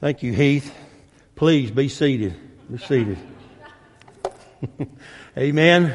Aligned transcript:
Thank 0.00 0.22
you, 0.22 0.32
Heath. 0.32 0.72
Please 1.34 1.72
be 1.72 1.88
seated. 1.88 2.32
Be 2.70 2.78
seated. 2.78 3.18
Amen. 5.36 5.92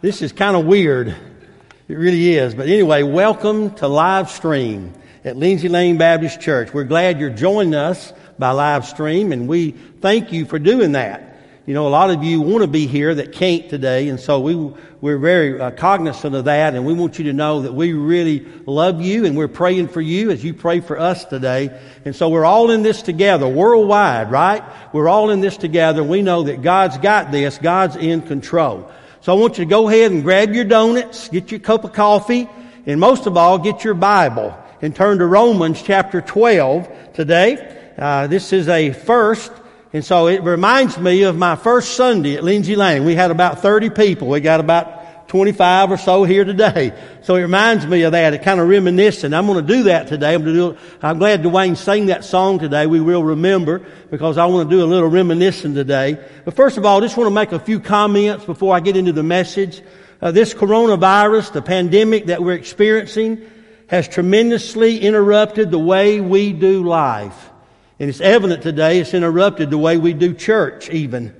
This 0.00 0.22
is 0.22 0.30
kind 0.30 0.56
of 0.56 0.64
weird. 0.64 1.08
It 1.08 1.94
really 1.94 2.36
is. 2.36 2.54
But 2.54 2.68
anyway, 2.68 3.02
welcome 3.02 3.74
to 3.76 3.88
live 3.88 4.30
stream 4.30 4.92
at 5.24 5.36
Lindsay 5.36 5.68
Lane 5.68 5.98
Baptist 5.98 6.40
Church. 6.40 6.72
We're 6.72 6.84
glad 6.84 7.18
you're 7.18 7.30
joining 7.30 7.74
us 7.74 8.12
by 8.38 8.52
live 8.52 8.86
stream 8.86 9.32
and 9.32 9.48
we 9.48 9.72
thank 9.72 10.30
you 10.32 10.44
for 10.44 10.60
doing 10.60 10.92
that. 10.92 11.35
You 11.66 11.74
know, 11.74 11.88
a 11.88 11.90
lot 11.90 12.10
of 12.10 12.22
you 12.22 12.40
want 12.42 12.62
to 12.62 12.68
be 12.68 12.86
here 12.86 13.12
that 13.12 13.32
can't 13.32 13.68
today, 13.68 14.08
and 14.08 14.20
so 14.20 14.38
we, 14.38 14.54
we're 15.00 15.18
very 15.18 15.60
uh, 15.60 15.72
cognizant 15.72 16.36
of 16.36 16.44
that, 16.44 16.76
and 16.76 16.86
we 16.86 16.92
want 16.92 17.18
you 17.18 17.24
to 17.24 17.32
know 17.32 17.62
that 17.62 17.74
we 17.74 17.92
really 17.92 18.46
love 18.66 19.02
you, 19.02 19.24
and 19.24 19.36
we're 19.36 19.48
praying 19.48 19.88
for 19.88 20.00
you 20.00 20.30
as 20.30 20.44
you 20.44 20.54
pray 20.54 20.78
for 20.78 20.96
us 20.96 21.24
today. 21.24 21.76
And 22.04 22.14
so 22.14 22.28
we're 22.28 22.44
all 22.44 22.70
in 22.70 22.82
this 22.82 23.02
together, 23.02 23.48
worldwide, 23.48 24.30
right? 24.30 24.62
We're 24.92 25.08
all 25.08 25.30
in 25.30 25.40
this 25.40 25.56
together. 25.56 26.04
We 26.04 26.22
know 26.22 26.44
that 26.44 26.62
God's 26.62 26.98
got 26.98 27.32
this. 27.32 27.58
God's 27.58 27.96
in 27.96 28.22
control. 28.22 28.88
So 29.22 29.36
I 29.36 29.40
want 29.40 29.58
you 29.58 29.64
to 29.64 29.68
go 29.68 29.88
ahead 29.88 30.12
and 30.12 30.22
grab 30.22 30.54
your 30.54 30.66
donuts, 30.66 31.28
get 31.30 31.50
your 31.50 31.58
cup 31.58 31.82
of 31.82 31.92
coffee, 31.92 32.48
and 32.86 33.00
most 33.00 33.26
of 33.26 33.36
all, 33.36 33.58
get 33.58 33.82
your 33.82 33.94
Bible 33.94 34.56
and 34.80 34.94
turn 34.94 35.18
to 35.18 35.26
Romans 35.26 35.82
chapter 35.82 36.20
12 36.20 37.12
today. 37.14 37.92
Uh, 37.98 38.28
this 38.28 38.52
is 38.52 38.68
a 38.68 38.92
first 38.92 39.50
and 39.96 40.04
so 40.04 40.28
it 40.28 40.42
reminds 40.42 40.98
me 40.98 41.22
of 41.22 41.38
my 41.38 41.56
first 41.56 41.94
Sunday 41.94 42.36
at 42.36 42.44
Lindsay 42.44 42.76
Lane. 42.76 43.06
We 43.06 43.14
had 43.14 43.30
about 43.30 43.62
30 43.62 43.88
people. 43.88 44.28
We 44.28 44.42
got 44.42 44.60
about 44.60 45.28
25 45.28 45.90
or 45.90 45.96
so 45.96 46.24
here 46.24 46.44
today. 46.44 46.92
So 47.22 47.34
it 47.36 47.40
reminds 47.40 47.86
me 47.86 48.02
of 48.02 48.12
that. 48.12 48.34
It 48.34 48.42
kind 48.42 48.60
of 48.60 48.68
reminiscent. 48.68 49.32
I'm 49.32 49.46
going 49.46 49.66
to 49.66 49.74
do 49.74 49.84
that 49.84 50.06
today. 50.06 50.34
I'm, 50.34 50.44
do, 50.44 50.76
I'm 51.00 51.18
glad 51.18 51.42
Dwayne 51.42 51.78
sang 51.78 52.06
that 52.06 52.26
song 52.26 52.58
today. 52.58 52.86
We 52.86 53.00
will 53.00 53.24
remember 53.24 53.86
because 54.10 54.36
I 54.36 54.44
want 54.44 54.68
to 54.68 54.76
do 54.76 54.84
a 54.84 54.86
little 54.86 55.08
reminiscing 55.08 55.72
today. 55.72 56.22
But 56.44 56.52
first 56.52 56.76
of 56.76 56.84
all, 56.84 56.98
I 56.98 57.00
just 57.00 57.16
want 57.16 57.28
to 57.28 57.34
make 57.34 57.52
a 57.52 57.58
few 57.58 57.80
comments 57.80 58.44
before 58.44 58.76
I 58.76 58.80
get 58.80 58.98
into 58.98 59.14
the 59.14 59.22
message. 59.22 59.80
Uh, 60.20 60.30
this 60.30 60.52
coronavirus, 60.52 61.54
the 61.54 61.62
pandemic 61.62 62.26
that 62.26 62.42
we're 62.42 62.52
experiencing, 62.52 63.50
has 63.86 64.06
tremendously 64.08 64.98
interrupted 64.98 65.70
the 65.70 65.78
way 65.78 66.20
we 66.20 66.52
do 66.52 66.84
life. 66.84 67.50
And 67.98 68.10
it's 68.10 68.20
evident 68.20 68.62
today 68.62 69.00
it's 69.00 69.14
interrupted 69.14 69.70
the 69.70 69.78
way 69.78 69.96
we 69.96 70.12
do 70.12 70.34
church 70.34 70.90
even. 70.90 71.34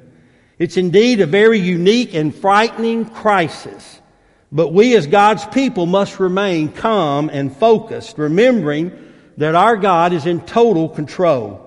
It's 0.58 0.76
indeed 0.76 1.20
a 1.20 1.26
very 1.26 1.58
unique 1.58 2.14
and 2.14 2.34
frightening 2.34 3.04
crisis. 3.06 4.00
But 4.50 4.72
we 4.72 4.96
as 4.96 5.06
God's 5.06 5.44
people 5.46 5.86
must 5.86 6.18
remain 6.18 6.72
calm 6.72 7.28
and 7.28 7.54
focused, 7.54 8.16
remembering 8.16 9.12
that 9.36 9.54
our 9.54 9.76
God 9.76 10.12
is 10.12 10.24
in 10.24 10.40
total 10.40 10.88
control. 10.88 11.62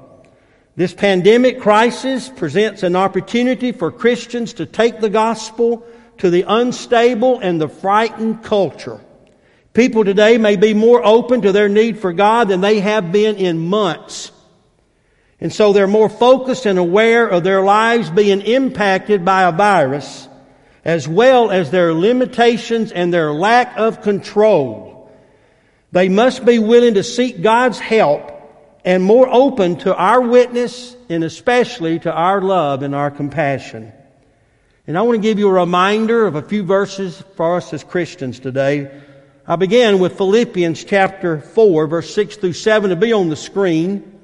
This 0.76 0.94
pandemic 0.94 1.60
crisis 1.60 2.30
presents 2.30 2.84
an 2.84 2.96
opportunity 2.96 3.74
for 3.74 3.92
Christians 3.92 4.54
to 4.54 4.66
take 4.66 5.02
the 5.02 5.10
gospel 5.10 5.86
to 6.20 6.30
the 6.30 6.46
unstable 6.48 7.40
and 7.40 7.60
the 7.60 7.70
frightened 7.70 8.44
culture. 8.44 9.00
People 9.74 10.04
today 10.04 10.38
may 10.38 10.56
be 10.56 10.74
more 10.74 11.06
open 11.06 11.42
to 11.42 11.52
their 11.52 11.70
need 11.70 12.00
for 12.00 12.12
God 12.12 12.48
than 12.48 12.62
they 12.62 12.80
have 12.80 13.12
been 13.12 13.36
in 13.36 13.60
months. 13.60 14.32
And 15.42 15.54
so 15.54 15.72
they're 15.72 15.88
more 15.88 16.10
focused 16.10 16.66
and 16.66 16.78
aware 16.78 17.28
of 17.28 17.44
their 17.44 17.62
lives 17.62 18.10
being 18.10 18.42
impacted 18.42 19.24
by 19.24 19.44
a 19.44 19.52
virus, 19.52 20.28
as 20.84 21.08
well 21.08 21.50
as 21.50 21.72
their 21.72 21.94
limitations 21.94 22.92
and 22.92 23.14
their 23.14 23.32
lack 23.32 23.78
of 23.78 24.02
control. 24.02 25.10
They 25.92 26.10
must 26.10 26.46
be 26.46 26.60
willing 26.60 26.96
to 26.96 27.04
seek 27.04 27.42
God's 27.42 27.80
help 27.80 28.32
and 28.86 29.04
more 29.04 29.28
open 29.32 29.78
to 29.78 29.96
our 29.96 30.22
witness 30.22 30.96
and 31.10 31.24
especially 31.24 32.00
to 32.00 32.12
our 32.14 32.42
love 32.42 32.84
and 32.84 32.94
our 32.94 33.12
compassion. 33.12 33.92
And 34.88 34.98
I 34.98 35.04
want 35.04 35.18
to 35.18 35.22
give 35.22 35.40
you 35.40 35.48
a 35.48 35.54
reminder 35.54 36.26
of 36.26 36.36
a 36.36 36.42
few 36.42 36.64
verses 36.64 37.24
for 37.36 37.58
us 37.58 37.74
as 37.74 37.84
Christians 37.84 38.40
today. 38.40 38.92
I 39.48 39.56
began 39.56 40.00
with 40.00 40.18
Philippians 40.18 40.84
chapter 40.84 41.40
4, 41.40 41.88
verse 41.88 42.14
6 42.14 42.38
through 42.38 42.54
7 42.54 42.90
to 42.90 42.96
be 42.96 43.14
on 43.14 43.30
the 43.30 43.36
screen. 43.36 44.19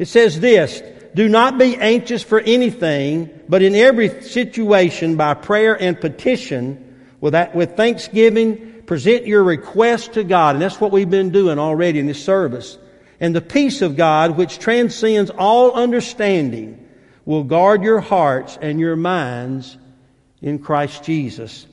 It 0.00 0.08
says 0.08 0.40
this, 0.40 0.82
do 1.14 1.28
not 1.28 1.58
be 1.58 1.76
anxious 1.76 2.22
for 2.22 2.40
anything, 2.40 3.28
but 3.50 3.60
in 3.60 3.74
every 3.74 4.22
situation 4.22 5.16
by 5.16 5.34
prayer 5.34 5.74
and 5.74 6.00
petition, 6.00 7.06
with, 7.20 7.34
that, 7.34 7.54
with 7.54 7.76
thanksgiving, 7.76 8.82
present 8.86 9.26
your 9.26 9.44
request 9.44 10.14
to 10.14 10.24
God. 10.24 10.54
And 10.54 10.62
that's 10.62 10.80
what 10.80 10.90
we've 10.90 11.10
been 11.10 11.32
doing 11.32 11.58
already 11.58 11.98
in 11.98 12.06
this 12.06 12.24
service. 12.24 12.78
And 13.20 13.36
the 13.36 13.42
peace 13.42 13.82
of 13.82 13.98
God, 13.98 14.38
which 14.38 14.58
transcends 14.58 15.30
all 15.30 15.74
understanding, 15.74 16.88
will 17.26 17.44
guard 17.44 17.82
your 17.82 18.00
hearts 18.00 18.56
and 18.58 18.80
your 18.80 18.96
minds 18.96 19.76
in 20.40 20.60
Christ 20.60 21.04
Jesus. 21.04 21.66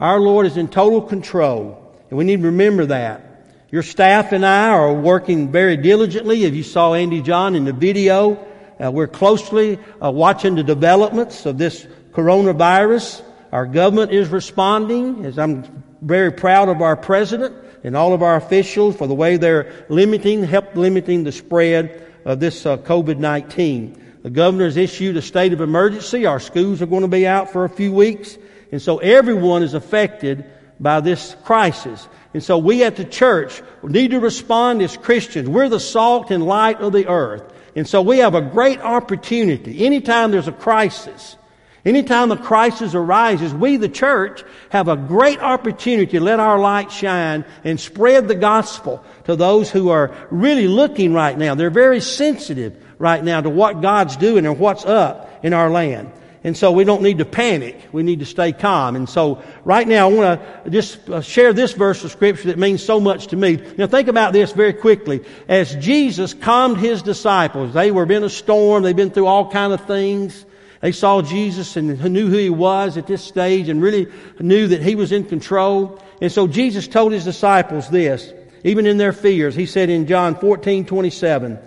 Our 0.00 0.18
Lord 0.20 0.46
is 0.46 0.56
in 0.56 0.68
total 0.68 1.02
control, 1.02 1.94
and 2.08 2.16
we 2.16 2.24
need 2.24 2.40
to 2.40 2.46
remember 2.46 2.86
that. 2.86 3.33
Your 3.74 3.82
staff 3.82 4.30
and 4.30 4.46
I 4.46 4.68
are 4.68 4.94
working 4.94 5.50
very 5.50 5.76
diligently. 5.76 6.44
If 6.44 6.54
you 6.54 6.62
saw 6.62 6.94
Andy 6.94 7.20
John 7.20 7.56
in 7.56 7.64
the 7.64 7.72
video, 7.72 8.34
uh, 8.80 8.92
we're 8.92 9.08
closely 9.08 9.80
uh, 10.00 10.12
watching 10.12 10.54
the 10.54 10.62
developments 10.62 11.44
of 11.44 11.58
this 11.58 11.84
coronavirus. 12.12 13.22
Our 13.50 13.66
government 13.66 14.12
is 14.12 14.28
responding, 14.28 15.26
as 15.26 15.40
I'm 15.40 15.82
very 16.02 16.30
proud 16.30 16.68
of 16.68 16.82
our 16.82 16.94
president 16.94 17.56
and 17.82 17.96
all 17.96 18.12
of 18.12 18.22
our 18.22 18.36
officials 18.36 18.94
for 18.94 19.08
the 19.08 19.14
way 19.16 19.38
they're 19.38 19.84
limiting, 19.88 20.44
help 20.44 20.76
limiting 20.76 21.24
the 21.24 21.32
spread 21.32 22.00
of 22.24 22.38
this 22.38 22.64
uh, 22.66 22.76
COVID-19. 22.76 24.22
The 24.22 24.30
governor 24.30 24.66
has 24.66 24.76
issued 24.76 25.16
a 25.16 25.22
state 25.22 25.52
of 25.52 25.60
emergency. 25.60 26.26
Our 26.26 26.38
schools 26.38 26.80
are 26.80 26.86
going 26.86 27.02
to 27.02 27.08
be 27.08 27.26
out 27.26 27.50
for 27.50 27.64
a 27.64 27.68
few 27.68 27.92
weeks. 27.92 28.38
And 28.70 28.80
so 28.80 28.98
everyone 28.98 29.64
is 29.64 29.74
affected 29.74 30.44
by 30.78 31.00
this 31.00 31.34
crisis. 31.44 32.08
And 32.34 32.42
so 32.42 32.58
we 32.58 32.82
at 32.82 32.96
the 32.96 33.04
church 33.04 33.62
need 33.84 34.10
to 34.10 34.18
respond 34.18 34.82
as 34.82 34.96
Christians. 34.96 35.48
We're 35.48 35.68
the 35.68 35.80
salt 35.80 36.32
and 36.32 36.44
light 36.44 36.80
of 36.80 36.92
the 36.92 37.06
earth. 37.06 37.44
And 37.76 37.88
so 37.88 38.02
we 38.02 38.18
have 38.18 38.34
a 38.34 38.42
great 38.42 38.80
opportunity. 38.80 39.86
Anytime 39.86 40.32
there's 40.32 40.48
a 40.48 40.52
crisis, 40.52 41.36
anytime 41.84 42.32
a 42.32 42.36
crisis 42.36 42.94
arises, 42.94 43.54
we, 43.54 43.76
the 43.76 43.88
church, 43.88 44.44
have 44.70 44.88
a 44.88 44.96
great 44.96 45.38
opportunity 45.38 46.12
to 46.12 46.20
let 46.20 46.40
our 46.40 46.58
light 46.58 46.90
shine 46.90 47.44
and 47.62 47.78
spread 47.78 48.26
the 48.26 48.34
gospel 48.34 49.04
to 49.24 49.36
those 49.36 49.70
who 49.70 49.90
are 49.90 50.12
really 50.30 50.66
looking 50.66 51.14
right 51.14 51.38
now. 51.38 51.54
They're 51.54 51.70
very 51.70 52.00
sensitive 52.00 52.76
right 52.98 53.22
now 53.22 53.40
to 53.40 53.50
what 53.50 53.80
God's 53.80 54.16
doing 54.16 54.44
and 54.44 54.58
what's 54.58 54.84
up 54.84 55.44
in 55.44 55.52
our 55.52 55.70
land. 55.70 56.10
And 56.44 56.54
so 56.54 56.72
we 56.72 56.84
don't 56.84 57.00
need 57.00 57.18
to 57.18 57.24
panic. 57.24 57.88
We 57.90 58.02
need 58.02 58.18
to 58.18 58.26
stay 58.26 58.52
calm. 58.52 58.96
And 58.96 59.08
so 59.08 59.42
right 59.64 59.88
now 59.88 60.10
I 60.10 60.12
want 60.12 60.64
to 60.64 60.70
just 60.70 61.08
uh, 61.08 61.22
share 61.22 61.54
this 61.54 61.72
verse 61.72 62.04
of 62.04 62.12
scripture 62.12 62.48
that 62.48 62.58
means 62.58 62.84
so 62.84 63.00
much 63.00 63.28
to 63.28 63.36
me. 63.36 63.62
Now 63.78 63.86
think 63.86 64.08
about 64.08 64.34
this 64.34 64.52
very 64.52 64.74
quickly. 64.74 65.24
As 65.48 65.74
Jesus 65.76 66.34
calmed 66.34 66.76
his 66.76 67.00
disciples, 67.00 67.72
they 67.72 67.90
were 67.90 68.04
in 68.12 68.22
a 68.22 68.28
storm. 68.28 68.82
They've 68.82 68.94
been 68.94 69.10
through 69.10 69.26
all 69.26 69.50
kind 69.50 69.72
of 69.72 69.86
things. 69.86 70.44
They 70.82 70.92
saw 70.92 71.22
Jesus 71.22 71.78
and 71.78 71.98
knew 72.12 72.28
who 72.28 72.36
he 72.36 72.50
was 72.50 72.98
at 72.98 73.06
this 73.06 73.24
stage 73.24 73.70
and 73.70 73.80
really 73.80 74.06
knew 74.38 74.68
that 74.68 74.82
he 74.82 74.96
was 74.96 75.12
in 75.12 75.24
control. 75.24 75.98
And 76.20 76.30
so 76.30 76.46
Jesus 76.46 76.86
told 76.86 77.12
his 77.12 77.24
disciples 77.24 77.88
this, 77.88 78.30
even 78.64 78.84
in 78.86 78.98
their 78.98 79.14
fears. 79.14 79.54
He 79.54 79.64
said 79.64 79.88
in 79.88 80.06
John 80.06 80.34
14, 80.34 80.84
27, 80.84 81.58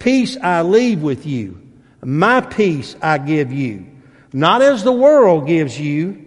Peace 0.00 0.36
I 0.36 0.62
leave 0.62 1.02
with 1.02 1.24
you. 1.24 1.60
My 2.02 2.40
peace 2.40 2.96
I 3.00 3.18
give 3.18 3.52
you 3.52 3.93
not 4.34 4.60
as 4.62 4.82
the 4.82 4.92
world 4.92 5.46
gives 5.46 5.78
you. 5.80 6.20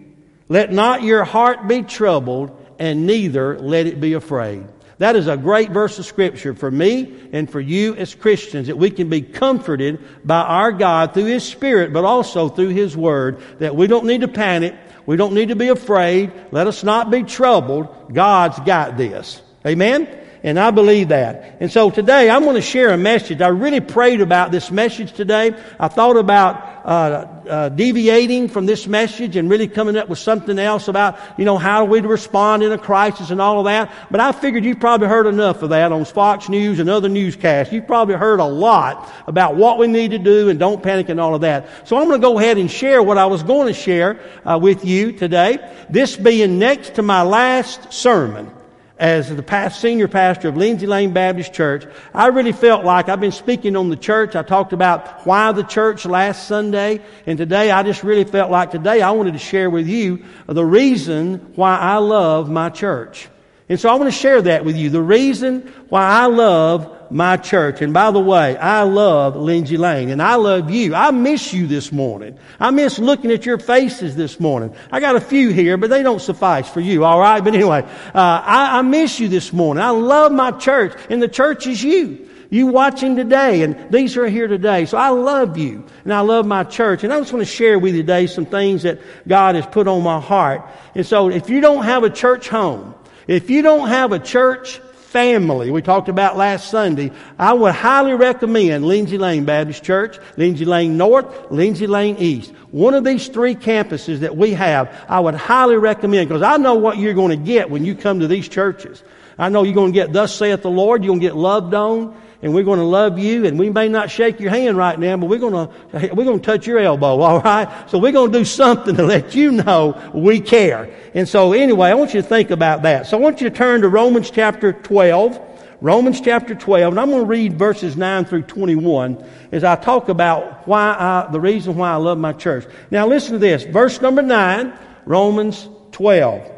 Let 0.48 0.72
not 0.72 1.02
your 1.02 1.24
heart 1.24 1.68
be 1.68 1.82
troubled, 1.82 2.50
and 2.78 3.06
neither 3.06 3.58
let 3.58 3.86
it 3.86 4.00
be 4.00 4.14
afraid. 4.14 4.64
That 4.96 5.14
is 5.14 5.28
a 5.28 5.36
great 5.36 5.70
verse 5.70 5.98
of 5.98 6.06
scripture 6.06 6.54
for 6.54 6.70
me 6.70 7.28
and 7.32 7.48
for 7.48 7.60
you 7.60 7.94
as 7.94 8.14
Christians 8.14 8.66
that 8.66 8.78
we 8.78 8.90
can 8.90 9.08
be 9.08 9.20
comforted 9.20 10.00
by 10.26 10.40
our 10.40 10.72
God 10.72 11.14
through 11.14 11.26
His 11.26 11.44
Spirit, 11.44 11.92
but 11.92 12.04
also 12.04 12.48
through 12.48 12.70
His 12.70 12.96
Word, 12.96 13.40
that 13.58 13.76
we 13.76 13.86
don't 13.86 14.06
need 14.06 14.22
to 14.22 14.28
panic. 14.28 14.74
We 15.06 15.16
don't 15.16 15.34
need 15.34 15.48
to 15.48 15.56
be 15.56 15.68
afraid. 15.68 16.32
Let 16.50 16.66
us 16.66 16.82
not 16.82 17.10
be 17.10 17.22
troubled. 17.22 18.12
God's 18.12 18.58
got 18.60 18.96
this. 18.96 19.40
Amen? 19.66 20.08
And 20.48 20.58
I 20.58 20.70
believe 20.70 21.08
that. 21.08 21.58
And 21.60 21.70
so 21.70 21.90
today 21.90 22.30
I'm 22.30 22.42
going 22.42 22.54
to 22.54 22.62
share 22.62 22.88
a 22.88 22.96
message. 22.96 23.42
I 23.42 23.48
really 23.48 23.80
prayed 23.80 24.22
about 24.22 24.50
this 24.50 24.70
message 24.70 25.12
today. 25.12 25.54
I 25.78 25.88
thought 25.88 26.16
about 26.16 26.86
uh, 26.86 27.26
uh, 27.46 27.68
deviating 27.68 28.48
from 28.48 28.64
this 28.64 28.86
message 28.86 29.36
and 29.36 29.50
really 29.50 29.68
coming 29.68 29.94
up 29.94 30.08
with 30.08 30.18
something 30.18 30.58
else 30.58 30.88
about, 30.88 31.18
you 31.36 31.44
know, 31.44 31.58
how 31.58 31.84
we 31.84 32.00
respond 32.00 32.62
in 32.62 32.72
a 32.72 32.78
crisis 32.78 33.28
and 33.28 33.42
all 33.42 33.58
of 33.58 33.66
that. 33.66 33.92
But 34.10 34.20
I 34.20 34.32
figured 34.32 34.64
you've 34.64 34.80
probably 34.80 35.06
heard 35.06 35.26
enough 35.26 35.62
of 35.62 35.68
that 35.68 35.92
on 35.92 36.06
Fox 36.06 36.48
News 36.48 36.78
and 36.78 36.88
other 36.88 37.10
newscasts. 37.10 37.70
You've 37.70 37.86
probably 37.86 38.14
heard 38.14 38.40
a 38.40 38.46
lot 38.46 39.12
about 39.26 39.54
what 39.54 39.76
we 39.76 39.86
need 39.86 40.12
to 40.12 40.18
do 40.18 40.48
and 40.48 40.58
don't 40.58 40.82
panic 40.82 41.10
and 41.10 41.20
all 41.20 41.34
of 41.34 41.42
that. 41.42 41.68
So 41.86 41.98
I'm 41.98 42.08
going 42.08 42.22
to 42.22 42.26
go 42.26 42.38
ahead 42.38 42.56
and 42.56 42.70
share 42.70 43.02
what 43.02 43.18
I 43.18 43.26
was 43.26 43.42
going 43.42 43.66
to 43.66 43.78
share 43.78 44.18
uh, 44.46 44.58
with 44.58 44.86
you 44.86 45.12
today. 45.12 45.58
This 45.90 46.16
being 46.16 46.58
next 46.58 46.94
to 46.94 47.02
my 47.02 47.20
last 47.20 47.92
sermon 47.92 48.50
as 48.98 49.34
the 49.34 49.42
past 49.42 49.80
senior 49.80 50.08
pastor 50.08 50.48
of 50.48 50.56
Lindsay 50.56 50.86
Lane 50.86 51.12
Baptist 51.12 51.52
Church, 51.52 51.86
I 52.12 52.26
really 52.28 52.52
felt 52.52 52.84
like 52.84 53.08
I've 53.08 53.20
been 53.20 53.32
speaking 53.32 53.76
on 53.76 53.90
the 53.90 53.96
church. 53.96 54.34
I 54.34 54.42
talked 54.42 54.72
about 54.72 55.24
why 55.26 55.52
the 55.52 55.62
church 55.62 56.04
last 56.04 56.48
Sunday, 56.48 57.00
and 57.24 57.38
today 57.38 57.70
I 57.70 57.82
just 57.84 58.02
really 58.02 58.24
felt 58.24 58.50
like 58.50 58.72
today 58.72 59.00
I 59.00 59.12
wanted 59.12 59.34
to 59.34 59.38
share 59.38 59.70
with 59.70 59.86
you 59.86 60.24
the 60.46 60.64
reason 60.64 61.52
why 61.54 61.76
I 61.78 61.96
love 61.96 62.50
my 62.50 62.70
church. 62.70 63.28
And 63.68 63.78
so 63.78 63.90
I 63.90 63.94
want 63.96 64.12
to 64.12 64.18
share 64.18 64.40
that 64.42 64.64
with 64.64 64.76
you. 64.76 64.88
The 64.88 65.02
reason 65.02 65.60
why 65.88 66.06
I 66.06 66.26
love 66.26 66.98
my 67.10 67.36
church. 67.36 67.80
And 67.82 67.92
by 67.92 68.10
the 68.10 68.20
way, 68.20 68.56
I 68.56 68.82
love 68.82 69.36
Lindsay 69.36 69.76
Lane 69.76 70.10
and 70.10 70.22
I 70.22 70.36
love 70.36 70.70
you. 70.70 70.94
I 70.94 71.10
miss 71.10 71.52
you 71.52 71.66
this 71.66 71.92
morning. 71.92 72.38
I 72.58 72.70
miss 72.70 72.98
looking 72.98 73.30
at 73.30 73.46
your 73.46 73.58
faces 73.58 74.16
this 74.16 74.40
morning. 74.40 74.74
I 74.90 75.00
got 75.00 75.16
a 75.16 75.20
few 75.20 75.50
here, 75.50 75.76
but 75.76 75.90
they 75.90 76.02
don't 76.02 76.20
suffice 76.20 76.68
for 76.68 76.80
you. 76.80 77.04
All 77.04 77.20
right. 77.20 77.42
But 77.42 77.54
anyway, 77.54 77.82
uh, 77.82 78.42
I, 78.44 78.78
I 78.78 78.82
miss 78.82 79.20
you 79.20 79.28
this 79.28 79.52
morning. 79.52 79.82
I 79.82 79.90
love 79.90 80.32
my 80.32 80.50
church 80.52 80.94
and 81.10 81.22
the 81.22 81.28
church 81.28 81.66
is 81.66 81.82
you. 81.82 82.26
You 82.50 82.68
watching 82.68 83.14
today, 83.14 83.60
and 83.60 83.92
these 83.92 84.16
are 84.16 84.26
here 84.26 84.48
today. 84.48 84.86
So 84.86 84.96
I 84.96 85.10
love 85.10 85.58
you, 85.58 85.84
and 86.04 86.14
I 86.14 86.20
love 86.20 86.46
my 86.46 86.64
church. 86.64 87.04
And 87.04 87.12
I 87.12 87.18
just 87.18 87.30
want 87.30 87.46
to 87.46 87.52
share 87.52 87.78
with 87.78 87.94
you 87.94 88.00
today 88.00 88.26
some 88.26 88.46
things 88.46 88.84
that 88.84 89.00
God 89.26 89.54
has 89.54 89.66
put 89.66 89.86
on 89.86 90.02
my 90.02 90.18
heart. 90.18 90.62
And 90.94 91.04
so 91.04 91.28
if 91.28 91.50
you 91.50 91.60
don't 91.60 91.84
have 91.84 92.04
a 92.04 92.10
church 92.10 92.48
home, 92.48 92.94
if 93.28 93.50
you 93.50 93.62
don't 93.62 93.88
have 93.88 94.12
a 94.12 94.18
church 94.18 94.80
family 95.08 95.70
we 95.70 95.80
talked 95.80 96.08
about 96.08 96.36
last 96.36 96.70
Sunday, 96.70 97.12
I 97.38 97.52
would 97.52 97.74
highly 97.74 98.14
recommend 98.14 98.84
Lindsay 98.84 99.16
Lane 99.16 99.44
Baptist 99.44 99.82
Church, 99.82 100.18
Lindsay 100.36 100.64
Lane 100.64 100.96
North, 100.96 101.50
Lindsay 101.50 101.86
Lane 101.86 102.16
East. 102.18 102.52
One 102.70 102.92
of 102.94 103.04
these 103.04 103.28
three 103.28 103.54
campuses 103.54 104.20
that 104.20 104.36
we 104.36 104.52
have, 104.52 104.94
I 105.08 105.20
would 105.20 105.34
highly 105.34 105.76
recommend 105.76 106.28
because 106.28 106.42
I 106.42 106.56
know 106.58 106.74
what 106.74 106.98
you're 106.98 107.14
going 107.14 107.30
to 107.30 107.42
get 107.42 107.70
when 107.70 107.84
you 107.84 107.94
come 107.94 108.20
to 108.20 108.26
these 108.26 108.48
churches. 108.48 109.02
I 109.38 109.48
know 109.48 109.62
you're 109.62 109.74
going 109.74 109.92
to 109.92 109.98
get 109.98 110.12
thus 110.12 110.34
saith 110.34 110.62
the 110.62 110.70
Lord, 110.70 111.02
you're 111.02 111.10
going 111.10 111.20
to 111.20 111.26
get 111.26 111.36
loved 111.36 111.72
on, 111.72 112.14
and 112.40 112.54
we're 112.54 112.64
going 112.64 112.78
to 112.78 112.84
love 112.84 113.18
you, 113.18 113.46
and 113.46 113.58
we 113.58 113.68
may 113.68 113.88
not 113.88 114.10
shake 114.10 114.38
your 114.38 114.50
hand 114.50 114.76
right 114.76 114.98
now, 114.98 115.16
but 115.16 115.26
we're 115.28 115.38
going 115.38 115.68
to, 115.68 116.14
we're 116.14 116.24
going 116.24 116.38
to 116.38 116.44
touch 116.44 116.66
your 116.66 116.78
elbow, 116.78 117.20
alright? 117.22 117.90
So 117.90 117.98
we're 117.98 118.12
going 118.12 118.32
to 118.32 118.38
do 118.38 118.44
something 118.44 118.94
to 118.96 119.02
let 119.02 119.34
you 119.34 119.50
know 119.50 120.10
we 120.14 120.40
care. 120.40 120.94
And 121.14 121.28
so 121.28 121.52
anyway, 121.52 121.90
I 121.90 121.94
want 121.94 122.14
you 122.14 122.22
to 122.22 122.28
think 122.28 122.50
about 122.50 122.82
that. 122.82 123.06
So 123.06 123.18
I 123.18 123.20
want 123.20 123.40
you 123.40 123.50
to 123.50 123.56
turn 123.56 123.80
to 123.80 123.88
Romans 123.88 124.30
chapter 124.30 124.72
12. 124.72 125.46
Romans 125.80 126.20
chapter 126.20 126.56
12, 126.56 126.92
and 126.92 126.98
I'm 126.98 127.10
going 127.10 127.22
to 127.22 127.26
read 127.26 127.56
verses 127.56 127.96
9 127.96 128.24
through 128.24 128.42
21 128.42 129.24
as 129.52 129.62
I 129.62 129.76
talk 129.76 130.08
about 130.08 130.66
why 130.66 130.96
I, 130.98 131.30
the 131.30 131.38
reason 131.38 131.76
why 131.76 131.92
I 131.92 131.96
love 131.96 132.18
my 132.18 132.32
church. 132.32 132.66
Now 132.90 133.06
listen 133.06 133.34
to 133.34 133.38
this. 133.38 133.62
Verse 133.62 134.00
number 134.00 134.20
9, 134.20 134.72
Romans 135.06 135.68
12. 135.92 136.50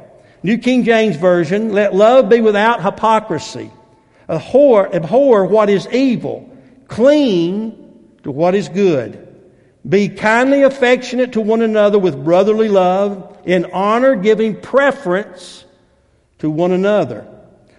New 0.42 0.56
King 0.56 0.84
James 0.84 1.16
Version, 1.16 1.72
let 1.72 1.94
love 1.94 2.30
be 2.30 2.40
without 2.40 2.82
hypocrisy. 2.82 3.70
Abhor, 4.30 4.94
abhor 4.94 5.44
what 5.44 5.68
is 5.68 5.88
evil. 5.88 6.56
Cling 6.86 7.76
to 8.22 8.30
what 8.30 8.54
is 8.54 8.68
good. 8.68 9.26
Be 9.88 10.08
kindly 10.08 10.62
affectionate 10.62 11.32
to 11.32 11.40
one 11.40 11.62
another 11.62 11.98
with 11.98 12.22
brotherly 12.22 12.68
love, 12.68 13.38
in 13.44 13.66
honor 13.72 14.14
giving 14.14 14.60
preference 14.60 15.64
to 16.38 16.50
one 16.50 16.72
another. 16.72 17.26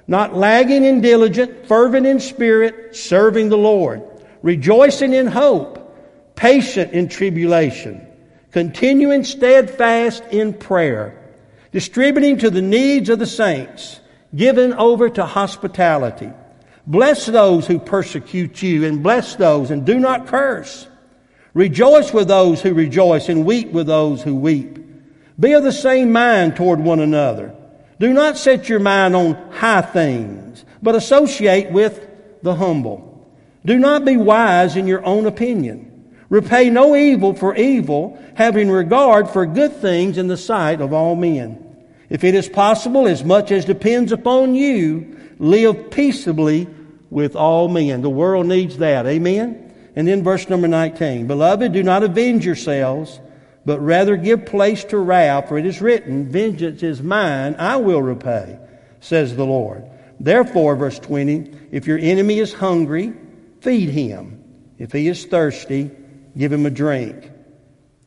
Not 0.08 0.36
lagging 0.36 0.84
in 0.84 1.02
diligent, 1.02 1.68
fervent 1.68 2.06
in 2.06 2.20
spirit, 2.20 2.96
serving 2.96 3.50
the 3.50 3.58
Lord. 3.58 4.04
Rejoicing 4.42 5.14
in 5.14 5.28
hope, 5.28 6.36
patient 6.36 6.94
in 6.94 7.08
tribulation, 7.08 8.08
continuing 8.52 9.24
steadfast 9.24 10.24
in 10.32 10.54
prayer, 10.54 11.32
distributing 11.72 12.40
to 12.40 12.50
the 12.50 12.62
needs 12.62 13.10
of 13.10 13.20
the 13.20 13.28
saints, 13.28 14.00
given 14.36 14.74
over 14.74 15.10
to 15.10 15.24
hospitality. 15.24 16.32
Bless 16.88 17.26
those 17.26 17.68
who 17.68 17.80
persecute 17.80 18.62
you, 18.62 18.86
and 18.86 19.04
bless 19.04 19.36
those, 19.36 19.72
and 19.72 19.86
do 19.86 20.00
not 20.00 20.28
curse. 20.28 20.88
Rejoice 21.54 22.14
with 22.14 22.28
those 22.28 22.62
who 22.62 22.74
rejoice, 22.74 23.30
and 23.30 23.46
weep 23.46 23.72
with 23.72 23.88
those 23.88 24.24
who 24.24 24.36
weep. 24.36 24.80
Be 25.40 25.54
of 25.54 25.64
the 25.64 25.72
same 25.72 26.12
mind 26.12 26.56
toward 26.56 26.80
one 26.80 27.00
another. 27.00 27.56
Do 28.00 28.14
not 28.14 28.38
set 28.38 28.68
your 28.68 28.80
mind 28.80 29.16
on 29.16 29.36
high 29.52 29.82
things, 29.82 30.66
but 30.82 30.96
associate 30.96 31.72
with 31.72 32.08
the 32.42 32.56
humble. 32.56 33.30
Do 33.64 33.78
not 33.78 34.06
be 34.06 34.18
wise 34.18 34.76
in 34.76 34.88
your 34.88 35.06
own 35.06 35.28
opinion. 35.28 35.88
Repay 36.30 36.70
no 36.70 36.96
evil 36.96 37.34
for 37.34 37.56
evil, 37.56 38.18
having 38.36 38.72
regard 38.72 39.30
for 39.30 39.46
good 39.46 39.76
things 39.76 40.18
in 40.18 40.28
the 40.28 40.38
sight 40.38 40.82
of 40.82 40.94
all 40.94 41.16
men. 41.16 41.64
If 42.10 42.24
it 42.24 42.36
is 42.36 42.50
possible, 42.50 43.08
as 43.08 43.24
much 43.24 43.52
as 43.52 43.66
depends 43.66 44.12
upon 44.12 44.56
you, 44.56 45.18
live 45.42 45.92
peaceably 45.92 46.68
with 47.10 47.36
all 47.36 47.68
men. 47.68 48.02
The 48.02 48.10
world 48.10 48.46
needs 48.46 48.78
that. 48.78 49.06
Amen? 49.06 49.74
And 49.96 50.08
then 50.08 50.24
verse 50.24 50.48
number 50.48 50.68
19. 50.68 51.28
Beloved, 51.28 51.74
do 51.74 51.84
not 51.84 52.04
avenge 52.04 52.46
yourselves, 52.46 53.20
but 53.66 53.80
rather 53.82 54.16
give 54.16 54.46
place 54.46 54.84
to 54.86 54.98
wrath, 54.98 55.50
for 55.50 55.58
it 55.58 55.66
is 55.66 55.82
written, 55.82 56.30
Vengeance 56.30 56.82
is 56.84 57.02
mine, 57.02 57.56
I 57.60 57.76
will 57.78 58.02
repay, 58.02 58.58
says 59.02 59.36
the 59.36 59.46
Lord. 59.46 59.84
Therefore, 60.20 60.76
verse 60.76 61.00
20, 61.00 61.52
if 61.72 61.88
your 61.88 61.98
enemy 61.98 62.40
is 62.40 62.54
hungry, 62.54 63.14
feed 63.60 63.90
him. 63.90 64.44
If 64.78 64.92
he 64.92 65.08
is 65.08 65.26
thirsty, 65.26 65.92
give 66.38 66.54
him 66.54 66.66
a 66.66 66.70
drink. 66.70 67.30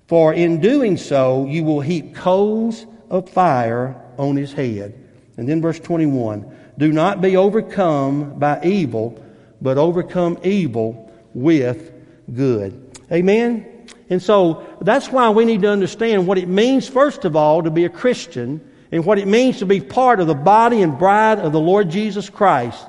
For 0.06 0.32
in 0.32 0.60
doing 0.60 0.96
so, 0.96 1.46
you 1.46 1.64
will 1.64 1.80
heap 1.80 2.14
coals 2.14 2.86
of 3.10 3.28
fire 3.28 4.00
on 4.16 4.36
his 4.36 4.52
head. 4.52 5.00
And 5.36 5.48
then 5.48 5.60
verse 5.60 5.80
21 5.80 6.52
Do 6.76 6.92
not 6.92 7.20
be 7.20 7.36
overcome 7.36 8.38
by 8.38 8.60
evil, 8.64 9.22
but 9.60 9.78
overcome 9.78 10.38
evil 10.42 11.12
with 11.32 11.92
good. 12.32 12.98
Amen? 13.10 13.86
And 14.10 14.22
so 14.22 14.66
that's 14.80 15.08
why 15.08 15.30
we 15.30 15.44
need 15.44 15.62
to 15.62 15.70
understand 15.70 16.26
what 16.26 16.38
it 16.38 16.48
means, 16.48 16.88
first 16.88 17.24
of 17.24 17.36
all, 17.36 17.62
to 17.62 17.70
be 17.70 17.84
a 17.84 17.88
Christian 17.88 18.60
and 18.92 19.04
what 19.04 19.18
it 19.18 19.26
means 19.26 19.58
to 19.58 19.66
be 19.66 19.80
part 19.80 20.20
of 20.20 20.26
the 20.26 20.34
body 20.34 20.82
and 20.82 20.98
bride 20.98 21.38
of 21.38 21.52
the 21.52 21.60
Lord 21.60 21.90
Jesus 21.90 22.28
Christ. 22.28 22.84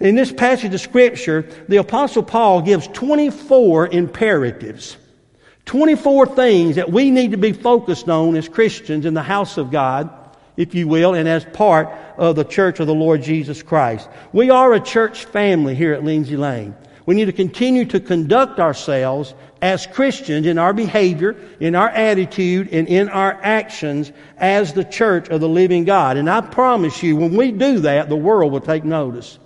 In 0.00 0.14
this 0.14 0.32
passage 0.32 0.74
of 0.74 0.80
Scripture, 0.80 1.48
the 1.68 1.76
Apostle 1.76 2.22
Paul 2.22 2.62
gives 2.62 2.86
24 2.88 3.88
imperatives. 3.88 4.96
24 5.64 6.26
things 6.26 6.76
that 6.76 6.90
we 6.90 7.10
need 7.10 7.30
to 7.30 7.36
be 7.36 7.52
focused 7.52 8.08
on 8.08 8.34
as 8.36 8.48
Christians 8.48 9.06
in 9.06 9.14
the 9.14 9.22
house 9.22 9.58
of 9.58 9.70
God 9.70 10.10
if 10.62 10.74
you 10.74 10.88
will, 10.88 11.14
and 11.14 11.28
as 11.28 11.44
part 11.44 11.88
of 12.16 12.36
the 12.36 12.44
church 12.44 12.80
of 12.80 12.86
the 12.86 12.94
Lord 12.94 13.22
Jesus 13.22 13.62
Christ. 13.62 14.08
We 14.32 14.50
are 14.50 14.72
a 14.72 14.80
church 14.80 15.26
family 15.26 15.74
here 15.74 15.92
at 15.92 16.04
Lindsay 16.04 16.36
Lane. 16.36 16.74
We 17.04 17.16
need 17.16 17.24
to 17.24 17.32
continue 17.32 17.84
to 17.86 18.00
conduct 18.00 18.60
ourselves 18.60 19.34
as 19.60 19.86
Christians 19.86 20.46
in 20.46 20.58
our 20.58 20.72
behavior, 20.72 21.36
in 21.60 21.74
our 21.74 21.88
attitude, 21.88 22.68
and 22.72 22.88
in 22.88 23.08
our 23.08 23.38
actions 23.42 24.12
as 24.36 24.72
the 24.72 24.84
church 24.84 25.28
of 25.28 25.40
the 25.40 25.48
living 25.48 25.84
God. 25.84 26.16
And 26.16 26.30
I 26.30 26.40
promise 26.40 27.02
you, 27.02 27.16
when 27.16 27.36
we 27.36 27.50
do 27.52 27.80
that, 27.80 28.08
the 28.08 28.16
world 28.16 28.52
will 28.52 28.60
take 28.60 28.84
notice. 28.84 29.38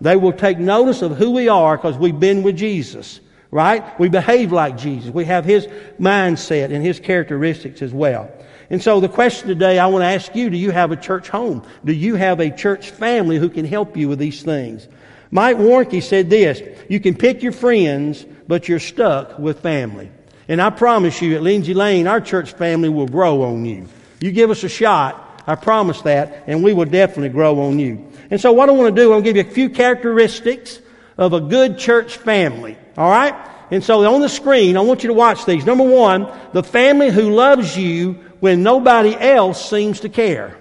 They 0.00 0.16
will 0.16 0.32
take 0.32 0.58
notice 0.58 1.02
of 1.02 1.16
who 1.16 1.30
we 1.30 1.48
are 1.48 1.76
because 1.76 1.96
we've 1.96 2.18
been 2.18 2.42
with 2.42 2.56
Jesus, 2.56 3.20
right? 3.50 3.98
We 4.00 4.08
behave 4.08 4.52
like 4.52 4.76
Jesus. 4.76 5.10
We 5.10 5.24
have 5.26 5.44
His 5.44 5.66
mindset 6.00 6.72
and 6.72 6.84
His 6.84 7.00
characteristics 7.00 7.80
as 7.80 7.92
well. 7.92 8.30
And 8.70 8.82
so 8.82 9.00
the 9.00 9.08
question 9.08 9.48
today 9.48 9.78
I 9.78 9.86
want 9.86 10.02
to 10.02 10.06
ask 10.06 10.34
you, 10.34 10.50
do 10.50 10.56
you 10.56 10.70
have 10.70 10.92
a 10.92 10.96
church 10.96 11.28
home? 11.28 11.62
Do 11.84 11.92
you 11.92 12.14
have 12.16 12.40
a 12.40 12.50
church 12.50 12.90
family 12.90 13.38
who 13.38 13.48
can 13.48 13.64
help 13.64 13.96
you 13.96 14.08
with 14.08 14.18
these 14.18 14.42
things? 14.42 14.88
Mike 15.30 15.56
Warnke 15.56 16.02
said 16.02 16.30
this, 16.30 16.62
you 16.88 17.00
can 17.00 17.16
pick 17.16 17.42
your 17.42 17.52
friends, 17.52 18.24
but 18.46 18.68
you're 18.68 18.78
stuck 18.78 19.38
with 19.38 19.60
family. 19.60 20.10
And 20.46 20.60
I 20.60 20.70
promise 20.70 21.20
you 21.20 21.34
at 21.34 21.42
Lindsay 21.42 21.74
Lane, 21.74 22.06
our 22.06 22.20
church 22.20 22.52
family 22.52 22.88
will 22.88 23.08
grow 23.08 23.42
on 23.42 23.64
you. 23.64 23.88
You 24.20 24.30
give 24.30 24.50
us 24.50 24.62
a 24.62 24.68
shot, 24.68 25.42
I 25.46 25.54
promise 25.56 26.02
that, 26.02 26.44
and 26.46 26.62
we 26.62 26.72
will 26.72 26.84
definitely 26.84 27.30
grow 27.30 27.60
on 27.60 27.78
you. 27.78 28.06
And 28.30 28.40
so 28.40 28.52
what 28.52 28.68
I 28.68 28.72
want 28.72 28.94
to 28.94 29.02
do, 29.02 29.12
I'm 29.12 29.22
going 29.22 29.24
to 29.24 29.32
give 29.32 29.44
you 29.44 29.50
a 29.50 29.54
few 29.54 29.70
characteristics 29.70 30.80
of 31.18 31.32
a 31.32 31.40
good 31.40 31.78
church 31.78 32.16
family. 32.16 32.78
All 32.96 33.10
right? 33.10 33.34
And 33.70 33.82
so 33.82 34.04
on 34.12 34.20
the 34.20 34.28
screen, 34.28 34.76
I 34.76 34.80
want 34.80 35.02
you 35.02 35.08
to 35.08 35.14
watch 35.14 35.46
these. 35.46 35.64
Number 35.64 35.84
one, 35.84 36.28
the 36.52 36.62
family 36.62 37.10
who 37.10 37.30
loves 37.30 37.76
you 37.76 38.23
when 38.44 38.62
nobody 38.62 39.16
else 39.16 39.70
seems 39.70 40.00
to 40.00 40.10
care. 40.10 40.54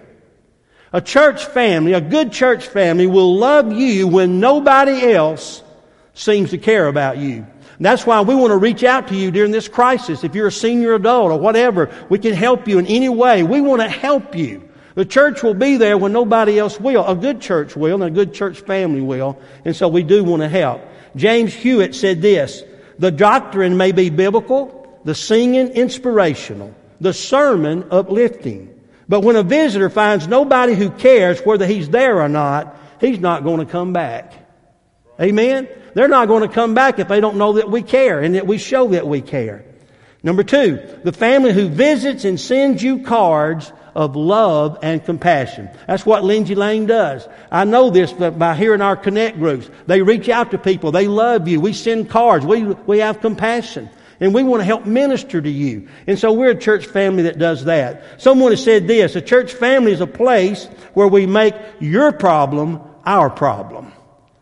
A 0.93 1.01
church 1.01 1.43
family, 1.47 1.91
a 1.91 1.99
good 1.99 2.31
church 2.31 2.65
family 2.65 3.07
will 3.07 3.35
love 3.35 3.73
you 3.73 4.07
when 4.07 4.39
nobody 4.39 5.11
else 5.11 5.61
seems 6.13 6.51
to 6.51 6.57
care 6.57 6.87
about 6.87 7.17
you. 7.17 7.45
And 7.75 7.85
that's 7.85 8.05
why 8.05 8.21
we 8.21 8.35
want 8.35 8.51
to 8.51 8.57
reach 8.57 8.85
out 8.85 9.09
to 9.09 9.15
you 9.15 9.31
during 9.31 9.51
this 9.51 9.67
crisis. 9.67 10.23
If 10.23 10.33
you're 10.33 10.47
a 10.47 10.51
senior 10.51 10.93
adult 10.93 11.33
or 11.33 11.37
whatever, 11.37 11.93
we 12.07 12.19
can 12.19 12.33
help 12.33 12.69
you 12.69 12.79
in 12.79 12.87
any 12.87 13.09
way. 13.09 13.43
We 13.43 13.59
want 13.59 13.81
to 13.81 13.89
help 13.89 14.33
you. 14.33 14.69
The 14.95 15.03
church 15.03 15.43
will 15.43 15.53
be 15.53 15.75
there 15.75 15.97
when 15.97 16.13
nobody 16.13 16.57
else 16.57 16.79
will. 16.79 17.05
A 17.05 17.15
good 17.15 17.41
church 17.41 17.75
will 17.75 17.95
and 17.95 18.05
a 18.05 18.15
good 18.15 18.33
church 18.33 18.61
family 18.61 19.01
will. 19.01 19.37
And 19.65 19.75
so 19.75 19.89
we 19.89 20.03
do 20.03 20.23
want 20.23 20.41
to 20.41 20.47
help. 20.47 20.81
James 21.17 21.53
Hewitt 21.53 21.95
said 21.95 22.21
this, 22.21 22.63
the 22.97 23.11
doctrine 23.11 23.75
may 23.75 23.91
be 23.91 24.09
biblical, 24.09 25.01
the 25.03 25.15
singing 25.15 25.67
inspirational, 25.67 26.73
the 27.03 27.13
sermon 27.13 27.85
uplifting, 27.91 28.73
But 29.07 29.21
when 29.21 29.35
a 29.35 29.43
visitor 29.43 29.89
finds 29.89 30.27
nobody 30.27 30.73
who 30.73 30.89
cares 30.89 31.41
whether 31.41 31.67
he's 31.67 31.89
there 31.89 32.21
or 32.21 32.29
not, 32.29 32.77
he's 33.01 33.19
not 33.19 33.43
going 33.43 33.59
to 33.59 33.71
come 33.71 33.93
back. 33.93 34.33
Amen? 35.21 35.67
They're 35.93 36.07
not 36.07 36.27
going 36.27 36.47
to 36.47 36.53
come 36.53 36.73
back 36.73 36.99
if 36.99 37.07
they 37.07 37.19
don't 37.19 37.37
know 37.37 37.53
that 37.53 37.69
we 37.69 37.81
care 37.81 38.21
and 38.21 38.35
that 38.35 38.47
we 38.47 38.57
show 38.57 38.87
that 38.89 39.05
we 39.05 39.21
care. 39.21 39.65
Number 40.23 40.43
two, 40.43 40.79
the 41.03 41.11
family 41.11 41.51
who 41.51 41.67
visits 41.67 42.23
and 42.23 42.39
sends 42.39 42.81
you 42.81 43.03
cards 43.03 43.71
of 43.93 44.15
love 44.15 44.79
and 44.81 45.03
compassion. 45.03 45.69
That's 45.85 46.05
what 46.05 46.23
Lindsay 46.23 46.55
Lane 46.55 46.85
does. 46.85 47.27
I 47.51 47.65
know 47.65 47.89
this 47.89 48.13
by 48.13 48.55
hearing 48.55 48.81
our 48.81 48.95
connect 48.95 49.37
groups. 49.37 49.69
They 49.85 50.01
reach 50.01 50.29
out 50.29 50.51
to 50.51 50.57
people. 50.57 50.91
They 50.91 51.07
love 51.07 51.47
you. 51.47 51.59
We 51.59 51.73
send 51.73 52.09
cards. 52.09 52.45
We, 52.45 52.63
we 52.63 52.99
have 52.99 53.19
compassion. 53.19 53.89
And 54.23 54.33
we 54.33 54.41
want 54.41 54.61
to 54.61 54.65
help 54.65 54.85
minister 54.85 55.41
to 55.41 55.49
you. 55.49 55.89
And 56.07 56.17
so 56.17 56.31
we're 56.31 56.51
a 56.51 56.57
church 56.57 56.85
family 56.85 57.23
that 57.23 57.37
does 57.37 57.65
that. 57.65 58.21
Someone 58.21 58.53
has 58.53 58.63
said 58.63 58.87
this, 58.87 59.17
a 59.17 59.21
church 59.21 59.51
family 59.51 59.91
is 59.91 59.99
a 59.99 60.07
place 60.07 60.63
where 60.93 61.09
we 61.09 61.25
make 61.25 61.53
your 61.81 62.13
problem 62.13 62.79
our 63.05 63.29
problem. 63.29 63.91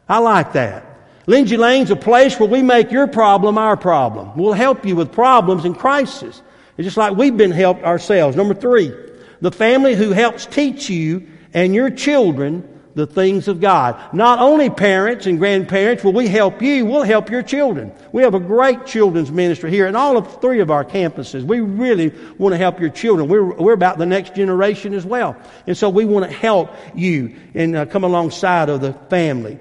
I 0.08 0.20
like 0.20 0.54
that. 0.54 0.86
Lindsay 1.26 1.58
Lane's 1.58 1.90
a 1.90 1.96
place 1.96 2.40
where 2.40 2.48
we 2.48 2.62
make 2.62 2.92
your 2.92 3.08
problem 3.08 3.58
our 3.58 3.76
problem. 3.76 4.38
We'll 4.38 4.54
help 4.54 4.86
you 4.86 4.96
with 4.96 5.12
problems 5.12 5.66
and 5.66 5.76
crises. 5.76 6.44
It's 6.78 6.86
just 6.86 6.98
like 6.98 7.18
we've 7.18 7.36
been 7.36 7.50
helped 7.50 7.82
ourselves. 7.82 8.38
Number 8.38 8.54
three, 8.54 8.94
the 9.42 9.52
family 9.52 9.96
who 9.96 10.12
helps 10.12 10.46
teach 10.46 10.92
you 10.92 11.28
and 11.56 11.74
your 11.74 11.90
children 11.90 12.71
the 12.94 13.08
things 13.08 13.48
of 13.48 13.60
God. 13.60 13.98
Not 14.14 14.40
only 14.40 14.70
parents 14.70 15.26
and 15.26 15.40
grandparents 15.40 16.04
will 16.04 16.14
we 16.14 16.28
help 16.28 16.62
you, 16.62 16.86
we'll 16.86 17.04
help 17.04 17.30
your 17.30 17.44
children. 17.44 17.92
We 18.12 18.24
have 18.24 18.34
a 18.34 18.40
great 18.40 18.86
children's 18.86 19.32
ministry 19.32 19.72
here 19.72 19.88
in 19.88 19.96
all 19.96 20.18
of 20.18 20.42
three 20.42 20.60
of 20.60 20.72
our 20.72 20.84
campuses. 20.84 21.44
We 21.44 21.60
really 21.60 22.14
want 22.38 22.54
to 22.54 22.58
help 22.58 22.80
your 22.80 22.90
children. 22.90 23.30
We're, 23.30 23.54
we're 23.54 23.74
about 23.74 23.98
the 23.98 24.06
next 24.06 24.36
generation 24.36 24.94
as 24.94 25.06
well. 25.06 25.38
And 25.68 25.78
so 25.78 25.90
we 25.90 26.06
want 26.06 26.30
to 26.30 26.36
help 26.36 26.76
you 26.96 27.36
and 27.54 27.76
uh, 27.76 27.86
come 27.86 28.04
alongside 28.04 28.70
of 28.70 28.82
the 28.82 28.94
family. 29.10 29.60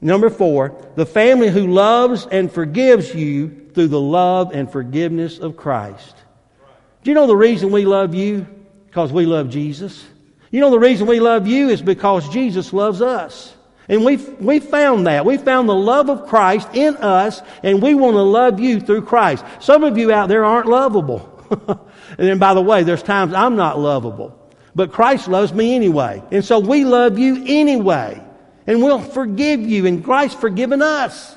Number 0.00 0.30
four, 0.30 0.80
the 0.94 1.06
family 1.06 1.48
who 1.48 1.66
loves 1.66 2.26
and 2.26 2.52
forgives 2.52 3.14
you 3.14 3.70
through 3.74 3.88
the 3.88 4.00
love 4.00 4.54
and 4.54 4.70
forgiveness 4.70 5.38
of 5.38 5.56
Christ. 5.56 6.14
Do 7.02 7.10
you 7.10 7.14
know 7.14 7.26
the 7.26 7.36
reason 7.36 7.70
we 7.70 7.84
love 7.84 8.14
you? 8.14 8.46
Because 8.86 9.12
we 9.12 9.26
love 9.26 9.50
Jesus. 9.50 10.04
You 10.50 10.60
know 10.60 10.70
the 10.70 10.78
reason 10.78 11.06
we 11.06 11.20
love 11.20 11.46
you 11.46 11.68
is 11.68 11.82
because 11.82 12.28
Jesus 12.30 12.72
loves 12.72 13.02
us. 13.02 13.54
And 13.88 14.04
we 14.04 14.16
we 14.16 14.60
found 14.60 15.06
that. 15.06 15.24
We 15.24 15.38
found 15.38 15.68
the 15.68 15.74
love 15.74 16.10
of 16.10 16.26
Christ 16.26 16.68
in 16.74 16.96
us, 16.96 17.40
and 17.62 17.82
we 17.82 17.94
want 17.94 18.14
to 18.14 18.22
love 18.22 18.60
you 18.60 18.80
through 18.80 19.02
Christ. 19.02 19.44
Some 19.60 19.84
of 19.84 19.96
you 19.96 20.12
out 20.12 20.28
there 20.28 20.44
aren't 20.44 20.66
lovable. 20.66 21.34
and 21.68 22.28
then, 22.28 22.38
by 22.38 22.52
the 22.52 22.62
way, 22.62 22.82
there's 22.82 23.02
times 23.02 23.32
I'm 23.32 23.56
not 23.56 23.78
lovable. 23.78 24.34
But 24.74 24.92
Christ 24.92 25.28
loves 25.28 25.52
me 25.52 25.74
anyway. 25.74 26.22
And 26.30 26.44
so 26.44 26.58
we 26.58 26.84
love 26.84 27.18
you 27.18 27.42
anyway 27.46 28.22
and 28.68 28.82
we'll 28.82 29.00
forgive 29.00 29.62
you, 29.62 29.86
and 29.86 30.04
Christ's 30.04 30.38
forgiven 30.38 30.82
us. 30.82 31.34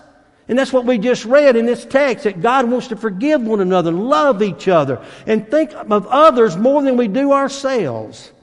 And 0.49 0.59
that's 0.59 0.73
what 0.73 0.85
we 0.85 0.97
just 0.97 1.23
read 1.23 1.55
in 1.55 1.65
this 1.65 1.85
text 1.85 2.25
that 2.25 2.41
God 2.41 2.69
wants 2.69 2.89
to 2.89 2.97
forgive 2.97 3.41
one 3.41 3.61
another, 3.61 3.89
love 3.89 4.43
each 4.43 4.67
other, 4.67 5.01
and 5.25 5.49
think 5.49 5.71
of 5.73 6.05
others 6.07 6.57
more 6.57 6.83
than 6.83 6.97
we 6.97 7.07
do 7.07 7.31
ourselves. 7.31 8.33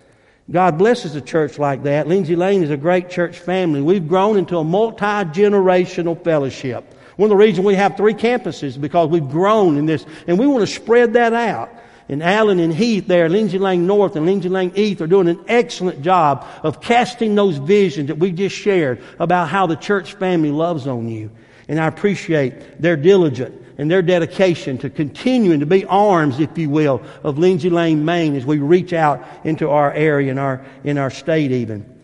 God 0.50 0.78
blesses 0.78 1.14
a 1.14 1.21
church 1.21 1.59
like 1.59 1.83
that. 1.83 2.09
Lindsay 2.09 2.37
Lane 2.37 2.62
is 2.62 2.71
a 2.71 2.76
great 2.76 3.11
church 3.11 3.38
family. 3.38 3.83
We've 3.83 4.09
grown 4.09 4.38
into 4.38 4.57
a 4.59 4.64
multi 4.64 5.05
generational 5.05 6.23
fellowship. 6.23 6.95
One 7.17 7.26
of 7.26 7.31
the 7.31 7.37
reasons 7.37 7.67
we 7.67 7.75
have 7.75 7.97
three 7.97 8.14
campuses 8.14 8.62
is 8.62 8.78
because 8.78 9.09
we've 9.09 9.28
grown 9.28 9.76
in 9.76 9.87
this, 9.87 10.07
and 10.26 10.38
we 10.38 10.47
want 10.47 10.61
to 10.61 10.73
spread 10.73 11.14
that 11.14 11.33
out 11.35 11.71
and 12.09 12.23
Allen 12.23 12.59
and 12.59 12.75
Heath 12.75 13.07
there, 13.07 13.28
Lindsay 13.28 13.59
Lane 13.59 13.87
North 13.87 14.17
and 14.17 14.25
Lindsay 14.25 14.49
Lane 14.49 14.73
East 14.75 15.02
are 15.02 15.07
doing 15.07 15.28
an 15.28 15.45
excellent 15.47 16.02
job 16.02 16.47
of 16.62 16.81
casting 16.81 17.35
those 17.35 17.59
visions 17.59 18.09
that 18.09 18.19
we 18.19 18.33
just 18.33 18.57
shared 18.57 19.02
about 19.19 19.49
how 19.49 19.67
the 19.67 19.76
church 19.76 20.14
family 20.14 20.50
loves 20.50 20.87
on 20.87 21.09
you. 21.09 21.31
And 21.69 21.78
I 21.78 21.87
appreciate 21.87 22.81
their 22.81 22.97
diligence 22.97 23.62
and 23.78 23.90
their 23.90 24.02
dedication 24.02 24.76
to 24.78 24.90
continuing 24.90 25.61
to 25.61 25.66
be 25.66 25.85
arms, 25.85 26.40
if 26.40 26.58
you 26.58 26.68
will, 26.68 27.00
of 27.23 27.38
Lindsay 27.38 27.70
Lane, 27.70 28.04
Main 28.04 28.35
as 28.35 28.44
we 28.44 28.58
reach 28.58 28.92
out 28.92 29.25
into 29.44 29.70
our 29.70 29.92
area 29.92 30.30
and 30.30 30.40
our, 30.40 30.66
in 30.82 30.99
our 30.99 31.11
state 31.11 31.52
even. 31.52 31.94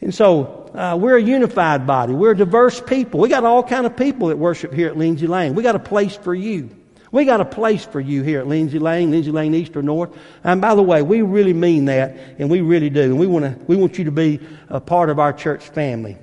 And 0.00 0.14
so, 0.14 0.70
uh, 0.72 0.96
we're 0.96 1.16
a 1.16 1.22
unified 1.22 1.86
body. 1.86 2.12
We're 2.12 2.32
a 2.32 2.36
diverse 2.36 2.80
people. 2.80 3.18
We 3.18 3.28
got 3.28 3.44
all 3.44 3.62
kind 3.62 3.86
of 3.86 3.96
people 3.96 4.28
that 4.28 4.38
worship 4.38 4.72
here 4.72 4.88
at 4.88 4.96
Lindsay 4.96 5.26
Lane. 5.26 5.54
We 5.54 5.62
got 5.62 5.74
a 5.74 5.80
place 5.80 6.14
for 6.14 6.34
you. 6.34 6.70
We 7.10 7.24
got 7.24 7.40
a 7.40 7.46
place 7.46 7.84
for 7.84 7.98
you 7.98 8.22
here 8.22 8.40
at 8.40 8.46
Lindsay 8.46 8.78
Lane, 8.78 9.10
Lindsay 9.10 9.30
Lane 9.30 9.54
East 9.54 9.76
or 9.76 9.82
North. 9.82 10.16
And 10.44 10.60
by 10.60 10.74
the 10.74 10.82
way, 10.82 11.02
we 11.02 11.22
really 11.22 11.54
mean 11.54 11.86
that, 11.86 12.16
and 12.38 12.50
we 12.50 12.60
really 12.60 12.90
do. 12.90 13.02
And 13.02 13.18
we 13.18 13.26
want 13.26 13.44
to, 13.44 13.64
we 13.66 13.76
want 13.76 13.98
you 13.98 14.04
to 14.04 14.10
be 14.10 14.40
a 14.68 14.80
part 14.80 15.08
of 15.08 15.18
our 15.18 15.32
church 15.32 15.66
family. 15.70 16.18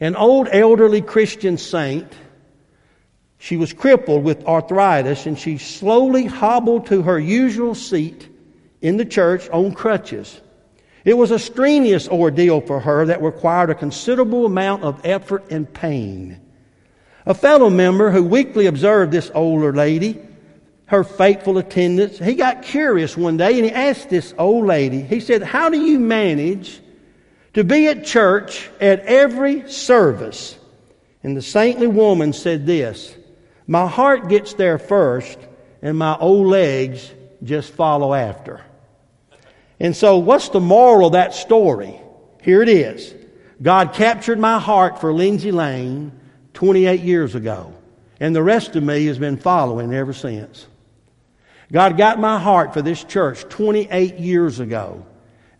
An 0.00 0.16
old 0.16 0.48
elderly 0.50 1.00
Christian 1.00 1.56
saint, 1.56 2.12
she 3.44 3.58
was 3.58 3.74
crippled 3.74 4.24
with 4.24 4.46
arthritis, 4.46 5.26
and 5.26 5.38
she 5.38 5.58
slowly 5.58 6.24
hobbled 6.24 6.86
to 6.86 7.02
her 7.02 7.18
usual 7.18 7.74
seat 7.74 8.26
in 8.80 8.96
the 8.96 9.04
church 9.04 9.50
on 9.50 9.74
crutches. 9.74 10.40
It 11.04 11.12
was 11.12 11.30
a 11.30 11.38
strenuous 11.38 12.08
ordeal 12.08 12.62
for 12.62 12.80
her 12.80 13.04
that 13.04 13.20
required 13.20 13.68
a 13.68 13.74
considerable 13.74 14.46
amount 14.46 14.82
of 14.82 14.98
effort 15.04 15.44
and 15.50 15.70
pain. 15.70 16.40
A 17.26 17.34
fellow 17.34 17.68
member 17.68 18.10
who 18.10 18.24
weekly 18.24 18.64
observed 18.64 19.12
this 19.12 19.30
older 19.34 19.74
lady, 19.74 20.18
her 20.86 21.04
faithful 21.04 21.58
attendance, 21.58 22.18
he 22.18 22.36
got 22.36 22.62
curious 22.62 23.14
one 23.14 23.36
day 23.36 23.56
and 23.58 23.66
he 23.66 23.72
asked 23.72 24.08
this 24.08 24.32
old 24.38 24.64
lady, 24.64 25.02
he 25.02 25.20
said, 25.20 25.42
How 25.42 25.68
do 25.68 25.78
you 25.78 26.00
manage 26.00 26.80
to 27.52 27.62
be 27.62 27.88
at 27.88 28.06
church 28.06 28.70
at 28.80 29.00
every 29.00 29.70
service? 29.70 30.58
And 31.22 31.36
the 31.36 31.42
saintly 31.42 31.88
woman 31.88 32.32
said 32.32 32.64
this 32.64 33.14
My 33.66 33.86
heart 33.86 34.28
gets 34.28 34.54
there 34.54 34.78
first, 34.78 35.38
and 35.82 35.96
my 35.98 36.16
old 36.16 36.46
legs 36.46 37.10
just 37.42 37.72
follow 37.72 38.12
after. 38.12 38.62
And 39.80 39.96
so, 39.96 40.18
what's 40.18 40.50
the 40.50 40.60
moral 40.60 41.08
of 41.08 41.12
that 41.12 41.34
story? 41.34 42.00
Here 42.42 42.62
it 42.62 42.68
is 42.68 43.14
God 43.60 43.94
captured 43.94 44.38
my 44.38 44.58
heart 44.58 45.00
for 45.00 45.12
Lindsay 45.12 45.52
Lane 45.52 46.12
28 46.54 47.00
years 47.00 47.34
ago. 47.34 47.74
And 48.20 48.34
the 48.34 48.42
rest 48.42 48.76
of 48.76 48.82
me 48.82 49.06
has 49.06 49.18
been 49.18 49.36
following 49.36 49.92
ever 49.92 50.12
since. 50.12 50.66
God 51.72 51.96
got 51.96 52.20
my 52.20 52.38
heart 52.38 52.74
for 52.74 52.82
this 52.82 53.02
church 53.02 53.42
28 53.48 54.18
years 54.18 54.60
ago 54.60 55.04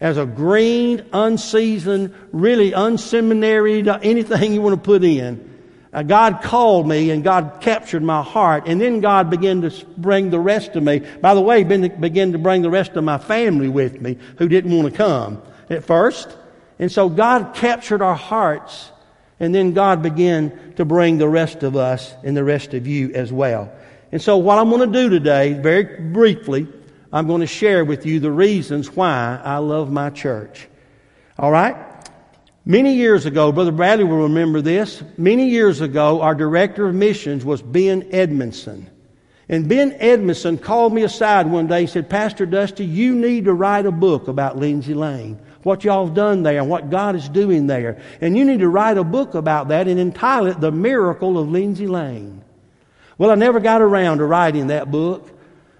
as 0.01 0.19
a 0.19 0.27
green, 0.27 1.05
unseasoned, 1.13 2.15
really 2.33 2.73
unseminaried, 2.73 3.89
anything 4.03 4.53
you 4.53 4.61
want 4.61 4.75
to 4.77 4.81
put 4.81 5.03
in. 5.03 5.54
Uh, 5.95 6.03
God 6.03 6.43
called 6.43 6.89
me 6.89 7.11
and 7.11 7.23
God 7.23 7.59
captured 7.61 8.03
my 8.03 8.21
heart. 8.21 8.65
And 8.67 8.81
then 8.81 9.01
God 9.01 9.31
began 9.31 9.63
to 9.63 9.71
bring 9.97 10.31
the 10.31 10.41
rest 10.41 10.75
of 10.75 10.83
me. 10.83 10.99
By 10.99 11.35
the 11.35 11.41
way, 11.41 11.63
began 11.63 12.33
to 12.33 12.39
bring 12.39 12.63
the 12.63 12.71
rest 12.71 12.93
of 12.93 13.05
my 13.05 13.17
family 13.17 13.69
with 13.69 14.01
me 14.01 14.19
who 14.39 14.49
didn't 14.49 14.77
want 14.77 14.93
to 14.93 14.97
come 14.97 15.41
at 15.71 15.85
first. 15.85 16.37
And 16.81 16.91
so 16.91 17.09
God 17.09 17.55
captured 17.55 18.03
our 18.03 18.17
hearts 18.17 18.91
and 19.39 19.55
then 19.55 19.73
God 19.73 20.03
began 20.03 20.75
to 20.75 20.85
bring 20.85 21.19
the 21.19 21.29
rest 21.29 21.63
of 21.63 21.77
us 21.77 22.13
and 22.25 22.37
the 22.37 22.45
rest 22.45 22.75
of 22.75 22.87
you 22.87 23.13
as 23.15 23.33
well. 23.33 23.73
And 24.13 24.23
so, 24.23 24.37
what 24.37 24.59
I'm 24.59 24.71
going 24.71 24.93
to 24.93 24.99
do 25.01 25.09
today, 25.11 25.55
very 25.55 25.85
briefly, 26.13 26.69
I'm 27.13 27.27
going 27.27 27.41
to 27.41 27.47
share 27.47 27.85
with 27.85 28.07
you 28.07 28.21
the 28.21 28.31
reasons 28.31 28.95
why 28.95 29.41
I 29.43 29.59
love 29.59 29.91
my 29.91 30.11
church. 30.11 30.69
All 31.39 31.51
right? 31.51 31.77
Many 32.67 32.95
years 32.95 33.27
ago, 33.27 33.53
Brother 33.53 33.73
Bradley 33.73 34.05
will 34.05 34.23
remember 34.23 34.63
this. 34.63 35.03
Many 35.19 35.51
years 35.51 35.83
ago, 35.83 36.23
our 36.23 36.35
director 36.35 36.87
of 36.87 36.95
missions 36.95 37.45
was 37.45 37.61
Ben 37.61 38.09
Edmondson. 38.11 38.89
And 39.51 39.69
Ben 39.69 39.95
Edmondson 39.99 40.57
called 40.57 40.95
me 40.95 41.03
aside 41.03 41.47
one 41.47 41.67
day 41.67 41.81
and 41.81 41.91
said, 41.91 42.09
Pastor 42.09 42.47
Dusty, 42.47 42.87
you 42.87 43.15
need 43.15 43.45
to 43.45 43.53
write 43.53 43.85
a 43.85 43.93
book 43.93 44.29
about 44.29 44.57
Lindsay 44.57 44.95
Lane 44.95 45.39
what 45.65 45.83
y'all 45.83 46.07
have 46.07 46.15
done 46.15 46.43
there 46.43 46.61
and 46.61 46.69
what 46.69 46.91
God 46.91 47.17
is 47.17 47.29
doing 47.29 47.67
there. 47.67 48.01
And 48.21 48.37
you 48.37 48.45
need 48.45 48.61
to 48.61 48.69
write 48.69 48.99
a 48.99 49.05
book 49.05 49.35
about 49.35 49.69
that 49.69 49.89
and 49.89 49.99
entitle 49.99 50.49
it 50.49 50.61
The 50.61 50.71
Miracle 50.71 51.39
of 51.39 51.49
Lindsay 51.49 51.87
Lane. 51.87 52.43
Well, 53.17 53.31
I 53.31 53.35
never 53.35 53.61
got 53.61 53.81
around 53.81 54.19
to 54.19 54.25
writing 54.25 54.69
that 54.69 54.91
book. 54.91 55.31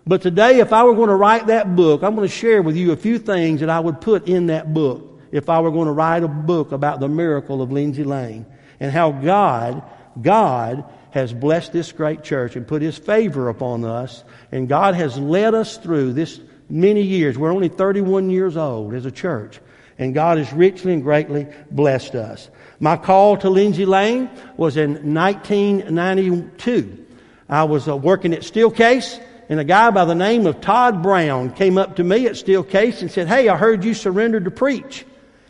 But 0.07 0.23
today, 0.23 0.61
if 0.61 0.73
I 0.73 0.85
were 0.85 0.95
going 0.95 1.09
to 1.09 1.15
write 1.15 1.47
that 1.47 1.77
book, 1.77 2.03
I'm 2.03 2.15
going 2.15 2.29
to 2.29 2.35
share 2.35 2.63
with 2.63 2.77
you 2.77 2.93
a 2.93 2.97
few 2.97 3.19
things 3.19 3.61
that 3.61 3.71
I 3.71 3.81
would 3.81 4.01
put 4.01 4.29
in 4.29 4.47
that 4.47 4.73
book 4.73 5.14
if 5.35 5.51
I 5.51 5.59
were 5.59 5.73
going 5.73 5.87
to 5.87 5.93
write 5.93 6.23
a 6.23 6.29
book 6.29 6.71
about 6.71 7.01
the 7.01 7.09
miracle 7.09 7.61
of 7.61 7.73
Lindsay 7.73 8.05
Lane 8.05 8.47
and 8.79 8.93
how 8.93 9.11
God, 9.11 9.83
God 10.23 10.85
has 11.11 11.33
blessed 11.33 11.73
this 11.73 11.91
great 11.91 12.23
church 12.23 12.55
and 12.55 12.67
put 12.67 12.83
His 12.83 12.97
favor 12.97 13.49
upon 13.49 13.85
us. 13.85 14.23
And 14.53 14.69
God 14.69 14.95
has 14.95 15.19
led 15.19 15.55
us 15.55 15.77
through 15.77 16.13
this 16.13 16.41
many 16.71 17.03
years. 17.03 17.37
We're 17.37 17.53
only 17.53 17.69
31 17.69 18.31
years 18.31 18.57
old 18.57 18.95
as 18.95 19.07
a 19.07 19.11
church 19.11 19.61
and 19.99 20.15
God 20.15 20.39
has 20.39 20.53
richly 20.53 20.93
and 20.93 21.03
greatly 21.03 21.47
blessed 21.71 22.15
us. 22.15 22.49
My 22.81 22.97
call 22.97 23.37
to 23.39 23.51
Lindsay 23.51 23.87
Lane 23.87 24.31
was 24.57 24.77
in 24.77 25.15
1992. 25.15 27.07
I 27.49 27.65
was 27.65 27.89
uh, 27.89 27.97
working 27.97 28.33
at 28.35 28.43
Steelcase 28.43 29.21
and 29.49 29.59
a 29.61 29.65
guy 29.65 29.91
by 29.91 30.05
the 30.05 30.15
name 30.15 30.47
of 30.47 30.61
Todd 30.61 31.03
Brown 31.03 31.53
came 31.53 31.79
up 31.79 31.97
to 31.97 32.05
me 32.05 32.27
at 32.27 32.33
Steelcase 32.33 33.03
and 33.03 33.11
said, 33.11 33.27
Hey, 33.29 33.49
I 33.49 33.57
heard 33.57 33.85
you 33.85 33.95
surrendered 33.95 34.45
to 34.47 34.51
preach. 34.51 35.05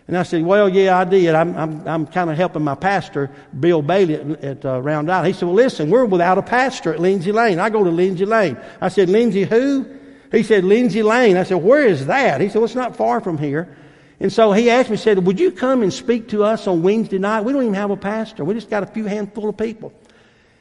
And 0.06 0.18
I 0.18 0.22
said, 0.22 0.44
Well, 0.44 0.68
yeah, 0.68 0.98
I 0.98 1.04
did. 1.04 1.34
I'm, 1.34 1.56
I'm, 1.56 1.88
I'm 1.88 2.06
kind 2.06 2.30
of 2.30 2.36
helping 2.36 2.62
my 2.62 2.74
pastor, 2.74 3.30
Bill 3.58 3.80
Bailey, 3.80 4.14
at, 4.14 4.44
at 4.44 4.64
uh, 4.64 4.82
Round 4.82 5.10
Island. 5.10 5.28
He 5.28 5.32
said, 5.32 5.46
Well, 5.46 5.54
listen, 5.54 5.90
we're 5.90 6.04
without 6.04 6.36
a 6.38 6.42
pastor 6.42 6.92
at 6.92 7.00
Lindsay 7.00 7.32
Lane. 7.32 7.58
I 7.58 7.70
go 7.70 7.82
to 7.82 7.90
Lindsay 7.90 8.26
Lane. 8.26 8.58
I 8.80 8.88
said, 8.88 9.08
Lindsay 9.08 9.44
who? 9.44 9.86
He 10.30 10.42
said, 10.42 10.64
Lindsay 10.64 11.02
Lane. 11.02 11.36
I 11.36 11.44
said, 11.44 11.56
Where 11.56 11.84
is 11.84 12.06
that? 12.06 12.40
He 12.40 12.48
said, 12.48 12.56
Well, 12.56 12.64
it's 12.66 12.74
not 12.74 12.96
far 12.96 13.20
from 13.20 13.38
here. 13.38 13.76
And 14.20 14.32
so 14.32 14.52
he 14.52 14.70
asked 14.70 14.90
me, 14.90 14.96
said, 14.96 15.24
Would 15.24 15.40
you 15.40 15.52
come 15.52 15.82
and 15.82 15.92
speak 15.92 16.28
to 16.28 16.44
us 16.44 16.66
on 16.66 16.82
Wednesday 16.82 17.18
night? 17.18 17.42
We 17.42 17.52
don't 17.52 17.62
even 17.62 17.74
have 17.74 17.90
a 17.90 17.96
pastor. 17.96 18.44
We 18.44 18.54
just 18.54 18.70
got 18.70 18.82
a 18.82 18.86
few 18.86 19.06
handful 19.06 19.48
of 19.48 19.56
people. 19.56 19.92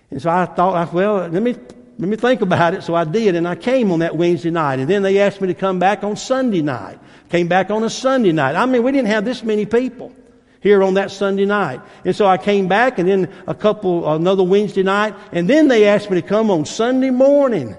And 0.09 0.21
so 0.21 0.29
I 0.29 0.45
thought, 0.45 0.93
well, 0.93 1.27
let 1.27 1.41
me 1.41 1.55
let 1.99 2.09
me 2.09 2.15
think 2.15 2.41
about 2.41 2.73
it. 2.73 2.83
So 2.83 2.95
I 2.95 3.03
did, 3.03 3.35
and 3.35 3.47
I 3.47 3.55
came 3.55 3.91
on 3.91 3.99
that 3.99 4.15
Wednesday 4.15 4.49
night. 4.49 4.79
And 4.79 4.89
then 4.89 5.03
they 5.03 5.19
asked 5.19 5.41
me 5.41 5.47
to 5.47 5.53
come 5.53 5.79
back 5.79 6.03
on 6.03 6.15
Sunday 6.15 6.61
night. 6.61 6.99
Came 7.29 7.47
back 7.47 7.71
on 7.71 7.83
a 7.83 7.89
Sunday 7.89 8.31
night. 8.31 8.55
I 8.55 8.65
mean, 8.65 8.83
we 8.83 8.91
didn't 8.91 9.07
have 9.07 9.25
this 9.25 9.43
many 9.43 9.65
people 9.65 10.13
here 10.61 10.81
on 10.81 10.93
that 10.93 11.11
Sunday 11.11 11.45
night. 11.45 11.81
And 12.05 12.15
so 12.15 12.25
I 12.25 12.37
came 12.37 12.67
back, 12.67 12.97
and 12.97 13.07
then 13.07 13.33
a 13.47 13.53
couple, 13.53 14.11
another 14.11 14.43
Wednesday 14.43 14.83
night, 14.83 15.13
and 15.31 15.49
then 15.49 15.67
they 15.67 15.87
asked 15.87 16.09
me 16.09 16.21
to 16.21 16.27
come 16.27 16.49
on 16.49 16.65
Sunday 16.65 17.09
morning. 17.09 17.75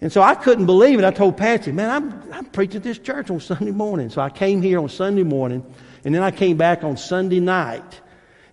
And 0.00 0.12
so 0.12 0.22
I 0.22 0.34
couldn't 0.34 0.66
believe 0.66 0.98
it. 0.98 1.04
I 1.04 1.10
told 1.10 1.36
Patsy, 1.36 1.72
man, 1.72 1.90
I'm, 1.90 2.32
I'm 2.32 2.44
preaching 2.46 2.76
at 2.76 2.82
this 2.82 2.98
church 2.98 3.30
on 3.30 3.40
Sunday 3.40 3.72
morning. 3.72 4.10
So 4.10 4.22
I 4.22 4.30
came 4.30 4.62
here 4.62 4.78
on 4.78 4.88
Sunday 4.88 5.24
morning, 5.24 5.64
and 6.04 6.14
then 6.14 6.22
I 6.22 6.30
came 6.30 6.56
back 6.56 6.82
on 6.82 6.96
Sunday 6.96 7.40
night. 7.40 8.00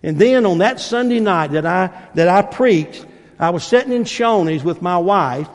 And 0.02 0.18
then 0.18 0.44
on 0.44 0.58
that 0.58 0.78
Sunday 0.78 1.20
night 1.20 1.52
that 1.52 1.64
I, 1.64 1.90
that 2.14 2.28
I 2.28 2.42
preached, 2.42 3.06
I 3.38 3.50
was 3.50 3.64
sitting 3.64 3.92
in 3.92 4.04
Shoney's 4.04 4.64
with 4.64 4.82
my 4.82 4.98
wife, 4.98 5.48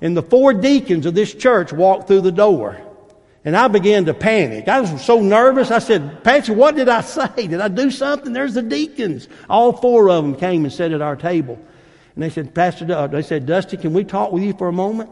and 0.00 0.16
the 0.16 0.22
four 0.22 0.54
deacons 0.54 1.06
of 1.06 1.14
this 1.14 1.34
church 1.34 1.72
walked 1.72 2.06
through 2.06 2.20
the 2.20 2.32
door. 2.32 2.80
And 3.48 3.56
I 3.56 3.66
began 3.66 4.04
to 4.04 4.12
panic. 4.12 4.68
I 4.68 4.82
was 4.82 5.02
so 5.02 5.22
nervous. 5.22 5.70
I 5.70 5.78
said, 5.78 6.22
Patsy, 6.22 6.52
what 6.52 6.76
did 6.76 6.90
I 6.90 7.00
say? 7.36 7.46
Did 7.46 7.62
I 7.62 7.68
do 7.68 7.90
something? 7.90 8.34
There's 8.34 8.52
the 8.52 8.60
deacons. 8.60 9.26
All 9.48 9.72
four 9.72 10.10
of 10.10 10.22
them 10.22 10.36
came 10.36 10.66
and 10.66 10.72
sat 10.72 10.92
at 10.92 11.00
our 11.00 11.16
table. 11.16 11.58
And 12.14 12.22
they 12.22 12.28
said, 12.28 12.54
Pastor, 12.54 13.08
they 13.08 13.22
said, 13.22 13.46
Dusty, 13.46 13.78
can 13.78 13.94
we 13.94 14.04
talk 14.04 14.32
with 14.32 14.42
you 14.42 14.52
for 14.52 14.68
a 14.68 14.72
moment? 14.72 15.08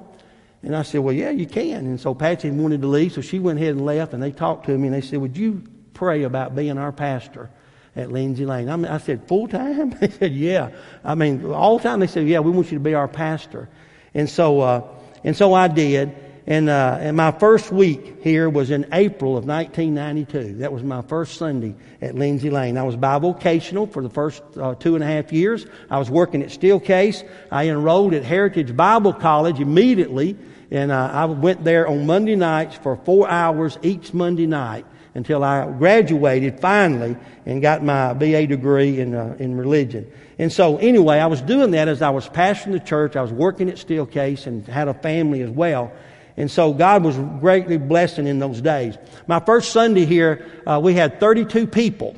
And 0.62 0.76
I 0.76 0.82
said, 0.82 1.00
Well, 1.00 1.14
yeah, 1.14 1.30
you 1.30 1.46
can. 1.46 1.86
And 1.86 1.98
so 1.98 2.14
Patsy 2.14 2.50
wanted 2.50 2.82
to 2.82 2.88
leave, 2.88 3.14
so 3.14 3.22
she 3.22 3.38
went 3.38 3.58
ahead 3.58 3.70
and 3.70 3.86
left, 3.86 4.12
and 4.12 4.22
they 4.22 4.32
talked 4.32 4.66
to 4.66 4.76
me, 4.76 4.88
and 4.88 4.94
they 4.94 5.00
said, 5.00 5.18
Would 5.18 5.38
you 5.38 5.62
pray 5.94 6.24
about 6.24 6.54
being 6.54 6.76
our 6.76 6.92
pastor? 6.92 7.48
at 7.94 8.12
Lindsay 8.12 8.44
Lane. 8.44 8.68
I, 8.68 8.76
mean, 8.76 8.92
I 8.92 8.98
said, 8.98 9.26
full 9.26 9.48
time? 9.48 9.92
They 9.98 10.10
said, 10.10 10.34
yeah. 10.34 10.68
I 11.02 11.14
mean, 11.14 11.42
all 11.46 11.78
the 11.78 11.84
time 11.84 12.00
they 12.00 12.06
said, 12.06 12.28
yeah, 12.28 12.40
we 12.40 12.50
want 12.50 12.70
you 12.70 12.76
to 12.76 12.84
be 12.84 12.92
our 12.92 13.08
pastor. 13.08 13.70
And 14.12 14.28
so, 14.28 14.60
uh, 14.60 14.82
and 15.24 15.34
so 15.34 15.54
I 15.54 15.68
did. 15.68 16.14
And, 16.48 16.70
uh, 16.70 16.98
and 17.00 17.16
my 17.16 17.32
first 17.32 17.72
week 17.72 18.22
here 18.22 18.48
was 18.48 18.70
in 18.70 18.86
April 18.92 19.36
of 19.36 19.46
1992. 19.46 20.58
That 20.58 20.72
was 20.72 20.84
my 20.84 21.02
first 21.02 21.38
Sunday 21.38 21.74
at 22.00 22.14
Lindsay 22.14 22.50
Lane. 22.50 22.78
I 22.78 22.84
was 22.84 22.96
bivocational 22.96 23.90
for 23.92 24.00
the 24.00 24.10
first 24.10 24.42
uh, 24.56 24.76
two 24.76 24.94
and 24.94 25.02
a 25.02 25.06
half 25.08 25.32
years. 25.32 25.66
I 25.90 25.98
was 25.98 26.08
working 26.08 26.42
at 26.42 26.50
Steelcase. 26.50 27.28
I 27.50 27.68
enrolled 27.68 28.14
at 28.14 28.22
Heritage 28.22 28.76
Bible 28.76 29.12
College 29.12 29.58
immediately. 29.58 30.36
And 30.70 30.92
uh, 30.92 31.10
I 31.12 31.24
went 31.24 31.64
there 31.64 31.88
on 31.88 32.06
Monday 32.06 32.36
nights 32.36 32.76
for 32.76 32.96
four 32.96 33.28
hours 33.28 33.76
each 33.82 34.14
Monday 34.14 34.46
night 34.46 34.86
until 35.16 35.42
I 35.42 35.66
graduated 35.66 36.60
finally 36.60 37.16
and 37.44 37.60
got 37.60 37.82
my 37.82 38.12
BA 38.12 38.46
degree 38.46 39.00
in, 39.00 39.14
uh, 39.14 39.34
in 39.40 39.56
religion. 39.56 40.12
And 40.38 40.52
so, 40.52 40.76
anyway, 40.76 41.18
I 41.18 41.26
was 41.26 41.40
doing 41.40 41.72
that 41.72 41.88
as 41.88 42.02
I 42.02 42.10
was 42.10 42.28
pastoring 42.28 42.72
the 42.72 42.80
church. 42.80 43.16
I 43.16 43.22
was 43.22 43.32
working 43.32 43.68
at 43.68 43.76
Steelcase 43.76 44.46
and 44.46 44.64
had 44.66 44.86
a 44.86 44.94
family 44.94 45.40
as 45.40 45.50
well. 45.50 45.90
And 46.36 46.50
so 46.50 46.72
God 46.72 47.02
was 47.02 47.16
greatly 47.40 47.78
blessing 47.78 48.26
in 48.26 48.38
those 48.38 48.60
days. 48.60 48.96
My 49.26 49.40
first 49.40 49.72
Sunday 49.72 50.04
here, 50.04 50.46
uh, 50.66 50.80
we 50.82 50.94
had 50.94 51.18
32 51.18 51.66
people. 51.66 52.14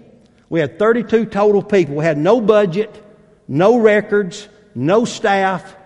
We 0.48 0.60
had 0.60 0.78
32 0.78 1.26
total 1.26 1.62
people. 1.62 1.96
We 1.96 2.04
had 2.04 2.18
no 2.18 2.40
budget, 2.40 3.04
no 3.46 3.78
records, 3.78 4.48
no 4.74 5.04
staff, 5.04 5.76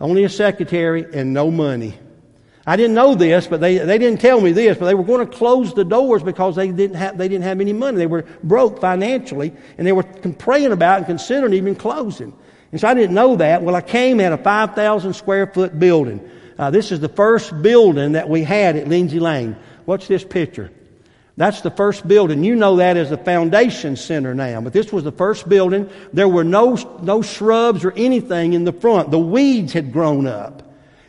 only 0.00 0.24
a 0.24 0.28
secretary, 0.28 1.06
and 1.14 1.32
no 1.32 1.50
money. 1.50 1.98
I 2.68 2.76
didn't 2.76 2.94
know 2.94 3.14
this, 3.14 3.46
but 3.46 3.60
they, 3.60 3.78
they 3.78 3.96
didn't 3.96 4.20
tell 4.20 4.40
me 4.40 4.50
this, 4.50 4.76
but 4.76 4.86
they 4.86 4.94
were 4.94 5.04
going 5.04 5.24
to 5.24 5.32
close 5.32 5.72
the 5.72 5.84
doors 5.84 6.24
because 6.24 6.56
they 6.56 6.72
didn't 6.72 6.96
have, 6.96 7.16
they 7.16 7.28
didn't 7.28 7.44
have 7.44 7.60
any 7.60 7.72
money. 7.72 7.96
They 7.96 8.08
were 8.08 8.24
broke 8.42 8.80
financially, 8.80 9.54
and 9.78 9.86
they 9.86 9.92
were 9.92 10.02
praying 10.02 10.72
about 10.72 10.98
and 10.98 11.06
considering 11.06 11.52
even 11.52 11.76
closing. 11.76 12.36
And 12.72 12.80
so 12.80 12.88
I 12.88 12.94
didn't 12.94 13.14
know 13.14 13.36
that. 13.36 13.62
Well, 13.62 13.76
I 13.76 13.80
came 13.80 14.18
at 14.18 14.32
a 14.32 14.38
5,000 14.38 15.12
square 15.12 15.46
foot 15.46 15.78
building. 15.78 16.28
Uh, 16.58 16.70
this 16.70 16.92
is 16.92 17.00
the 17.00 17.08
first 17.08 17.62
building 17.62 18.12
that 18.12 18.28
we 18.28 18.42
had 18.42 18.76
at 18.76 18.88
Lindsay 18.88 19.20
Lane. 19.20 19.56
What's 19.84 20.08
this 20.08 20.24
picture? 20.24 20.70
That's 21.36 21.60
the 21.60 21.70
first 21.70 22.08
building. 22.08 22.44
You 22.44 22.56
know 22.56 22.76
that 22.76 22.96
as 22.96 23.10
the 23.10 23.18
foundation 23.18 23.96
center 23.96 24.34
now, 24.34 24.60
but 24.62 24.72
this 24.72 24.90
was 24.90 25.04
the 25.04 25.12
first 25.12 25.46
building. 25.48 25.90
There 26.14 26.28
were 26.28 26.44
no, 26.44 26.76
no 27.02 27.20
shrubs 27.20 27.84
or 27.84 27.92
anything 27.92 28.54
in 28.54 28.64
the 28.64 28.72
front. 28.72 29.10
The 29.10 29.18
weeds 29.18 29.74
had 29.74 29.92
grown 29.92 30.26
up. 30.26 30.62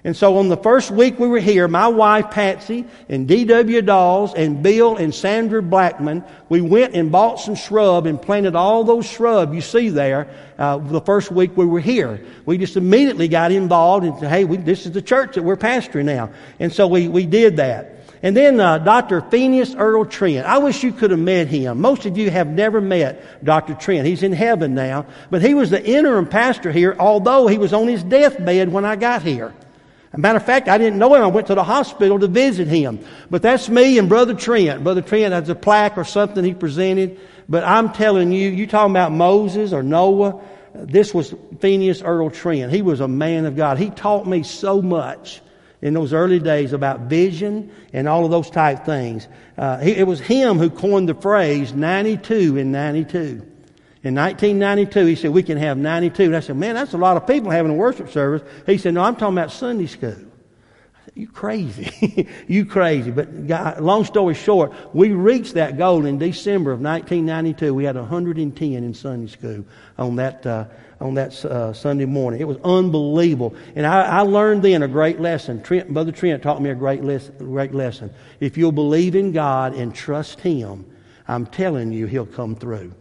And 0.04 0.16
so 0.16 0.38
on 0.38 0.48
the 0.48 0.58
first 0.58 0.92
week 0.92 1.20
we 1.20 1.28
were 1.28 1.40
here, 1.40 1.68
my 1.68 1.88
wife 1.88 2.32
Patsy 2.32 2.86
and 3.10 3.28
D.W. 3.28 3.82
Dawes 3.82 4.34
and 4.36 4.62
Bill 4.64 4.96
and 4.96 5.14
Sandra 5.14 5.62
Blackman, 5.62 6.24
we 6.50 6.62
went 6.62 6.96
and 6.96 7.12
bought 7.12 7.40
some 7.40 7.56
shrub 7.56 8.06
and 8.06 8.22
planted 8.22 8.56
all 8.56 8.84
those 8.84 9.06
shrub 9.06 9.54
you 9.54 9.62
see 9.62 9.90
there 9.90 10.28
uh, 10.58 10.78
the 10.78 11.02
first 11.02 11.32
week 11.32 11.56
we 11.56 11.66
were 11.66 11.80
here. 11.80 12.24
We 12.46 12.58
just 12.58 12.78
immediately 12.78 13.28
got 13.28 13.52
involved 13.52 14.06
and 14.06 14.18
said, 14.20 14.30
hey, 14.30 14.46
we, 14.46 14.58
this 14.58 14.86
is 14.86 14.92
the 14.92 15.02
church 15.02 15.36
that 15.36 15.44
we're 15.44 15.58
pastoring 15.58 16.06
now. 16.06 16.32
And 16.60 16.72
so 16.72 16.88
we, 16.88 17.08
we 17.08 17.26
did 17.26 17.58
that. 17.58 17.94
And 18.24 18.36
then 18.36 18.60
uh, 18.60 18.80
Dr. 18.80 19.22
Phineas 19.22 19.76
Earl 19.76 20.06
Trent. 20.06 20.48
I 20.48 20.58
wish 20.58 20.84
you 20.84 20.92
could 20.92 21.12
have 21.12 21.20
met 21.20 21.48
him. 21.48 21.80
Most 21.80 22.06
of 22.08 22.18
you 22.18 22.32
have 22.32 22.48
never 22.48 22.82
met 22.82 23.44
Dr. 23.44 23.76
Trent. 23.76 24.08
He's 24.08 24.24
in 24.24 24.34
heaven 24.34 24.74
now. 24.74 25.06
But 25.30 25.44
he 25.44 25.54
was 25.54 25.70
the 25.70 25.84
interim 25.84 26.26
pastor 26.28 26.72
here, 26.72 26.96
although 27.00 27.48
he 27.48 27.60
was 27.60 27.74
on 27.74 27.88
his 27.88 28.04
deathbed 28.04 28.72
when 28.72 28.86
I 28.86 28.96
got 28.96 29.22
here. 29.22 29.54
Matter 30.18 30.38
of 30.38 30.46
fact, 30.46 30.68
I 30.68 30.78
didn't 30.78 30.98
know 30.98 31.14
him. 31.14 31.22
I 31.22 31.28
went 31.28 31.48
to 31.48 31.56
the 31.56 31.64
hospital 31.64 32.20
to 32.20 32.28
visit 32.28 32.68
him. 32.68 33.00
But 33.30 33.44
that's 33.44 33.70
me 33.70 34.00
and 34.00 34.10
Brother 34.10 34.34
Trent. 34.34 34.84
Brother 34.84 35.02
Trent 35.02 35.34
has 35.34 35.48
a 35.50 35.56
plaque 35.56 35.98
or 35.98 36.04
something 36.04 36.44
he 36.44 36.54
presented. 36.54 37.20
But 37.48 37.64
I'm 37.64 37.94
telling 37.94 38.32
you, 38.32 38.50
you 38.50 38.66
talking 38.66 38.92
about 38.92 39.12
Moses 39.12 39.74
or 39.74 39.84
Noah, 39.84 40.42
this 40.74 41.14
was 41.14 41.34
Phineas 41.60 42.02
Earl 42.02 42.32
Trent. 42.32 42.72
He 42.72 42.82
was 42.82 43.00
a 43.00 43.08
man 43.08 43.46
of 43.46 43.56
God. 43.56 43.78
He 43.78 43.90
taught 43.92 44.28
me 44.28 44.44
so 44.44 44.82
much 44.82 45.42
in 45.82 45.94
those 45.94 46.14
early 46.14 46.40
days 46.40 46.74
about 46.74 47.02
vision 47.02 47.72
and 47.94 48.08
all 48.08 48.26
of 48.26 48.32
those 48.32 48.50
type 48.50 48.86
things. 48.86 49.28
Uh, 49.58 49.78
he, 49.78 49.92
it 49.92 50.08
was 50.08 50.20
him 50.20 50.58
who 50.58 50.70
coined 50.70 51.08
the 51.08 51.14
phrase 51.14 51.74
92 51.74 52.58
in 52.58 52.72
92. 52.72 53.47
In 54.08 54.16
1992, 54.16 55.06
he 55.06 55.16
said, 55.16 55.32
we 55.32 55.44
can 55.44 55.58
have 55.58 55.78
92. 55.78 56.24
And 56.24 56.36
I 56.38 56.40
said, 56.40 56.56
man, 56.56 56.76
that's 56.76 56.94
a 56.94 56.98
lot 56.98 57.18
of 57.18 57.28
people 57.28 57.52
having 57.52 57.72
a 57.72 57.76
worship 57.76 58.10
service. 58.10 58.42
He 58.66 58.78
said, 58.78 58.94
no, 58.94 59.04
I'm 59.04 59.18
talking 59.18 59.38
about 59.38 59.52
Sunday 59.52 59.88
school. 59.88 60.16
You 61.14 61.28
crazy. 61.28 62.26
you 62.48 62.66
crazy. 62.66 63.12
But 63.12 63.48
God, 63.48 63.82
long 63.82 64.06
story 64.06 64.34
short, 64.34 64.72
we 64.96 65.12
reached 65.12 65.56
that 65.56 65.78
goal 65.78 66.06
in 66.06 66.20
December 66.20 66.72
of 66.72 66.80
1992. 66.80 67.74
We 67.74 67.84
had 67.84 67.98
110 67.98 68.72
in 68.72 68.94
Sunday 68.94 69.28
school 69.28 69.66
on 69.98 70.16
that, 70.16 70.46
uh, 70.46 70.66
on 71.02 71.16
that 71.16 71.44
uh, 71.44 71.74
Sunday 71.74 72.06
morning. 72.06 72.40
It 72.40 72.48
was 72.48 72.60
unbelievable. 72.64 73.56
And 73.76 73.86
I, 73.86 74.04
I, 74.04 74.22
learned 74.22 74.64
then 74.64 74.84
a 74.84 74.88
great 74.88 75.20
lesson. 75.20 75.62
Trent, 75.62 75.94
Brother 75.94 76.14
Trent 76.14 76.42
taught 76.44 76.62
me 76.62 76.70
a 76.70 76.76
great, 76.76 77.04
les- 77.04 77.30
great 77.40 77.74
lesson. 77.74 78.14
If 78.40 78.58
you'll 78.58 78.72
believe 78.72 79.16
in 79.16 79.34
God 79.34 79.74
and 79.74 79.94
trust 79.94 80.40
Him, 80.40 80.86
I'm 81.28 81.46
telling 81.46 81.92
you, 81.92 82.06
He'll 82.06 82.26
come 82.26 82.56
through. 82.56 82.94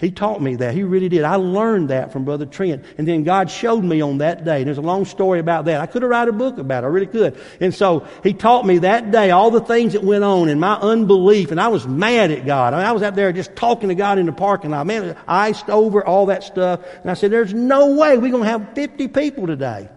He 0.00 0.10
taught 0.10 0.40
me 0.40 0.56
that. 0.56 0.72
He 0.72 0.82
really 0.82 1.10
did. 1.10 1.24
I 1.24 1.34
learned 1.34 1.90
that 1.90 2.10
from 2.10 2.24
Brother 2.24 2.46
Trent. 2.46 2.86
And 2.96 3.06
then 3.06 3.22
God 3.22 3.50
showed 3.50 3.84
me 3.84 4.00
on 4.00 4.18
that 4.18 4.46
day. 4.46 4.64
There's 4.64 4.78
a 4.78 4.82
long 4.82 5.04
story 5.04 5.40
about 5.40 5.66
that. 5.66 5.82
I 5.82 5.86
could 5.86 6.00
have 6.00 6.10
write 6.10 6.26
a 6.26 6.32
book 6.32 6.56
about 6.56 6.84
it. 6.84 6.86
I 6.86 6.90
really 6.90 7.06
could. 7.06 7.38
And 7.60 7.74
so 7.74 8.06
he 8.22 8.32
taught 8.32 8.64
me 8.64 8.78
that 8.78 9.10
day 9.10 9.30
all 9.30 9.50
the 9.50 9.60
things 9.60 9.92
that 9.92 10.02
went 10.02 10.24
on 10.24 10.48
and 10.48 10.58
my 10.58 10.74
unbelief. 10.76 11.50
And 11.50 11.60
I 11.60 11.68
was 11.68 11.86
mad 11.86 12.30
at 12.30 12.46
God. 12.46 12.72
I, 12.72 12.78
mean, 12.78 12.86
I 12.86 12.92
was 12.92 13.02
out 13.02 13.14
there 13.14 13.30
just 13.30 13.54
talking 13.54 13.90
to 13.90 13.94
God 13.94 14.18
in 14.18 14.24
the 14.24 14.32
parking 14.32 14.70
lot. 14.70 14.86
Man, 14.86 15.18
iced 15.28 15.68
over, 15.68 16.02
all 16.02 16.26
that 16.26 16.44
stuff. 16.44 16.80
And 17.02 17.10
I 17.10 17.14
said, 17.14 17.30
there's 17.30 17.52
no 17.52 17.94
way 17.94 18.16
we're 18.16 18.30
going 18.30 18.44
to 18.44 18.48
have 18.48 18.74
50 18.74 19.08
people 19.08 19.46
today. 19.46 19.90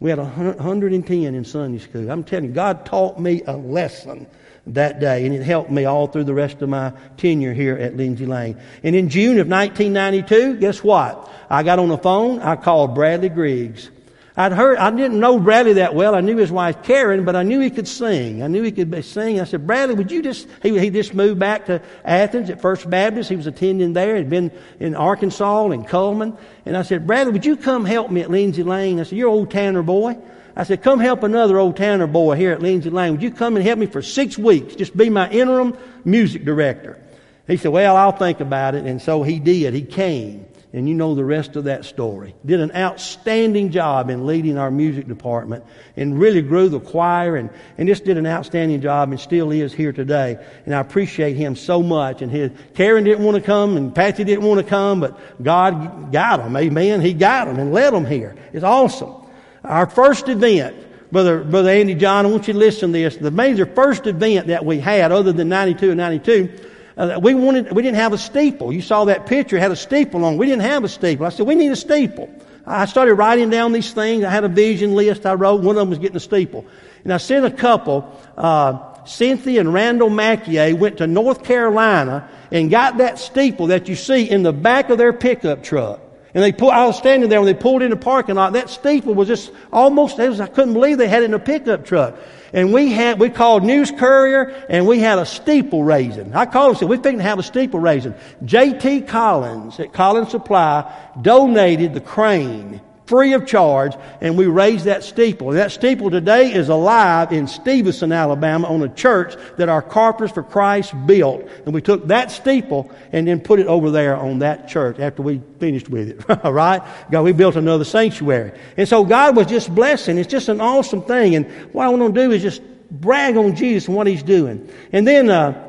We 0.00 0.10
had 0.10 0.18
110 0.18 1.34
in 1.34 1.44
Sunday 1.44 1.78
school. 1.78 2.10
I'm 2.10 2.24
telling 2.24 2.46
you, 2.46 2.52
God 2.52 2.84
taught 2.84 3.20
me 3.20 3.42
a 3.46 3.56
lesson 3.56 4.26
that 4.68 4.98
day, 5.00 5.24
and 5.24 5.34
it 5.34 5.42
helped 5.42 5.70
me 5.70 5.84
all 5.84 6.06
through 6.06 6.24
the 6.24 6.34
rest 6.34 6.60
of 6.62 6.68
my 6.68 6.92
tenure 7.16 7.54
here 7.54 7.76
at 7.76 7.96
Lindsay 7.96 8.26
Lane. 8.26 8.58
And 8.82 8.96
in 8.96 9.08
June 9.08 9.38
of 9.38 9.48
1992, 9.48 10.56
guess 10.56 10.82
what? 10.82 11.30
I 11.48 11.62
got 11.62 11.78
on 11.78 11.88
the 11.88 11.98
phone, 11.98 12.40
I 12.40 12.56
called 12.56 12.94
Bradley 12.94 13.28
Griggs. 13.28 13.90
I'd 14.38 14.52
heard, 14.52 14.76
I 14.76 14.90
didn't 14.90 15.18
know 15.18 15.38
Bradley 15.38 15.74
that 15.74 15.94
well. 15.94 16.14
I 16.14 16.20
knew 16.20 16.36
his 16.36 16.52
wife 16.52 16.82
Karen, 16.82 17.24
but 17.24 17.34
I 17.34 17.42
knew 17.42 17.58
he 17.58 17.70
could 17.70 17.88
sing. 17.88 18.42
I 18.42 18.48
knew 18.48 18.62
he 18.62 18.70
could 18.70 19.02
sing. 19.02 19.40
I 19.40 19.44
said, 19.44 19.66
Bradley, 19.66 19.94
would 19.94 20.10
you 20.10 20.20
just, 20.20 20.46
he, 20.62 20.78
he 20.78 20.90
just 20.90 21.14
moved 21.14 21.38
back 21.38 21.66
to 21.66 21.80
Athens 22.04 22.50
at 22.50 22.60
First 22.60 22.90
Baptist. 22.90 23.30
He 23.30 23.36
was 23.36 23.46
attending 23.46 23.94
there. 23.94 24.16
He'd 24.16 24.28
been 24.28 24.52
in 24.78 24.94
Arkansas 24.94 25.70
and 25.70 25.88
Coleman. 25.88 26.36
And 26.66 26.76
I 26.76 26.82
said, 26.82 27.06
Bradley, 27.06 27.32
would 27.32 27.46
you 27.46 27.56
come 27.56 27.86
help 27.86 28.10
me 28.10 28.20
at 28.20 28.30
Lindsay 28.30 28.62
Lane? 28.62 29.00
I 29.00 29.04
said, 29.04 29.16
you're 29.16 29.30
old 29.30 29.50
Tanner 29.50 29.82
boy. 29.82 30.18
I 30.56 30.64
said, 30.64 30.82
come 30.82 31.00
help 31.00 31.22
another 31.22 31.58
old 31.58 31.76
Tanner 31.76 32.06
boy 32.06 32.34
here 32.36 32.50
at 32.50 32.62
Lindsay 32.62 32.88
Lane. 32.88 33.12
Would 33.12 33.22
you 33.22 33.30
come 33.30 33.56
and 33.56 33.64
help 33.64 33.78
me 33.78 33.84
for 33.84 34.00
six 34.00 34.38
weeks? 34.38 34.74
Just 34.74 34.96
be 34.96 35.10
my 35.10 35.28
interim 35.28 35.76
music 36.04 36.46
director. 36.46 36.98
He 37.46 37.58
said, 37.58 37.72
well, 37.72 37.94
I'll 37.94 38.12
think 38.12 38.40
about 38.40 38.74
it. 38.74 38.86
And 38.86 39.00
so 39.00 39.22
he 39.22 39.38
did. 39.38 39.74
He 39.74 39.82
came. 39.82 40.46
And 40.72 40.88
you 40.88 40.94
know 40.94 41.14
the 41.14 41.24
rest 41.24 41.56
of 41.56 41.64
that 41.64 41.84
story. 41.84 42.34
Did 42.44 42.60
an 42.60 42.72
outstanding 42.74 43.70
job 43.70 44.10
in 44.10 44.26
leading 44.26 44.58
our 44.58 44.70
music 44.70 45.06
department 45.06 45.64
and 45.96 46.18
really 46.18 46.42
grew 46.42 46.68
the 46.68 46.80
choir 46.80 47.36
and, 47.36 47.50
and 47.78 47.88
just 47.88 48.04
did 48.04 48.18
an 48.18 48.26
outstanding 48.26 48.80
job 48.80 49.10
and 49.10 49.20
still 49.20 49.52
is 49.52 49.72
here 49.72 49.92
today. 49.92 50.44
And 50.64 50.74
I 50.74 50.80
appreciate 50.80 51.36
him 51.36 51.54
so 51.54 51.82
much. 51.82 52.20
And 52.20 52.30
his, 52.30 52.50
Karen 52.74 53.04
didn't 53.04 53.24
want 53.24 53.36
to 53.36 53.42
come 53.42 53.76
and 53.76 53.94
Patsy 53.94 54.24
didn't 54.24 54.44
want 54.44 54.60
to 54.60 54.66
come, 54.66 55.00
but 55.00 55.42
God 55.42 56.12
got 56.12 56.38
them. 56.38 56.56
Amen. 56.56 57.00
He 57.00 57.14
got 57.14 57.46
them 57.46 57.58
and 57.58 57.72
led 57.72 57.92
them 57.92 58.04
here. 58.04 58.34
It's 58.52 58.64
awesome. 58.64 59.25
Our 59.66 59.86
first 59.86 60.28
event, 60.28 60.76
Brother, 61.12 61.42
Brother 61.42 61.70
Andy 61.70 61.94
John, 61.94 62.26
I 62.26 62.28
want 62.28 62.46
you 62.46 62.52
to 62.52 62.58
listen 62.58 62.92
to 62.92 62.98
this. 62.98 63.16
The 63.16 63.30
major 63.30 63.66
first 63.66 64.06
event 64.06 64.48
that 64.48 64.64
we 64.64 64.78
had 64.78 65.12
other 65.12 65.32
than 65.32 65.48
92 65.48 65.90
and 65.90 65.98
92 65.98 66.66
uh, 66.96 67.18
we 67.22 67.34
wanted, 67.34 67.72
we 67.72 67.82
didn't 67.82 67.98
have 67.98 68.14
a 68.14 68.18
steeple. 68.18 68.72
You 68.72 68.80
saw 68.80 69.04
that 69.04 69.26
picture, 69.26 69.58
had 69.58 69.70
a 69.70 69.76
steeple 69.76 70.24
on. 70.24 70.38
We 70.38 70.46
didn't 70.46 70.62
have 70.62 70.82
a 70.82 70.88
steeple. 70.88 71.26
I 71.26 71.28
said, 71.28 71.46
we 71.46 71.54
need 71.54 71.70
a 71.70 71.76
steeple. 71.76 72.30
I 72.66 72.86
started 72.86 73.14
writing 73.14 73.50
down 73.50 73.72
these 73.72 73.92
things. 73.92 74.24
I 74.24 74.30
had 74.30 74.44
a 74.44 74.48
vision 74.48 74.94
list 74.94 75.26
I 75.26 75.34
wrote. 75.34 75.60
One 75.60 75.76
of 75.76 75.80
them 75.80 75.90
was 75.90 75.98
getting 75.98 76.16
a 76.16 76.20
steeple. 76.20 76.64
And 77.04 77.12
I 77.12 77.18
sent 77.18 77.44
a 77.44 77.50
couple, 77.50 78.10
uh, 78.36 79.04
Cynthia 79.04 79.60
and 79.60 79.72
Randall 79.72 80.08
Mackier 80.08 80.76
went 80.76 80.98
to 80.98 81.06
North 81.06 81.44
Carolina 81.44 82.28
and 82.50 82.70
got 82.70 82.96
that 82.96 83.18
steeple 83.18 83.68
that 83.68 83.88
you 83.88 83.94
see 83.94 84.28
in 84.28 84.42
the 84.42 84.52
back 84.52 84.88
of 84.88 84.96
their 84.98 85.12
pickup 85.12 85.62
truck. 85.62 86.00
And 86.36 86.44
they 86.44 86.52
pulled, 86.52 86.72
I 86.72 86.84
was 86.84 86.98
standing 86.98 87.30
there 87.30 87.40
when 87.40 87.46
they 87.46 87.58
pulled 87.58 87.80
in 87.80 87.88
the 87.88 87.96
parking 87.96 88.34
lot. 88.34 88.52
That 88.52 88.68
steeple 88.68 89.14
was 89.14 89.26
just 89.26 89.50
almost, 89.72 90.18
was, 90.18 90.38
I 90.38 90.46
couldn't 90.46 90.74
believe 90.74 90.98
they 90.98 91.08
had 91.08 91.22
it 91.22 91.24
in 91.24 91.34
a 91.34 91.38
pickup 91.38 91.86
truck 91.86 92.14
and 92.52 92.74
we 92.74 92.92
had, 92.92 93.18
we 93.18 93.30
called 93.30 93.64
News 93.64 93.90
Courier 93.90 94.66
and 94.68 94.86
we 94.86 94.98
had 94.98 95.18
a 95.18 95.24
steeple 95.24 95.82
raising. 95.82 96.34
I 96.34 96.44
called 96.44 96.72
and 96.72 96.78
said, 96.78 96.88
we're 96.90 96.98
thinking 96.98 97.20
to 97.20 97.24
have 97.24 97.38
a 97.38 97.42
steeple 97.42 97.80
raising. 97.80 98.14
J.T. 98.44 99.00
Collins 99.02 99.80
at 99.80 99.94
Collins 99.94 100.30
Supply 100.30 100.92
donated 101.22 101.94
the 101.94 102.02
crane 102.02 102.82
free 103.06 103.32
of 103.34 103.46
charge, 103.46 103.92
and 104.20 104.36
we 104.36 104.46
raised 104.46 104.84
that 104.84 105.04
steeple. 105.04 105.50
And 105.50 105.58
that 105.58 105.72
steeple 105.72 106.10
today 106.10 106.52
is 106.52 106.68
alive 106.68 107.32
in 107.32 107.46
Stevenson, 107.46 108.12
Alabama, 108.12 108.68
on 108.68 108.82
a 108.82 108.88
church 108.88 109.34
that 109.56 109.68
our 109.68 109.82
Carpenters 109.82 110.32
for 110.32 110.42
Christ 110.42 110.94
built. 111.06 111.48
And 111.64 111.74
we 111.74 111.80
took 111.80 112.08
that 112.08 112.30
steeple 112.30 112.90
and 113.12 113.26
then 113.26 113.40
put 113.40 113.60
it 113.60 113.66
over 113.66 113.90
there 113.90 114.16
on 114.16 114.40
that 114.40 114.68
church 114.68 114.98
after 114.98 115.22
we 115.22 115.40
finished 115.58 115.88
with 115.88 116.08
it. 116.08 116.44
All 116.44 116.52
right? 116.52 116.82
God, 117.10 117.22
we 117.22 117.32
built 117.32 117.56
another 117.56 117.84
sanctuary. 117.84 118.52
And 118.76 118.88
so 118.88 119.04
God 119.04 119.36
was 119.36 119.46
just 119.46 119.72
blessing. 119.74 120.18
It's 120.18 120.30
just 120.30 120.48
an 120.48 120.60
awesome 120.60 121.02
thing. 121.02 121.36
And 121.36 121.46
what 121.72 121.86
I 121.86 121.88
want 121.90 122.14
to 122.14 122.20
do 122.20 122.32
is 122.32 122.42
just 122.42 122.60
brag 122.90 123.36
on 123.36 123.54
Jesus 123.54 123.86
and 123.86 123.96
what 123.96 124.06
He's 124.06 124.22
doing. 124.22 124.68
And 124.92 125.06
then, 125.06 125.30
uh, 125.30 125.62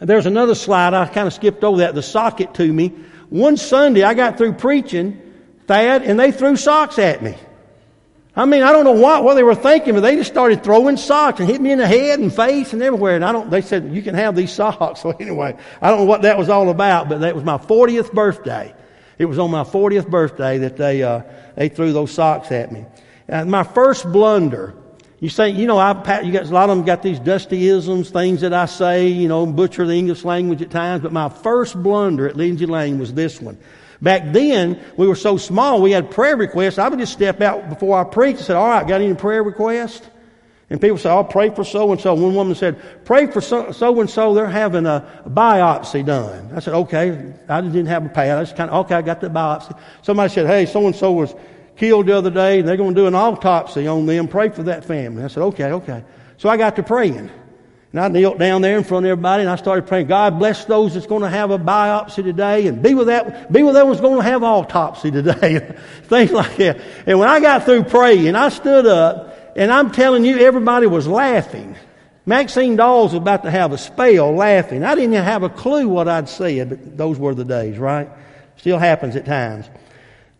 there's 0.00 0.26
another 0.26 0.54
slide. 0.54 0.94
I 0.94 1.06
kind 1.06 1.26
of 1.26 1.32
skipped 1.32 1.64
over 1.64 1.78
that. 1.78 1.94
The 1.94 2.02
socket 2.02 2.54
to 2.54 2.72
me. 2.72 2.94
One 3.30 3.56
Sunday, 3.56 4.04
I 4.04 4.14
got 4.14 4.38
through 4.38 4.54
preaching 4.54 5.20
Thad, 5.68 6.02
and 6.02 6.18
they 6.18 6.32
threw 6.32 6.56
socks 6.56 6.98
at 6.98 7.22
me. 7.22 7.36
I 8.34 8.44
mean, 8.44 8.62
I 8.62 8.72
don't 8.72 8.84
know 8.84 8.92
what, 8.92 9.24
what 9.24 9.34
they 9.34 9.42
were 9.42 9.54
thinking, 9.54 9.94
but 9.94 10.00
they 10.00 10.14
just 10.14 10.30
started 10.30 10.62
throwing 10.62 10.96
socks 10.96 11.40
and 11.40 11.48
hit 11.48 11.60
me 11.60 11.72
in 11.72 11.78
the 11.78 11.88
head 11.88 12.20
and 12.20 12.32
face 12.32 12.72
and 12.72 12.80
everywhere. 12.80 13.16
And 13.16 13.24
I 13.24 13.32
don't, 13.32 13.50
they 13.50 13.62
said, 13.62 13.92
you 13.92 14.00
can 14.00 14.14
have 14.14 14.36
these 14.36 14.52
socks. 14.52 15.00
So 15.08 15.10
anyway, 15.10 15.56
I 15.82 15.90
don't 15.90 16.00
know 16.00 16.04
what 16.04 16.22
that 16.22 16.38
was 16.38 16.48
all 16.48 16.70
about, 16.70 17.08
but 17.08 17.20
that 17.20 17.34
was 17.34 17.44
my 17.44 17.58
40th 17.58 18.12
birthday. 18.12 18.74
It 19.18 19.24
was 19.24 19.38
on 19.38 19.50
my 19.50 19.64
40th 19.64 20.08
birthday 20.08 20.58
that 20.58 20.76
they, 20.76 21.02
uh, 21.02 21.22
they 21.56 21.68
threw 21.68 21.92
those 21.92 22.12
socks 22.12 22.52
at 22.52 22.70
me. 22.70 22.84
And 23.26 23.50
my 23.50 23.64
first 23.64 24.10
blunder, 24.10 24.74
you 25.18 25.28
say, 25.28 25.50
you 25.50 25.66
know, 25.66 25.78
I, 25.78 26.20
you 26.20 26.32
got, 26.32 26.44
a 26.44 26.54
lot 26.54 26.70
of 26.70 26.76
them 26.76 26.86
got 26.86 27.02
these 27.02 27.18
dusty 27.18 27.66
isms, 27.66 28.10
things 28.10 28.42
that 28.42 28.54
I 28.54 28.66
say, 28.66 29.08
you 29.08 29.26
know, 29.26 29.44
butcher 29.46 29.84
the 29.84 29.94
English 29.94 30.24
language 30.24 30.62
at 30.62 30.70
times, 30.70 31.02
but 31.02 31.12
my 31.12 31.28
first 31.28 31.80
blunder 31.82 32.28
at 32.28 32.36
Lindsay 32.36 32.66
Lane 32.66 33.00
was 33.00 33.12
this 33.12 33.40
one. 33.40 33.58
Back 34.00 34.32
then, 34.32 34.80
we 34.96 35.08
were 35.08 35.16
so 35.16 35.36
small, 35.36 35.82
we 35.82 35.90
had 35.90 36.10
prayer 36.10 36.36
requests. 36.36 36.78
I 36.78 36.88
would 36.88 36.98
just 36.98 37.12
step 37.12 37.40
out 37.40 37.68
before 37.68 37.98
I 37.98 38.04
preached 38.04 38.38
and 38.38 38.46
say, 38.46 38.54
all 38.54 38.68
right, 38.68 38.86
got 38.86 39.00
any 39.00 39.14
prayer 39.14 39.42
requests? 39.42 40.08
And 40.70 40.80
people 40.80 40.98
say, 40.98 41.08
I'll 41.08 41.24
pray 41.24 41.48
for 41.50 41.64
so 41.64 41.90
and 41.92 42.00
so. 42.00 42.12
One 42.14 42.34
woman 42.34 42.54
said, 42.54 42.80
pray 43.06 43.26
for 43.26 43.40
so 43.40 44.00
and 44.00 44.10
so, 44.10 44.34
they're 44.34 44.46
having 44.46 44.84
a 44.86 45.22
biopsy 45.26 46.04
done. 46.04 46.50
I 46.54 46.60
said, 46.60 46.74
okay. 46.74 47.32
I 47.48 47.60
didn't 47.62 47.86
have 47.86 48.04
a 48.04 48.10
pad. 48.10 48.38
I 48.38 48.42
just 48.42 48.54
kind 48.54 48.70
of, 48.70 48.84
okay, 48.84 48.94
I 48.94 49.02
got 49.02 49.20
the 49.20 49.30
biopsy. 49.30 49.78
Somebody 50.02 50.32
said, 50.32 50.46
hey, 50.46 50.66
so 50.66 50.86
and 50.86 50.94
so 50.94 51.12
was 51.12 51.34
killed 51.76 52.06
the 52.06 52.16
other 52.16 52.30
day 52.30 52.58
and 52.58 52.68
they're 52.68 52.76
going 52.76 52.94
to 52.94 53.00
do 53.00 53.06
an 53.06 53.14
autopsy 53.14 53.86
on 53.86 54.04
them. 54.04 54.28
Pray 54.28 54.50
for 54.50 54.64
that 54.64 54.84
family. 54.84 55.24
I 55.24 55.28
said, 55.28 55.42
okay, 55.44 55.72
okay. 55.72 56.04
So 56.36 56.50
I 56.50 56.56
got 56.56 56.76
to 56.76 56.82
praying. 56.82 57.30
And 57.92 58.00
I 58.00 58.08
knelt 58.08 58.38
down 58.38 58.60
there 58.60 58.76
in 58.76 58.84
front 58.84 59.06
of 59.06 59.10
everybody 59.10 59.42
and 59.42 59.50
I 59.50 59.56
started 59.56 59.86
praying, 59.86 60.08
God 60.08 60.38
bless 60.38 60.66
those 60.66 60.92
that's 60.92 61.06
going 61.06 61.22
to 61.22 61.28
have 61.28 61.50
a 61.50 61.58
biopsy 61.58 62.22
today 62.22 62.66
and 62.66 62.82
be 62.82 62.94
with 62.94 63.06
that, 63.06 63.50
be 63.50 63.62
with 63.62 63.74
that 63.74 63.86
one's 63.86 64.00
going 64.00 64.18
to 64.18 64.22
have 64.22 64.42
autopsy 64.42 65.10
today. 65.10 65.74
Things 66.04 66.30
like 66.30 66.56
that. 66.56 66.80
And 67.06 67.18
when 67.18 67.28
I 67.28 67.40
got 67.40 67.64
through 67.64 67.84
praying, 67.84 68.34
I 68.34 68.50
stood 68.50 68.86
up 68.86 69.56
and 69.56 69.72
I'm 69.72 69.90
telling 69.90 70.26
you, 70.26 70.38
everybody 70.38 70.86
was 70.86 71.06
laughing. 71.06 71.76
Maxine 72.26 72.76
Dawes 72.76 73.14
was 73.14 73.22
about 73.22 73.44
to 73.44 73.50
have 73.50 73.72
a 73.72 73.78
spell 73.78 74.34
laughing. 74.34 74.84
I 74.84 74.94
didn't 74.94 75.14
have 75.14 75.42
a 75.42 75.48
clue 75.48 75.88
what 75.88 76.08
I'd 76.08 76.28
said, 76.28 76.68
but 76.68 76.98
those 76.98 77.18
were 77.18 77.34
the 77.34 77.44
days, 77.46 77.78
right? 77.78 78.10
Still 78.56 78.78
happens 78.78 79.16
at 79.16 79.24
times. 79.24 79.64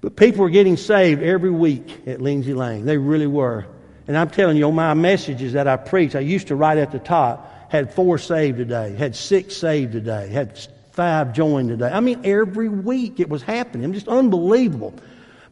But 0.02 0.14
people 0.14 0.42
were 0.42 0.50
getting 0.50 0.76
saved 0.76 1.22
every 1.22 1.50
week 1.50 2.06
at 2.06 2.20
Lindsay 2.20 2.52
Lane. 2.52 2.84
They 2.84 2.98
really 2.98 3.26
were. 3.26 3.66
And 4.08 4.16
I'm 4.16 4.30
telling 4.30 4.56
you, 4.56 4.72
my 4.72 4.94
messages 4.94 5.52
that 5.52 5.68
I 5.68 5.76
preach, 5.76 6.16
I 6.16 6.20
used 6.20 6.48
to 6.48 6.56
write 6.56 6.78
at 6.78 6.90
the 6.90 6.98
top, 6.98 7.70
had 7.70 7.92
four 7.92 8.16
saved 8.16 8.56
today, 8.56 8.94
had 8.96 9.14
six 9.14 9.54
saved 9.56 9.92
today, 9.92 10.28
had 10.28 10.58
five 10.92 11.34
joined 11.34 11.68
today. 11.68 11.90
I 11.92 12.00
mean, 12.00 12.22
every 12.24 12.70
week 12.70 13.20
it 13.20 13.28
was 13.28 13.42
happening. 13.42 13.92
Just 13.92 14.08
unbelievable. 14.08 14.94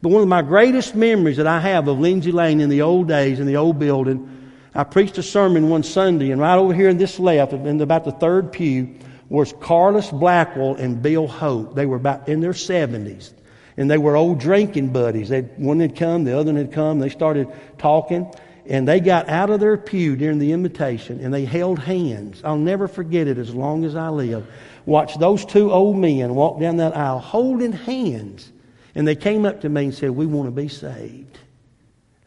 But 0.01 0.09
one 0.09 0.23
of 0.23 0.27
my 0.27 0.41
greatest 0.41 0.95
memories 0.95 1.37
that 1.37 1.45
I 1.45 1.59
have 1.59 1.87
of 1.87 1.99
Lindsay 1.99 2.31
Lane 2.31 2.59
in 2.59 2.69
the 2.69 2.81
old 2.81 3.07
days, 3.07 3.39
in 3.39 3.45
the 3.45 3.57
old 3.57 3.77
building, 3.77 4.51
I 4.73 4.83
preached 4.83 5.17
a 5.19 5.23
sermon 5.23 5.69
one 5.69 5.83
Sunday, 5.83 6.31
and 6.31 6.41
right 6.41 6.57
over 6.57 6.73
here 6.73 6.89
in 6.89 6.97
this 6.97 7.19
left, 7.19 7.53
in 7.53 7.79
about 7.79 8.05
the 8.05 8.11
third 8.11 8.51
pew, 8.51 8.95
was 9.29 9.53
Carlos 9.59 10.09
Blackwell 10.09 10.75
and 10.75 11.01
Bill 11.01 11.27
Hope. 11.27 11.75
They 11.75 11.85
were 11.85 11.97
about 11.97 12.27
in 12.27 12.41
their 12.41 12.53
70s. 12.53 13.33
And 13.75 13.91
they 13.91 13.97
were 13.99 14.15
old 14.15 14.39
drinking 14.39 14.91
buddies. 14.91 15.29
They'd, 15.29 15.49
one 15.57 15.79
had 15.79 15.95
come, 15.95 16.23
the 16.23 16.37
other 16.37 16.53
had 16.53 16.71
come. 16.71 16.99
They 16.99 17.09
started 17.09 17.47
talking. 17.77 18.33
And 18.67 18.87
they 18.87 18.99
got 18.99 19.29
out 19.29 19.49
of 19.49 19.59
their 19.59 19.77
pew 19.77 20.15
during 20.15 20.39
the 20.39 20.51
invitation 20.51 21.23
and 21.23 21.33
they 21.33 21.45
held 21.45 21.79
hands. 21.79 22.41
I'll 22.43 22.57
never 22.57 22.87
forget 22.87 23.27
it 23.27 23.37
as 23.37 23.55
long 23.55 23.85
as 23.85 23.95
I 23.95 24.09
live. 24.09 24.45
Watch 24.85 25.17
those 25.17 25.45
two 25.45 25.71
old 25.71 25.97
men 25.97 26.35
walk 26.35 26.59
down 26.59 26.77
that 26.77 26.95
aisle 26.95 27.19
holding 27.19 27.71
hands. 27.71 28.51
And 28.93 29.07
they 29.07 29.15
came 29.15 29.45
up 29.45 29.61
to 29.61 29.69
me 29.69 29.85
and 29.85 29.93
said, 29.93 30.09
We 30.09 30.25
want 30.25 30.47
to 30.47 30.51
be 30.51 30.67
saved. 30.67 31.37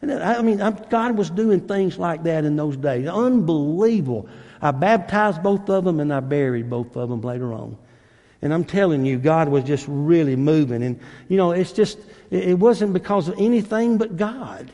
And 0.01 0.11
I 0.11 0.41
mean, 0.41 0.57
God 0.89 1.15
was 1.15 1.29
doing 1.29 1.67
things 1.67 1.99
like 1.99 2.23
that 2.23 2.43
in 2.43 2.55
those 2.55 2.75
days. 2.75 3.07
Unbelievable. 3.07 4.27
I 4.59 4.71
baptized 4.71 5.43
both 5.43 5.69
of 5.69 5.83
them 5.83 5.99
and 5.99 6.11
I 6.11 6.21
buried 6.21 6.69
both 6.69 6.95
of 6.95 7.09
them 7.09 7.21
later 7.21 7.53
on. 7.53 7.77
And 8.41 8.51
I'm 8.51 8.63
telling 8.63 9.05
you, 9.05 9.19
God 9.19 9.49
was 9.49 9.63
just 9.63 9.85
really 9.87 10.35
moving. 10.35 10.81
And, 10.81 10.99
you 11.27 11.37
know, 11.37 11.51
it's 11.51 11.71
just, 11.71 11.99
it 12.31 12.57
wasn't 12.57 12.93
because 12.93 13.27
of 13.27 13.35
anything 13.37 13.99
but 13.99 14.17
God. 14.17 14.71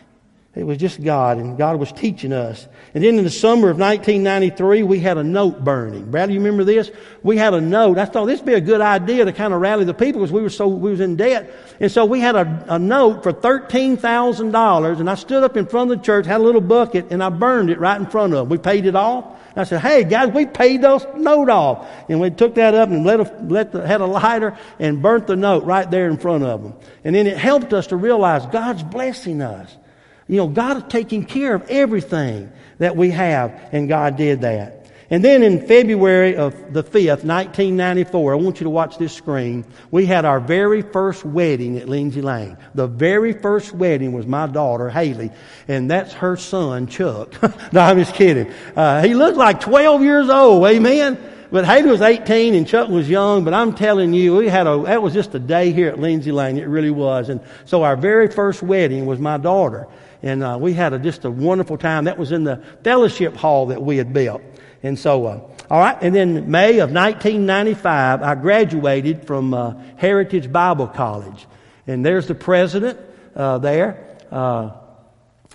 It 0.57 0.63
was 0.63 0.79
just 0.79 1.03
God, 1.03 1.37
and 1.37 1.55
God 1.55 1.79
was 1.79 1.91
teaching 1.91 2.33
us. 2.33 2.67
And 2.95 3.03
then 3.03 3.19
in 3.19 3.23
the 3.23 3.29
summer 3.29 3.69
of 3.69 3.77
1993, 3.77 4.81
we 4.81 4.99
had 4.99 5.19
a 5.19 5.23
note 5.23 5.63
burning. 5.63 6.09
Brad, 6.09 6.31
you 6.31 6.39
remember 6.39 6.63
this? 6.63 6.89
We 7.21 7.37
had 7.37 7.53
a 7.53 7.61
note. 7.61 7.99
I 7.99 8.05
thought 8.05 8.25
this 8.25 8.39
would 8.39 8.47
be 8.47 8.55
a 8.55 8.61
good 8.61 8.81
idea 8.81 9.25
to 9.25 9.33
kind 9.33 9.53
of 9.53 9.61
rally 9.61 9.85
the 9.85 9.93
people 9.93 10.19
because 10.19 10.31
we 10.31 10.41
were 10.41 10.49
so 10.49 10.67
we 10.67 10.89
was 10.89 10.99
in 10.99 11.15
debt. 11.15 11.53
And 11.79 11.91
so 11.91 12.05
we 12.05 12.21
had 12.21 12.35
a, 12.35 12.65
a 12.69 12.79
note 12.79 13.21
for 13.21 13.31
thirteen 13.31 13.97
thousand 13.97 14.49
dollars, 14.49 14.99
and 14.99 15.07
I 15.07 15.13
stood 15.13 15.43
up 15.43 15.57
in 15.57 15.67
front 15.67 15.91
of 15.91 15.99
the 15.99 16.03
church, 16.03 16.25
had 16.25 16.41
a 16.41 16.43
little 16.43 16.61
bucket, 16.61 17.11
and 17.11 17.23
I 17.23 17.29
burned 17.29 17.69
it 17.69 17.79
right 17.79 17.99
in 17.99 18.07
front 18.07 18.33
of 18.33 18.39
them. 18.39 18.49
We 18.49 18.57
paid 18.57 18.87
it 18.87 18.95
off. 18.95 19.39
I 19.55 19.63
said, 19.63 19.81
"Hey 19.81 20.05
guys, 20.05 20.33
we 20.33 20.47
paid 20.47 20.81
those 20.81 21.05
note 21.15 21.49
off," 21.49 21.87
and 22.09 22.19
we 22.19 22.31
took 22.31 22.55
that 22.55 22.73
up 22.73 22.89
and 22.89 23.05
let, 23.05 23.19
a, 23.19 23.31
let 23.43 23.73
the, 23.73 23.85
had 23.85 24.01
a 24.01 24.07
lighter 24.07 24.57
and 24.79 25.03
burnt 25.03 25.27
the 25.27 25.35
note 25.35 25.65
right 25.65 25.89
there 25.91 26.09
in 26.09 26.17
front 26.17 26.43
of 26.43 26.63
them. 26.63 26.73
And 27.03 27.15
then 27.15 27.27
it 27.27 27.37
helped 27.37 27.73
us 27.73 27.87
to 27.87 27.95
realize 27.95 28.47
God's 28.47 28.81
blessing 28.81 29.43
us. 29.43 29.77
You 30.27 30.37
know, 30.37 30.47
God 30.47 30.77
is 30.77 30.83
taking 30.89 31.25
care 31.25 31.55
of 31.55 31.69
everything 31.69 32.51
that 32.79 32.95
we 32.95 33.11
have, 33.11 33.69
and 33.71 33.87
God 33.87 34.17
did 34.17 34.41
that. 34.41 34.77
And 35.09 35.23
then 35.23 35.41
in 35.41 35.65
February 35.65 36.35
of 36.35 36.73
the 36.73 36.83
5th, 36.83 37.23
1994, 37.23 38.33
I 38.33 38.35
want 38.35 38.59
you 38.59 38.65
to 38.65 38.69
watch 38.69 38.97
this 38.97 39.13
screen. 39.13 39.63
We 39.89 40.05
had 40.05 40.25
our 40.25 40.41
very 40.41 40.81
first 40.81 41.23
wedding 41.23 41.77
at 41.77 41.87
Lindsay 41.87 42.21
Lane. 42.21 42.57
The 42.75 42.87
very 42.87 43.31
first 43.31 43.73
wedding 43.73 44.11
was 44.11 44.27
my 44.27 44.47
daughter, 44.47 44.89
Haley, 44.89 45.31
and 45.69 45.89
that's 45.89 46.11
her 46.13 46.35
son, 46.35 46.87
Chuck. 46.87 47.41
no, 47.71 47.79
I'm 47.79 47.97
just 47.97 48.15
kidding. 48.15 48.51
Uh, 48.75 49.01
he 49.01 49.13
looked 49.13 49.37
like 49.37 49.61
12 49.61 50.03
years 50.03 50.29
old, 50.29 50.65
amen? 50.67 51.17
But 51.49 51.63
Haley 51.63 51.89
was 51.89 52.01
18 52.01 52.53
and 52.53 52.67
Chuck 52.67 52.89
was 52.89 53.09
young, 53.09 53.45
but 53.45 53.53
I'm 53.53 53.73
telling 53.73 54.13
you, 54.13 54.35
we 54.35 54.49
had 54.49 54.67
a, 54.67 54.83
that 54.83 55.01
was 55.01 55.13
just 55.13 55.33
a 55.33 55.39
day 55.39 55.71
here 55.71 55.87
at 55.87 55.97
Lindsay 55.97 56.33
Lane. 56.33 56.57
It 56.57 56.67
really 56.67 56.91
was. 56.91 57.29
And 57.29 57.39
so 57.63 57.83
our 57.83 57.95
very 57.95 58.27
first 58.27 58.61
wedding 58.61 59.05
was 59.05 59.19
my 59.19 59.37
daughter. 59.37 59.87
And 60.23 60.43
uh, 60.43 60.57
we 60.59 60.73
had 60.73 60.93
a, 60.93 60.99
just 60.99 61.25
a 61.25 61.31
wonderful 61.31 61.77
time. 61.77 62.05
That 62.05 62.17
was 62.17 62.31
in 62.31 62.43
the 62.43 62.57
fellowship 62.83 63.35
hall 63.35 63.67
that 63.67 63.81
we 63.81 63.97
had 63.97 64.13
built. 64.13 64.41
And 64.83 64.97
so, 64.97 65.25
uh, 65.25 65.41
all 65.69 65.79
right. 65.79 65.97
And 66.01 66.15
then 66.15 66.49
May 66.49 66.79
of 66.79 66.91
1995, 66.91 68.23
I 68.23 68.35
graduated 68.35 69.25
from 69.25 69.53
uh, 69.53 69.73
Heritage 69.97 70.51
Bible 70.51 70.87
College. 70.87 71.47
And 71.85 72.05
there's 72.05 72.27
the 72.27 72.35
president 72.35 72.99
uh, 73.35 73.57
there. 73.59 74.17
Uh, 74.31 74.71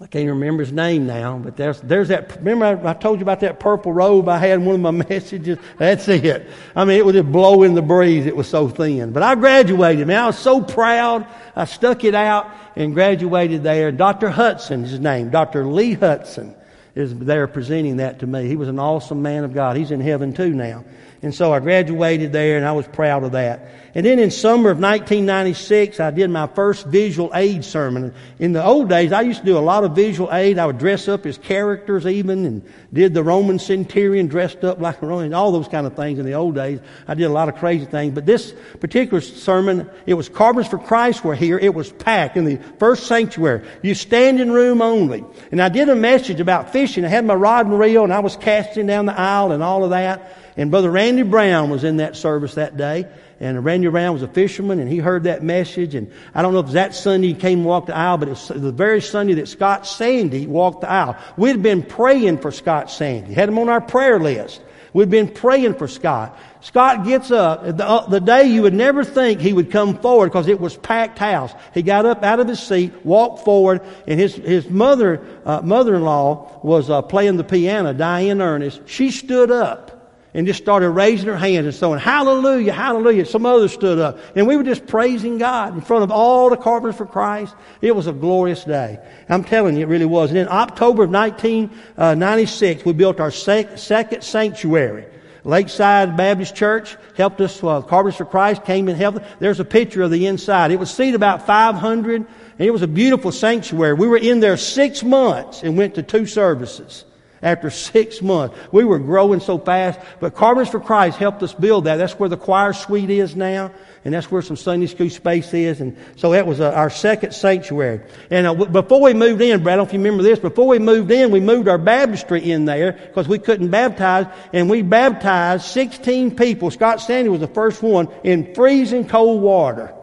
I 0.01 0.07
can't 0.07 0.29
remember 0.29 0.65
his 0.65 0.73
name 0.73 1.07
now, 1.07 1.39
but 1.39 1.57
there's, 1.57 1.81
there's 1.81 2.09
that. 2.09 2.37
Remember, 2.39 2.65
I, 2.65 2.91
I, 2.91 2.95
told 2.95 3.21
you 3.21 3.23
about 3.23 3.41
that 3.41 3.61
purple 3.61 3.93
robe 3.93 4.29
I 4.29 4.39
had 4.39 4.59
in 4.59 4.65
one 4.65 4.75
of 4.75 4.81
my 4.81 4.91
messages? 5.09 5.59
That's 5.79 6.09
it. 6.09 6.49
I 6.75 6.85
mean, 6.85 6.99
it 6.99 7.05
would 7.05 7.15
just 7.15 7.31
blow 7.31 7.63
in 7.63 7.75
the 7.75 7.83
breeze. 7.83 8.27
It 8.27 8.35
was 8.35 8.49
so 8.49 8.69
thin. 8.69 9.13
But 9.13 9.23
I 9.23 9.35
graduated, 9.35 10.07
man. 10.07 10.19
I 10.19 10.27
was 10.27 10.39
so 10.39 10.63
proud. 10.63 11.27
I 11.55 11.67
stuck 11.67 12.05
it 12.05 12.15
out 12.15 12.51
and 12.77 12.95
graduated 12.95 13.63
there. 13.63 13.93
Dr. 13.93 14.31
Hudson 14.31 14.85
is 14.85 14.91
his 14.91 15.01
name. 15.01 15.31
Dr. 15.31 15.67
Lee 15.67 15.93
Hudson 15.95 16.55
is 16.95 17.17
there 17.17 17.47
presenting 17.47 17.99
that 17.99 18.21
to 18.21 18.27
me. 18.27 18.49
He 18.49 18.57
was 18.57 18.69
an 18.69 18.79
awesome 18.79 19.23
man 19.23 19.45
of 19.45 19.55
God. 19.55 19.77
He's 19.77 19.91
in 19.91 20.01
heaven 20.01 20.33
too 20.33 20.51
now. 20.51 20.85
And 21.23 21.35
so 21.35 21.53
I 21.53 21.61
graduated 21.61 22.33
there 22.33 22.57
and 22.57 22.67
I 22.67 22.73
was 22.73 22.87
proud 22.87 23.25
of 23.25 23.33
that. 23.33 23.69
And 23.95 24.07
then 24.07 24.19
in 24.19 24.31
summer 24.31 24.71
of 24.71 24.79
1996, 24.79 26.01
I 26.01 26.11
did 26.11 26.31
my 26.31 26.47
first 26.47 26.87
visual 26.87 27.31
aid 27.35 27.63
sermon. 27.63 28.15
In 28.39 28.53
the 28.53 28.65
old 28.65 28.89
days, 28.89 29.13
I 29.13 29.21
used 29.21 29.41
to 29.41 29.45
do 29.45 29.59
a 29.59 29.61
lot 29.61 29.85
of 29.85 29.95
visual 29.95 30.33
aid. 30.33 30.59
I 30.59 30.65
would 30.65 30.79
dress 30.79 31.09
up 31.09 31.27
as 31.27 31.37
characters 31.37 32.07
even 32.07 32.47
and 32.47 32.63
did 32.91 33.13
the 33.13 33.23
Roman 33.23 33.59
centurion 33.59 34.29
dressed 34.29 34.65
up 34.65 34.81
like 34.81 35.03
a 35.03 35.07
Roman, 35.07 35.35
all 35.35 35.53
those 35.53 35.69
kind 35.69 35.87
of 35.87 35.95
things 35.95 36.19
in 36.19 36.25
the 36.25 36.33
old 36.33 36.55
days. 36.55 36.81
I 37.07 37.13
did 37.13 37.25
a 37.25 37.29
lot 37.33 37.51
of 37.51 37.57
crazy 37.57 37.85
things. 37.85 38.15
But 38.15 38.25
this 38.25 38.55
particular 38.81 39.21
sermon, 39.21 39.91
it 40.07 40.15
was 40.15 40.31
Carpenters 40.31 40.71
for 40.71 40.79
Christ 40.79 41.23
were 41.23 41.35
here. 41.35 41.59
It 41.59 41.75
was 41.75 41.93
packed 41.93 42.39
in 42.39 42.47
the 42.47 42.57
first 42.79 43.07
sanctuary. 43.07 43.67
You 43.83 43.95
stand 43.95 44.41
in 44.41 44.53
room 44.53 44.81
only. 44.81 45.23
And 45.51 45.61
I 45.61 45.69
did 45.69 45.91
a 45.91 45.97
message 45.97 46.41
about 46.41 46.73
fishing. 46.73 47.05
I 47.05 47.09
had 47.09 47.27
my 47.27 47.35
rod 47.35 47.67
and 47.67 47.79
reel 47.79 48.05
and 48.05 48.13
I 48.13 48.21
was 48.21 48.39
casting 48.39 48.87
down 48.87 49.05
the 49.05 49.19
aisle 49.19 49.53
and 49.53 49.63
all 49.63 49.85
of 49.85 49.91
that. 49.91 50.39
And 50.57 50.71
Brother 50.71 50.91
Randy 50.91 51.23
Brown 51.23 51.71
was 51.71 51.85
in 51.85 51.99
that 51.99 52.17
service 52.17 52.55
that 52.55 52.77
day. 52.77 53.07
And 53.43 53.65
Randy 53.65 53.89
Brown 53.89 54.13
was 54.13 54.23
a 54.23 54.29
fisherman 54.29 54.79
and 54.79 54.89
he 54.89 54.99
heard 54.99 55.25
that 55.25 55.43
message. 55.43 55.97
And 55.97 56.13
I 56.33 56.43
don't 56.43 56.53
know 56.53 56.61
if 56.61 56.71
that 56.71 56.95
Sunday 56.95 57.27
he 57.29 57.35
came 57.35 57.59
and 57.59 57.67
walked 57.67 57.89
the 57.89 57.97
aisle, 57.97 58.17
but 58.17 58.29
it's 58.29 58.47
the 58.47 58.71
very 58.71 59.03
Sunday 59.03 59.35
that 59.35 59.49
Scott 59.49 59.85
Sandy 59.85 60.47
walked 60.47 60.83
the 60.83 60.89
aisle. 60.89 61.17
We'd 61.37 61.61
been 61.61 61.83
praying 61.83 62.39
for 62.39 62.53
Scott 62.53 62.89
Sandy. 62.89 63.35
Had 63.35 63.49
him 63.49 63.59
on 63.59 63.69
our 63.69 63.81
prayer 63.81 64.21
list. 64.21 64.61
We'd 64.93 65.11
been 65.11 65.27
praying 65.27 65.75
for 65.75 65.89
Scott. 65.89 66.39
Scott 66.61 67.05
gets 67.05 67.33
up 67.33 67.65
the, 67.65 67.85
uh, 67.85 68.07
the 68.07 68.21
day 68.21 68.45
you 68.45 68.63
would 68.63 68.75
never 68.75 69.03
think 69.03 69.41
he 69.41 69.53
would 69.53 69.73
come 69.73 69.99
forward 69.99 70.29
because 70.29 70.47
it 70.47 70.61
was 70.61 70.77
packed 70.77 71.19
house. 71.19 71.53
He 71.75 71.83
got 71.83 72.07
up 72.07 72.23
out 72.23 72.39
of 72.39 72.47
his 72.47 72.63
seat, 72.63 72.93
walked 73.05 73.45
forward, 73.45 73.81
and 74.07 74.21
his 74.21 74.37
his 74.37 74.71
mother 74.71 75.21
uh, 75.45 75.63
mother-in-law 75.63 76.61
was 76.63 76.91
uh, 76.91 77.03
playing 77.03 77.39
the 77.39 77.45
piano, 77.45 77.93
Diane 77.93 78.41
Ernest. 78.41 78.83
She 78.87 79.11
stood 79.11 79.51
up 79.51 79.92
and 80.35 80.47
just 80.47 80.63
started 80.63 80.91
raising 80.91 81.29
her 81.29 81.37
hands 81.37 81.67
and 81.67 81.75
saying, 81.75 81.99
Hallelujah, 81.99 82.73
hallelujah. 82.73 83.27
Some 83.27 83.45
others 83.45 83.73
stood 83.73 83.99
up. 83.99 84.19
And 84.35 84.47
we 84.47 84.57
were 84.57 84.63
just 84.63 84.87
praising 84.87 85.39
God 85.39 85.75
in 85.75 85.83
front 85.83 86.05
of 86.05 86.11
all 86.11 86.49
the 86.49 86.57
carpenters 86.57 86.97
for 86.97 87.07
Christ. 87.07 87.55
It 87.81 87.95
was 87.95 88.07
a 88.07 88.13
glorious 88.13 88.65
day. 88.65 88.99
I'm 89.29 89.45
telling 89.45 89.77
you, 89.77 89.83
it 89.83 89.89
really 89.89 90.07
was. 90.07 90.31
And 90.31 90.39
in 90.39 90.49
October 90.49 91.05
of 91.05 91.11
1996, 91.11 92.85
we 92.85 92.93
built 92.95 93.21
our 93.21 93.31
second 93.31 94.23
sanctuary. 94.23 95.07
Lakeside 95.45 96.17
Baptist 96.17 96.55
Church 96.55 96.97
helped 97.17 97.41
us. 97.41 97.63
Uh, 97.63 97.83
Carpenters 97.83 98.17
for 98.17 98.25
Christ 98.25 98.65
came 98.65 98.89
and 98.89 98.97
helped. 98.97 99.21
There's 99.41 99.61
a 99.61 99.65
picture 99.65 100.03
of 100.03 100.11
the 100.11 100.27
inside. 100.27 100.71
It 100.71 100.79
was 100.79 100.91
seated 100.91 101.17
about 101.17 101.47
500, 101.47 102.15
and 102.15 102.27
it 102.59 102.71
was 102.71 102.83
a 102.83 102.87
beautiful 102.87 103.33
sanctuary. 103.33 103.95
We 103.95 104.07
were 104.07 104.19
in 104.19 104.39
there 104.39 104.57
six 104.57 105.03
months 105.03 105.65
and 105.65 105.77
went 105.77 105.97
to 105.97 106.03
two 106.03 106.27
services 106.27 107.05
after 107.43 107.71
six 107.71 108.23
months. 108.23 108.57
We 108.71 108.85
were 108.85 108.99
growing 108.99 109.41
so 109.41 109.59
fast, 109.59 109.99
but 110.21 110.35
Carpenters 110.35 110.71
for 110.71 110.81
Christ 110.81 111.19
helped 111.19 111.43
us 111.43 111.53
build 111.53 111.85
that. 111.85 111.97
That's 111.97 112.13
where 112.15 112.29
the 112.29 112.37
choir 112.37 112.73
suite 112.73 113.11
is 113.11 113.35
now, 113.35 113.73
and 114.05 114.15
that's 114.15 114.31
where 114.31 114.43
some 114.43 114.57
Sunday 114.57 114.87
school 114.87 115.11
space 115.11 115.53
is. 115.53 115.81
And 115.81 115.97
so 116.17 116.33
that 116.33 116.47
was 116.47 116.61
uh, 116.61 116.71
our 116.71 116.91
second 116.91 117.33
sanctuary. 117.33 118.01
And 118.31 118.47
uh, 118.47 118.55
before 118.55 119.01
we 119.01 119.15
moved 119.15 119.43
in, 119.43 119.63
Brad, 119.63 119.75
I 119.75 119.77
don't 119.77 119.85
know 119.85 119.89
if 119.89 119.93
you 119.93 119.99
remember 119.99 120.23
this, 120.23 120.39
before 120.39 120.69
we 120.69 120.79
moved 120.79 121.11
in, 121.11 121.31
we 121.31 121.41
moved 121.41 121.69
our 121.69 121.79
baptistry 121.79 122.51
in 122.51 122.65
there 122.65 122.93
because 122.93 123.27
we 123.29 123.39
couldn't 123.39 123.71
baptize, 123.71 124.27
and 124.53 124.71
we 124.71 124.83
baptized 124.83 125.65
16 125.65 126.37
people. 126.37 126.71
Scott 126.71 127.01
Sandy 127.01 127.29
was 127.29 127.41
the 127.41 127.49
first 127.49 127.83
one 127.83 128.09
in 128.23 128.55
freezing 128.55 129.09
cold 129.09 129.43
water. 129.43 129.95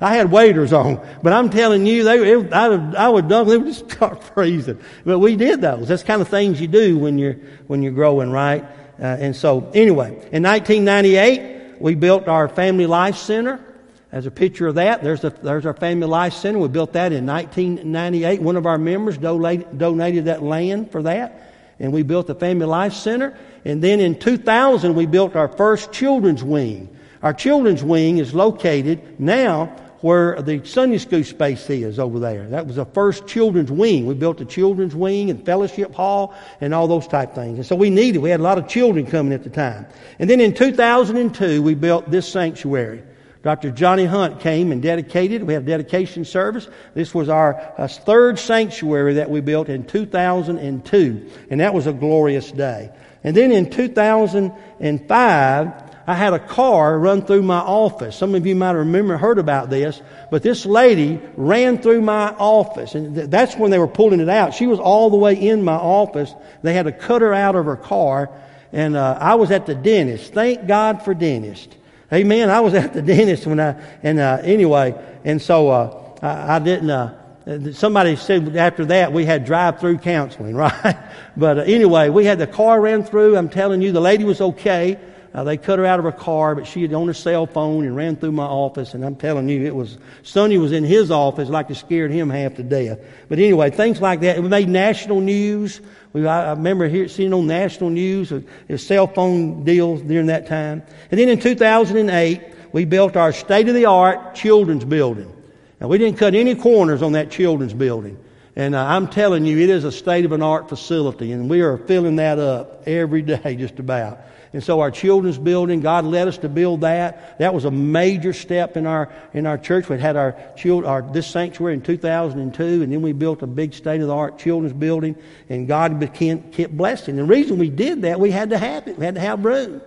I 0.00 0.14
had 0.14 0.30
waders 0.30 0.72
on, 0.72 1.06
but 1.22 1.32
I'm 1.32 1.50
telling 1.50 1.86
you, 1.86 2.04
they, 2.04 2.32
it, 2.32 2.52
I, 2.52 2.68
would, 2.70 2.94
I 2.94 3.08
would 3.08 3.28
dunk, 3.28 3.48
they 3.48 3.58
would 3.58 3.66
just 3.66 3.90
start 3.92 4.22
freezing. 4.24 4.80
But 5.04 5.18
we 5.18 5.36
did 5.36 5.60
those. 5.60 5.88
That's 5.88 6.02
kind 6.02 6.22
of 6.22 6.28
things 6.28 6.60
you 6.60 6.68
do 6.68 6.98
when 6.98 7.18
you're, 7.18 7.36
when 7.66 7.82
you're 7.82 7.92
growing, 7.92 8.30
right? 8.30 8.64
Uh, 8.98 9.04
and 9.04 9.36
so, 9.36 9.70
anyway, 9.74 10.08
in 10.32 10.42
1998, 10.42 11.80
we 11.80 11.94
built 11.94 12.28
our 12.28 12.48
Family 12.48 12.86
Life 12.86 13.16
Center. 13.16 13.64
As 14.12 14.26
a 14.26 14.30
picture 14.30 14.66
of 14.66 14.74
that, 14.74 15.02
there's, 15.02 15.20
the, 15.20 15.30
there's 15.30 15.66
our 15.66 15.74
Family 15.74 16.06
Life 16.06 16.32
Center. 16.32 16.58
We 16.58 16.68
built 16.68 16.94
that 16.94 17.12
in 17.12 17.26
1998. 17.26 18.42
One 18.42 18.56
of 18.56 18.66
our 18.66 18.78
members 18.78 19.16
donated, 19.18 19.78
donated 19.78 20.24
that 20.24 20.42
land 20.42 20.90
for 20.90 21.02
that. 21.02 21.54
And 21.78 21.92
we 21.92 22.02
built 22.02 22.26
the 22.26 22.34
Family 22.34 22.66
Life 22.66 22.94
Center. 22.94 23.38
And 23.64 23.82
then 23.82 24.00
in 24.00 24.18
2000, 24.18 24.94
we 24.94 25.06
built 25.06 25.36
our 25.36 25.48
first 25.48 25.92
children's 25.92 26.42
wing. 26.42 26.94
Our 27.22 27.32
children's 27.34 27.84
wing 27.84 28.18
is 28.18 28.34
located 28.34 29.20
now 29.20 29.76
where 30.00 30.40
the 30.40 30.64
Sunday 30.64 30.96
school 30.98 31.24
space 31.24 31.68
is 31.68 31.98
over 31.98 32.18
there. 32.18 32.48
That 32.48 32.66
was 32.66 32.76
the 32.76 32.86
first 32.86 33.26
children's 33.26 33.70
wing. 33.70 34.06
We 34.06 34.14
built 34.14 34.40
a 34.40 34.44
children's 34.44 34.94
wing 34.94 35.30
and 35.30 35.44
fellowship 35.44 35.94
hall 35.94 36.34
and 36.60 36.74
all 36.74 36.88
those 36.88 37.06
type 37.06 37.34
things. 37.34 37.58
And 37.58 37.66
so 37.66 37.76
we 37.76 37.90
needed, 37.90 38.20
we 38.20 38.30
had 38.30 38.40
a 38.40 38.42
lot 38.42 38.58
of 38.58 38.66
children 38.66 39.06
coming 39.06 39.32
at 39.32 39.44
the 39.44 39.50
time. 39.50 39.86
And 40.18 40.30
then 40.30 40.40
in 40.40 40.54
2002, 40.54 41.62
we 41.62 41.74
built 41.74 42.10
this 42.10 42.28
sanctuary. 42.28 43.02
Dr. 43.42 43.70
Johnny 43.70 44.04
Hunt 44.04 44.40
came 44.40 44.70
and 44.70 44.82
dedicated. 44.82 45.44
We 45.44 45.54
had 45.54 45.62
a 45.62 45.66
dedication 45.66 46.26
service. 46.26 46.68
This 46.94 47.14
was 47.14 47.30
our 47.30 47.72
uh, 47.78 47.88
third 47.88 48.38
sanctuary 48.38 49.14
that 49.14 49.30
we 49.30 49.40
built 49.40 49.70
in 49.70 49.84
2002. 49.84 51.30
And 51.50 51.60
that 51.60 51.72
was 51.72 51.86
a 51.86 51.92
glorious 51.92 52.52
day. 52.52 52.90
And 53.24 53.34
then 53.36 53.52
in 53.52 53.70
2005, 53.70 55.89
I 56.10 56.14
had 56.14 56.34
a 56.34 56.40
car 56.40 56.98
run 56.98 57.22
through 57.22 57.42
my 57.42 57.60
office. 57.60 58.16
Some 58.16 58.34
of 58.34 58.44
you 58.44 58.56
might 58.56 58.72
remember, 58.72 59.16
heard 59.16 59.38
about 59.38 59.70
this, 59.70 60.02
but 60.28 60.42
this 60.42 60.66
lady 60.66 61.20
ran 61.36 61.80
through 61.80 62.00
my 62.00 62.30
office, 62.30 62.96
and 62.96 63.14
th- 63.14 63.30
that's 63.30 63.54
when 63.54 63.70
they 63.70 63.78
were 63.78 63.86
pulling 63.86 64.18
it 64.18 64.28
out. 64.28 64.52
She 64.52 64.66
was 64.66 64.80
all 64.80 65.10
the 65.10 65.16
way 65.16 65.34
in 65.34 65.62
my 65.62 65.76
office. 65.76 66.34
They 66.62 66.72
had 66.72 66.86
to 66.86 66.92
cut 66.92 67.22
her 67.22 67.32
out 67.32 67.54
of 67.54 67.64
her 67.66 67.76
car, 67.76 68.28
and 68.72 68.96
uh, 68.96 69.18
I 69.20 69.36
was 69.36 69.52
at 69.52 69.66
the 69.66 69.74
dentist. 69.76 70.34
Thank 70.34 70.66
God 70.66 71.04
for 71.04 71.14
dentist. 71.14 71.76
Amen. 72.12 72.50
I 72.50 72.58
was 72.58 72.74
at 72.82 72.92
the 72.92 73.02
dentist 73.02 73.46
when 73.46 73.60
I, 73.60 73.80
and 74.02 74.18
uh, 74.18 74.40
anyway, 74.42 75.00
and 75.24 75.40
so 75.40 75.68
uh, 75.68 76.16
I, 76.22 76.56
I, 76.56 76.58
didn't. 76.58 76.90
Uh, 76.90 77.72
somebody 77.72 78.16
said 78.16 78.56
after 78.56 78.84
that 78.86 79.12
we 79.12 79.26
had 79.26 79.44
drive-through 79.44 79.98
counseling, 79.98 80.56
right? 80.56 80.96
but 81.36 81.58
uh, 81.58 81.62
anyway, 81.62 82.08
we 82.08 82.24
had 82.24 82.40
the 82.40 82.48
car 82.48 82.80
ran 82.80 83.04
through. 83.04 83.36
I'm 83.36 83.48
telling 83.48 83.80
you, 83.80 83.92
the 83.92 84.00
lady 84.00 84.24
was 84.24 84.40
okay. 84.40 84.98
Uh, 85.32 85.44
they 85.44 85.56
cut 85.56 85.78
her 85.78 85.86
out 85.86 86.00
of 86.00 86.04
her 86.04 86.12
car, 86.12 86.56
but 86.56 86.66
she 86.66 86.82
had 86.82 86.92
on 86.92 87.06
her 87.06 87.14
cell 87.14 87.46
phone 87.46 87.84
and 87.84 87.94
ran 87.94 88.16
through 88.16 88.32
my 88.32 88.44
office. 88.44 88.94
And 88.94 89.04
I'm 89.04 89.14
telling 89.14 89.48
you, 89.48 89.64
it 89.64 89.74
was 89.74 89.96
Sonny 90.24 90.58
was 90.58 90.72
in 90.72 90.82
his 90.82 91.12
office 91.12 91.48
like 91.48 91.70
it 91.70 91.76
scared 91.76 92.10
him 92.10 92.30
half 92.30 92.56
to 92.56 92.64
death. 92.64 92.98
But 93.28 93.38
anyway, 93.38 93.70
things 93.70 94.00
like 94.00 94.20
that. 94.20 94.42
We 94.42 94.48
made 94.48 94.68
national 94.68 95.20
news. 95.20 95.80
We, 96.12 96.26
I, 96.26 96.50
remember 96.50 96.88
here, 96.88 97.06
seeing 97.06 97.32
on 97.32 97.46
national 97.46 97.90
news 97.90 98.32
uh, 98.32 98.40
cell 98.76 99.06
phone 99.06 99.62
deals 99.62 100.02
during 100.02 100.26
that 100.26 100.48
time. 100.48 100.82
And 101.12 101.20
then 101.20 101.28
in 101.28 101.38
2008, 101.38 102.42
we 102.72 102.84
built 102.84 103.16
our 103.16 103.32
state 103.32 103.68
of 103.68 103.74
the 103.74 103.86
art 103.86 104.34
children's 104.34 104.84
building. 104.84 105.32
Now 105.80 105.86
we 105.86 105.98
didn't 105.98 106.18
cut 106.18 106.34
any 106.34 106.56
corners 106.56 107.02
on 107.02 107.12
that 107.12 107.30
children's 107.30 107.74
building. 107.74 108.18
And 108.56 108.74
uh, 108.74 108.84
I'm 108.84 109.06
telling 109.06 109.44
you, 109.44 109.58
it 109.58 109.70
is 109.70 109.84
a 109.84 109.92
state 109.92 110.24
of 110.24 110.32
an 110.32 110.42
art 110.42 110.68
facility, 110.68 111.30
and 111.32 111.48
we 111.48 111.60
are 111.60 111.78
filling 111.78 112.16
that 112.16 112.38
up 112.40 112.82
every 112.86 113.22
day, 113.22 113.54
just 113.56 113.78
about. 113.78 114.18
And 114.52 114.64
so 114.64 114.80
our 114.80 114.90
children's 114.90 115.38
building, 115.38 115.80
God 115.80 116.04
led 116.04 116.26
us 116.26 116.38
to 116.38 116.48
build 116.48 116.80
that. 116.80 117.38
That 117.38 117.54
was 117.54 117.64
a 117.64 117.70
major 117.70 118.32
step 118.32 118.76
in 118.76 118.84
our 118.84 119.08
in 119.32 119.46
our 119.46 119.56
church. 119.56 119.88
We 119.88 119.96
had 119.98 120.16
our 120.16 120.36
child, 120.56 120.84
our 120.84 121.02
this 121.02 121.28
sanctuary 121.28 121.74
in 121.74 121.82
2002, 121.82 122.82
and 122.82 122.92
then 122.92 123.00
we 123.00 123.12
built 123.12 123.42
a 123.42 123.46
big 123.46 123.74
state 123.74 124.00
of 124.00 124.08
the 124.08 124.14
art 124.14 124.38
children's 124.38 124.72
building. 124.72 125.14
And 125.48 125.68
God 125.68 126.00
became, 126.00 126.50
kept 126.50 126.76
blessing. 126.76 127.14
The 127.14 127.22
reason 127.22 127.58
we 127.58 127.70
did 127.70 128.02
that, 128.02 128.18
we 128.18 128.32
had 128.32 128.50
to 128.50 128.58
have 128.58 128.88
it. 128.88 128.98
We 128.98 129.04
had 129.04 129.14
to 129.14 129.20
have 129.20 129.44
room. 129.44 129.80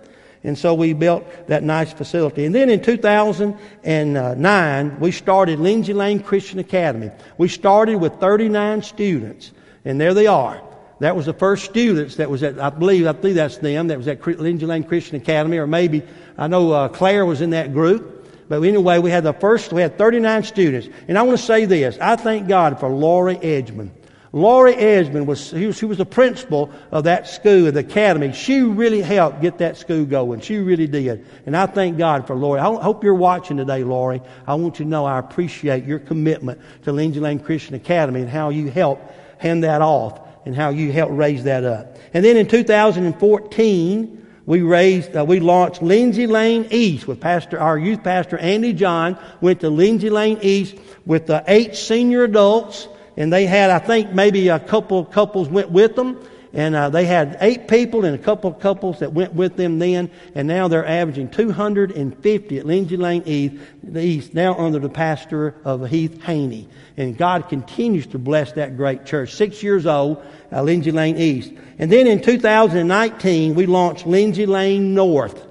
And 0.44 0.56
so 0.58 0.72
we 0.74 0.94
built 0.94 1.24
that 1.48 1.62
nice 1.62 1.92
facility. 1.92 2.46
And 2.46 2.54
then 2.54 2.70
in 2.70 2.80
2009, 2.82 5.00
we 5.00 5.10
started 5.10 5.58
Lindsay 5.58 5.94
Lane 5.94 6.20
Christian 6.20 6.58
Academy. 6.58 7.10
We 7.38 7.48
started 7.48 7.96
with 7.96 8.16
39 8.16 8.82
students, 8.82 9.52
and 9.86 9.98
there 10.00 10.14
they 10.14 10.26
are. 10.26 10.62
That 11.00 11.16
was 11.16 11.26
the 11.26 11.32
first 11.32 11.64
students 11.64 12.16
that 12.16 12.30
was 12.30 12.42
at, 12.42 12.60
I 12.60 12.70
believe, 12.70 13.06
I 13.06 13.12
believe 13.12 13.34
that's 13.34 13.58
them, 13.58 13.88
that 13.88 13.98
was 13.98 14.08
at 14.08 14.24
Lindsay 14.26 14.66
Lane 14.66 14.84
Christian 14.84 15.16
Academy, 15.16 15.58
or 15.58 15.66
maybe, 15.66 16.02
I 16.38 16.46
know 16.46 16.70
uh, 16.72 16.88
Claire 16.88 17.26
was 17.26 17.40
in 17.40 17.50
that 17.50 17.72
group. 17.72 18.12
But 18.48 18.62
anyway, 18.62 18.98
we 18.98 19.10
had 19.10 19.24
the 19.24 19.32
first, 19.32 19.72
we 19.72 19.82
had 19.82 19.96
39 19.96 20.42
students. 20.44 20.88
And 21.08 21.18
I 21.18 21.22
want 21.22 21.38
to 21.38 21.44
say 21.44 21.64
this. 21.64 21.98
I 21.98 22.16
thank 22.16 22.46
God 22.46 22.78
for 22.78 22.88
Laurie 22.90 23.36
Edgman. 23.36 23.90
Laurie 24.32 24.74
Edgman 24.74 25.26
was, 25.26 25.48
she 25.48 25.66
was, 25.66 25.78
she 25.78 25.86
was 25.86 25.98
the 25.98 26.04
principal 26.04 26.70
of 26.90 27.04
that 27.04 27.28
school, 27.28 27.68
of 27.68 27.74
the 27.74 27.80
academy. 27.80 28.32
She 28.32 28.60
really 28.62 29.00
helped 29.00 29.40
get 29.40 29.58
that 29.58 29.76
school 29.76 30.04
going. 30.04 30.40
She 30.40 30.58
really 30.58 30.88
did. 30.88 31.24
And 31.46 31.56
I 31.56 31.66
thank 31.66 31.98
God 31.98 32.26
for 32.26 32.34
Laurie. 32.34 32.60
I 32.60 32.64
hope 32.64 33.04
you're 33.04 33.14
watching 33.14 33.56
today, 33.56 33.84
Laurie. 33.84 34.20
I 34.46 34.54
want 34.56 34.78
you 34.78 34.84
to 34.84 34.90
know 34.90 35.04
I 35.04 35.18
appreciate 35.20 35.84
your 35.84 36.00
commitment 36.00 36.60
to 36.82 36.92
Lindsay 36.92 37.20
Lane 37.20 37.38
Christian 37.38 37.76
Academy 37.76 38.22
and 38.22 38.28
how 38.28 38.50
you 38.50 38.70
help 38.70 39.00
hand 39.38 39.62
that 39.62 39.82
off 39.82 40.23
and 40.44 40.54
how 40.54 40.70
you 40.70 40.92
helped 40.92 41.12
raise 41.12 41.44
that 41.44 41.64
up. 41.64 41.96
And 42.12 42.24
then 42.24 42.36
in 42.36 42.46
2014, 42.46 44.26
we 44.46 44.62
raised, 44.62 45.16
uh, 45.16 45.24
we 45.24 45.40
launched 45.40 45.82
Lindsay 45.82 46.26
Lane 46.26 46.66
East 46.70 47.06
with 47.06 47.20
Pastor, 47.20 47.58
our 47.58 47.78
youth 47.78 48.02
pastor 48.02 48.36
Andy 48.38 48.72
John 48.72 49.18
went 49.40 49.60
to 49.60 49.70
Lindsay 49.70 50.10
Lane 50.10 50.38
East 50.42 50.76
with 51.06 51.26
the 51.26 51.42
eight 51.46 51.76
senior 51.76 52.24
adults 52.24 52.88
and 53.16 53.32
they 53.32 53.46
had, 53.46 53.70
I 53.70 53.78
think, 53.78 54.12
maybe 54.12 54.48
a 54.48 54.58
couple 54.58 55.04
couples 55.04 55.48
went 55.48 55.70
with 55.70 55.94
them. 55.94 56.20
And 56.54 56.76
uh, 56.76 56.88
they 56.88 57.04
had 57.04 57.36
eight 57.40 57.66
people 57.66 58.04
and 58.04 58.14
a 58.14 58.18
couple 58.18 58.48
of 58.48 58.60
couples 58.60 59.00
that 59.00 59.12
went 59.12 59.34
with 59.34 59.56
them 59.56 59.80
then, 59.80 60.08
and 60.36 60.46
now 60.46 60.68
they're 60.68 60.86
averaging 60.86 61.28
250 61.28 62.58
at 62.58 62.64
Lindsay 62.64 62.96
Lane 62.96 63.24
East, 63.26 64.34
now 64.34 64.54
under 64.54 64.78
the 64.78 64.88
pastor 64.88 65.56
of 65.64 65.88
Heath 65.88 66.22
Haney. 66.22 66.68
And 66.96 67.18
God 67.18 67.48
continues 67.48 68.06
to 68.08 68.18
bless 68.20 68.52
that 68.52 68.76
great 68.76 69.04
church. 69.04 69.34
Six 69.34 69.64
years 69.64 69.84
old, 69.84 70.24
uh, 70.52 70.62
Lindsay 70.62 70.92
Lane 70.92 71.16
East. 71.16 71.52
And 71.80 71.90
then 71.90 72.06
in 72.06 72.22
2019, 72.22 73.56
we 73.56 73.66
launched 73.66 74.06
Lindsay 74.06 74.46
Lane 74.46 74.94
North. 74.94 75.44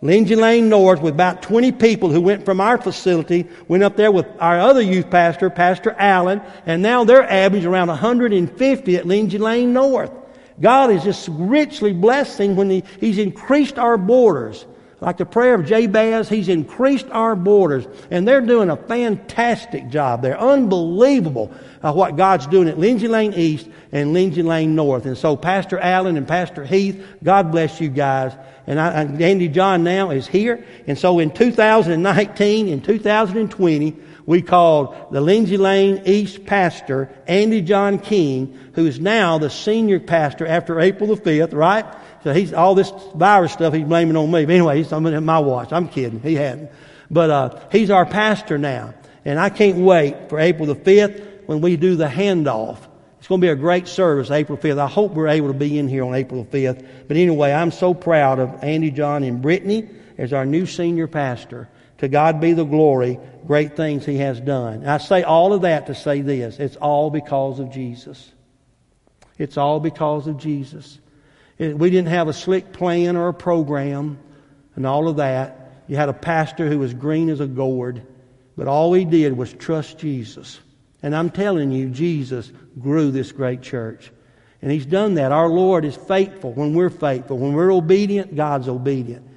Lindsay 0.00 0.36
Lane 0.36 0.68
North 0.68 1.02
with 1.02 1.14
about 1.14 1.42
20 1.42 1.72
people 1.72 2.10
who 2.10 2.20
went 2.20 2.44
from 2.44 2.60
our 2.60 2.78
facility, 2.78 3.48
went 3.66 3.82
up 3.82 3.96
there 3.96 4.12
with 4.12 4.26
our 4.38 4.60
other 4.60 4.80
youth 4.80 5.10
pastor, 5.10 5.50
Pastor 5.50 5.96
Allen, 5.98 6.40
and 6.64 6.80
now 6.80 7.02
they're 7.02 7.28
averaging 7.28 7.68
around 7.68 7.88
150 7.88 8.96
at 8.96 9.04
Lindsay 9.04 9.38
Lane 9.38 9.72
North. 9.72 10.12
God 10.60 10.90
is 10.90 11.04
just 11.04 11.28
richly 11.30 11.92
blessing 11.92 12.56
when 12.56 12.70
he, 12.70 12.84
He's 13.00 13.18
increased 13.18 13.78
our 13.78 13.96
borders. 13.96 14.66
Like 15.00 15.16
the 15.16 15.26
prayer 15.26 15.54
of 15.54 15.64
Jabez, 15.64 16.28
He's 16.28 16.48
increased 16.48 17.06
our 17.10 17.36
borders. 17.36 17.86
And 18.10 18.26
they're 18.26 18.40
doing 18.40 18.68
a 18.70 18.76
fantastic 18.76 19.88
job. 19.88 20.22
They're 20.22 20.38
unbelievable 20.38 21.52
uh, 21.82 21.92
what 21.92 22.16
God's 22.16 22.46
doing 22.48 22.68
at 22.68 22.78
Lindsay 22.78 23.06
Lane 23.06 23.32
East 23.34 23.68
and 23.92 24.12
Lindsay 24.12 24.42
Lane 24.42 24.74
North. 24.74 25.06
And 25.06 25.16
so 25.16 25.36
Pastor 25.36 25.78
Allen 25.78 26.16
and 26.16 26.26
Pastor 26.26 26.64
Heath, 26.64 27.04
God 27.22 27.52
bless 27.52 27.80
you 27.80 27.88
guys. 27.88 28.36
And, 28.66 28.80
I, 28.80 29.02
and 29.02 29.22
Andy 29.22 29.48
John 29.48 29.84
now 29.84 30.10
is 30.10 30.26
here. 30.26 30.66
And 30.86 30.98
so 30.98 31.20
in 31.20 31.30
2019 31.30 32.68
and 32.68 32.84
2020, 32.84 33.96
we 34.28 34.42
called 34.42 34.94
the 35.10 35.22
Lindsay 35.22 35.56
Lane 35.56 36.02
East 36.04 36.44
pastor, 36.44 37.08
Andy 37.26 37.62
John 37.62 37.98
King, 37.98 38.58
who 38.74 38.84
is 38.84 39.00
now 39.00 39.38
the 39.38 39.48
senior 39.48 40.00
pastor 40.00 40.46
after 40.46 40.78
April 40.78 41.16
the 41.16 41.22
5th, 41.22 41.54
right? 41.54 41.86
So 42.24 42.34
he's, 42.34 42.52
all 42.52 42.74
this 42.74 42.92
virus 43.14 43.54
stuff 43.54 43.72
he's 43.72 43.86
blaming 43.86 44.18
on 44.18 44.30
me. 44.30 44.44
But 44.44 44.52
anyway, 44.52 44.76
he's 44.76 44.92
at 44.92 45.00
my 45.00 45.38
watch. 45.38 45.72
I'm 45.72 45.88
kidding. 45.88 46.20
He 46.20 46.34
hadn't. 46.34 46.70
But, 47.10 47.30
uh, 47.30 47.60
he's 47.72 47.88
our 47.88 48.04
pastor 48.04 48.58
now. 48.58 48.92
And 49.24 49.40
I 49.40 49.48
can't 49.48 49.78
wait 49.78 50.28
for 50.28 50.38
April 50.38 50.66
the 50.66 50.74
5th 50.74 51.46
when 51.46 51.62
we 51.62 51.78
do 51.78 51.96
the 51.96 52.08
handoff. 52.08 52.76
It's 53.20 53.28
going 53.28 53.40
to 53.40 53.46
be 53.46 53.50
a 53.50 53.56
great 53.56 53.88
service, 53.88 54.30
April 54.30 54.58
5th. 54.58 54.78
I 54.78 54.88
hope 54.88 55.12
we're 55.12 55.28
able 55.28 55.48
to 55.48 55.58
be 55.58 55.78
in 55.78 55.88
here 55.88 56.04
on 56.04 56.14
April 56.14 56.44
5th. 56.44 56.86
But 57.08 57.16
anyway, 57.16 57.50
I'm 57.50 57.70
so 57.70 57.94
proud 57.94 58.40
of 58.40 58.62
Andy 58.62 58.90
John 58.90 59.22
and 59.22 59.40
Brittany 59.40 59.88
as 60.18 60.34
our 60.34 60.44
new 60.44 60.66
senior 60.66 61.06
pastor. 61.06 61.66
To 61.98 62.08
God 62.08 62.40
be 62.40 62.52
the 62.52 62.64
glory, 62.64 63.18
great 63.46 63.76
things 63.76 64.04
He 64.04 64.18
has 64.18 64.40
done. 64.40 64.86
I 64.86 64.98
say 64.98 65.22
all 65.22 65.52
of 65.52 65.62
that 65.62 65.86
to 65.86 65.94
say 65.94 66.20
this. 66.20 66.58
It's 66.58 66.76
all 66.76 67.10
because 67.10 67.58
of 67.58 67.70
Jesus. 67.70 68.32
It's 69.36 69.56
all 69.56 69.80
because 69.80 70.26
of 70.26 70.38
Jesus. 70.38 70.98
We 71.58 71.90
didn't 71.90 72.08
have 72.08 72.28
a 72.28 72.32
slick 72.32 72.72
plan 72.72 73.16
or 73.16 73.28
a 73.28 73.34
program 73.34 74.18
and 74.76 74.86
all 74.86 75.08
of 75.08 75.16
that. 75.16 75.72
You 75.88 75.96
had 75.96 76.08
a 76.08 76.14
pastor 76.14 76.68
who 76.68 76.78
was 76.78 76.94
green 76.94 77.30
as 77.30 77.40
a 77.40 77.46
gourd, 77.46 78.02
but 78.56 78.68
all 78.68 78.92
he 78.92 79.04
did 79.04 79.36
was 79.36 79.52
trust 79.52 79.98
Jesus. 79.98 80.60
And 81.02 81.14
I'm 81.14 81.30
telling 81.30 81.70
you, 81.70 81.88
Jesus 81.88 82.50
grew 82.78 83.10
this 83.10 83.32
great 83.32 83.62
church. 83.62 84.12
And 84.60 84.70
He's 84.70 84.86
done 84.86 85.14
that. 85.14 85.32
Our 85.32 85.48
Lord 85.48 85.84
is 85.84 85.96
faithful 85.96 86.52
when 86.52 86.74
we're 86.74 86.90
faithful. 86.90 87.38
When 87.38 87.52
we're 87.52 87.72
obedient, 87.72 88.34
God's 88.34 88.68
obedient. 88.68 89.27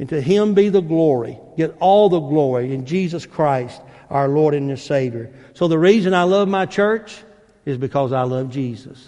And 0.00 0.08
to 0.08 0.20
Him 0.20 0.54
be 0.54 0.70
the 0.70 0.80
glory. 0.80 1.38
Get 1.58 1.76
all 1.78 2.08
the 2.08 2.20
glory 2.20 2.72
in 2.72 2.86
Jesus 2.86 3.26
Christ, 3.26 3.82
our 4.08 4.28
Lord 4.28 4.54
and 4.54 4.76
Savior. 4.78 5.30
So 5.52 5.68
the 5.68 5.78
reason 5.78 6.14
I 6.14 6.22
love 6.22 6.48
my 6.48 6.64
church 6.64 7.22
is 7.66 7.76
because 7.76 8.10
I 8.10 8.22
love 8.22 8.48
Jesus. 8.48 9.06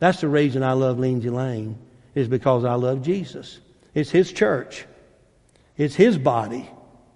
That's 0.00 0.20
the 0.20 0.28
reason 0.28 0.62
I 0.62 0.74
love 0.74 0.98
Lindsay 0.98 1.30
Lane, 1.30 1.78
is 2.14 2.28
because 2.28 2.66
I 2.66 2.74
love 2.74 3.00
Jesus. 3.00 3.58
It's 3.94 4.10
His 4.10 4.30
church. 4.30 4.84
It's 5.78 5.94
His 5.94 6.18
body. 6.18 6.68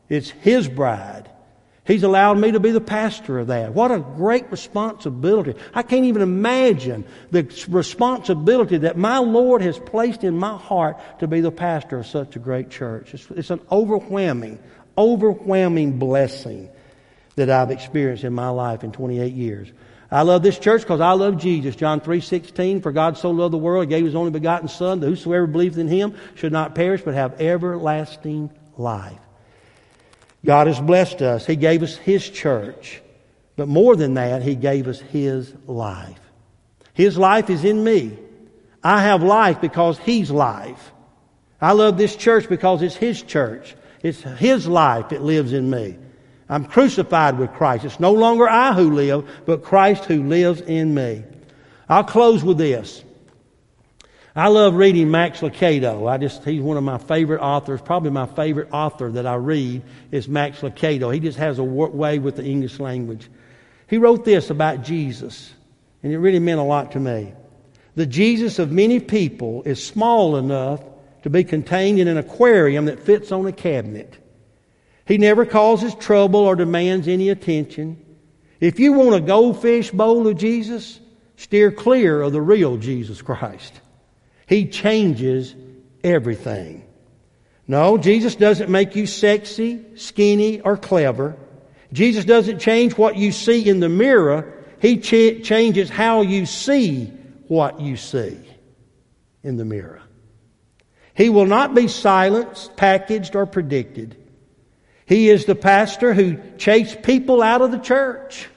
It's 0.09 0.31
His 0.31 0.67
bride. 0.67 1.29
He's 1.87 2.03
allowed 2.03 2.39
me 2.39 2.51
to 2.51 2.61
be 2.61 2.73
the 2.73 2.81
pastor 2.81 3.39
of 3.39 3.47
that. 3.47 3.73
What 3.73 3.93
a 3.93 4.01
great 4.01 4.51
responsibility. 4.51 5.55
I 5.73 5.83
can't 5.83 6.07
even 6.07 6.21
imagine 6.21 7.05
the 7.31 7.45
responsibility 7.69 8.79
that 8.79 8.97
my 8.97 9.19
Lord 9.19 9.63
has 9.63 9.79
placed 9.79 10.25
in 10.25 10.37
my 10.37 10.57
heart 10.57 10.99
to 11.21 11.29
be 11.29 11.41
the 11.41 11.53
pastor 11.53 11.99
of 11.99 12.07
such 12.07 12.35
a 12.35 12.41
great 12.41 12.71
church. 12.71 13.15
It's, 13.15 13.31
it's 13.31 13.51
an 13.51 13.61
overwhelming, 13.71 14.59
overwhelming 14.99 15.99
blessing 15.99 16.69
that 17.37 17.51
I've 17.51 17.71
experienced 17.71 18.25
in 18.25 18.33
my 18.33 18.49
life 18.49 18.83
in 18.83 18.91
28 18.91 19.33
years. 19.33 19.69
I 20.11 20.23
love 20.23 20.43
this 20.43 20.59
church 20.59 20.83
because 20.83 21.01
I 21.01 21.13
love 21.13 21.39
Jesus. 21.39 21.77
John 21.77 22.01
3.16, 22.01 22.83
For 22.83 22.91
God 22.91 23.17
so 23.17 23.31
loved 23.31 23.53
the 23.53 23.59
world, 23.59 23.85
He 23.85 23.91
gave 23.91 24.05
His 24.05 24.15
only 24.17 24.33
begotten 24.33 24.69
Son, 24.69 24.99
that 25.01 25.07
whosoever 25.07 25.47
believes 25.47 25.79
in 25.79 25.87
Him 25.87 26.17
should 26.35 26.53
not 26.53 26.75
perish, 26.75 27.03
but 27.03 27.15
have 27.15 27.41
everlasting 27.41 28.51
life. 28.77 29.21
God 30.47 30.69
has 30.69 30.81
blessed 30.81 31.23
us. 31.23 31.45
He 31.47 31.57
gave 31.57 31.83
us 31.83 31.97
His 31.97 32.29
church. 32.29 33.03
But 33.57 33.69
more 33.69 33.97
than 33.97 34.15
that, 34.15 34.43
He 34.43 34.55
gave 34.55 34.87
us 34.89 35.01
His 35.01 35.53
life. 35.67 36.21
His 36.95 37.19
life 37.19 37.51
is 37.51 37.65
in 37.65 37.83
me. 37.83 38.17
I 38.83 39.03
have 39.03 39.23
life 39.23 39.61
because 39.61 39.99
He's 39.99 40.31
life. 40.31 40.93
I 41.61 41.73
love 41.73 41.99
this 41.99 42.17
church 42.17 42.49
because 42.49 42.83
it's 42.83 42.97
His 42.97 43.23
church. 43.23 43.75
It's 44.03 44.23
His 44.23 44.67
life 44.69 45.09
that 45.09 45.23
lives 45.23 45.53
in 45.53 45.69
me. 45.69 45.99
I'm 46.49 46.65
crucified 46.65 47.39
with 47.39 47.53
Christ. 47.53 47.85
It's 47.85 47.99
no 47.99 48.13
longer 48.13 48.49
I 48.49 48.73
who 48.73 48.93
live, 48.93 49.29
but 49.47 49.65
Christ 49.65 50.05
who 50.05 50.23
lives 50.23 50.61
in 50.61 50.95
me. 50.95 51.25
I'll 51.89 52.05
close 52.05 52.45
with 52.45 52.59
this. 52.59 53.03
I 54.39 54.49
love 54.49 54.75
reading 54.75 55.11
Max 55.11 55.41
Lucado. 55.41 56.07
I 56.07 56.19
just, 56.19 56.45
he's 56.45 56.61
one 56.61 56.77
of 56.77 56.85
my 56.85 56.99
favorite 56.99 57.41
authors. 57.41 57.81
Probably 57.81 58.11
my 58.11 58.27
favorite 58.27 58.69
author 58.71 59.11
that 59.13 59.27
I 59.27 59.37
read 59.37 59.83
is 60.11 60.29
Max 60.29 60.61
Lucado. 60.61 61.13
He 61.13 61.21
just 61.21 61.39
has 61.39 61.59
a 61.59 61.65
way 61.65 62.19
with 62.19 62.37
the 62.37 62.45
English 62.45 62.79
language. 62.79 63.31
He 63.89 63.97
wrote 63.97 64.27
this 64.27 64.51
about 64.51 64.83
Jesus, 64.83 65.55
and 66.03 66.13
it 66.13 66.19
really 66.19 66.39
meant 66.39 66.61
a 66.61 66.65
lot 66.65 66.93
to 66.93 67.01
me. 67.01 67.33
The 67.95 68.05
Jesus 68.05 68.59
of 68.59 68.71
many 68.71 69.01
people 69.01 69.63
is 69.63 69.83
small 69.83 70.37
enough 70.37 70.85
to 71.23 71.31
be 71.31 71.43
contained 71.43 71.99
in 71.99 72.07
an 72.07 72.19
aquarium 72.19 72.85
that 72.85 73.01
fits 73.01 73.33
on 73.33 73.47
a 73.47 73.53
cabinet. 73.53 74.19
He 75.07 75.17
never 75.17 75.47
causes 75.47 75.95
trouble 75.95 76.41
or 76.41 76.57
demands 76.57 77.09
any 77.09 77.31
attention. 77.31 78.05
If 78.61 78.81
you 78.81 78.93
want 78.93 79.15
a 79.15 79.27
goldfish 79.27 79.93
bowl 79.93 80.29
of 80.29 80.37
Jesus, 80.37 81.01
steer 81.37 81.73
clear 81.73 82.21
of 82.21 82.33
the 82.33 82.43
real 82.43 82.77
Jesus 82.77 83.23
Christ. 83.23 83.81
He 84.47 84.67
changes 84.67 85.55
everything. 86.03 86.85
No, 87.69 87.99
Jesus 87.99 88.37
doesn't 88.37 88.71
make 88.71 88.95
you 88.95 89.07
sexy, 89.07 89.85
skinny, 89.97 90.61
or 90.61 90.77
clever. 90.77 91.37
Jesus 91.93 92.25
doesn't 92.25 92.61
change 92.61 92.97
what 92.97 93.17
you 93.17 93.33
see 93.33 93.69
in 93.69 93.81
the 93.81 93.89
mirror. 93.89 94.65
He 94.81 94.99
ch- 94.99 95.45
changes 95.45 95.91
how 95.91 96.23
you 96.23 96.47
see 96.47 97.07
what 97.49 97.81
you 97.81 97.97
see 97.97 98.39
in 99.43 99.57
the 99.57 99.65
mirror. 99.65 100.03
He 101.15 101.29
will 101.29 101.47
not 101.47 101.75
be 101.75 101.89
silenced, 101.89 102.77
packaged, 102.77 103.35
or 103.35 103.47
predicted. 103.47 104.17
He 105.07 105.31
is 105.31 105.45
the 105.45 105.55
pastor 105.55 106.13
who 106.13 106.39
chased 106.59 107.03
people 107.03 107.43
out 107.43 107.63
of 107.63 107.71
the 107.71 107.79
church. 107.79 108.49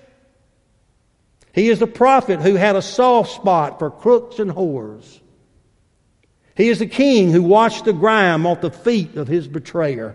He 1.54 1.70
is 1.70 1.80
the 1.80 1.88
prophet 1.88 2.42
who 2.42 2.56
had 2.56 2.76
a 2.76 2.82
soft 2.82 3.32
spot 3.32 3.80
for 3.80 3.90
crooks 3.90 4.40
and 4.40 4.52
whores. 4.52 5.20
He 6.60 6.68
is 6.68 6.80
the 6.80 6.88
king 6.88 7.32
who 7.32 7.42
washed 7.42 7.86
the 7.86 7.94
grime 7.94 8.46
off 8.46 8.60
the 8.60 8.70
feet 8.70 9.16
of 9.16 9.30
his 9.30 9.48
betrayer. 9.48 10.14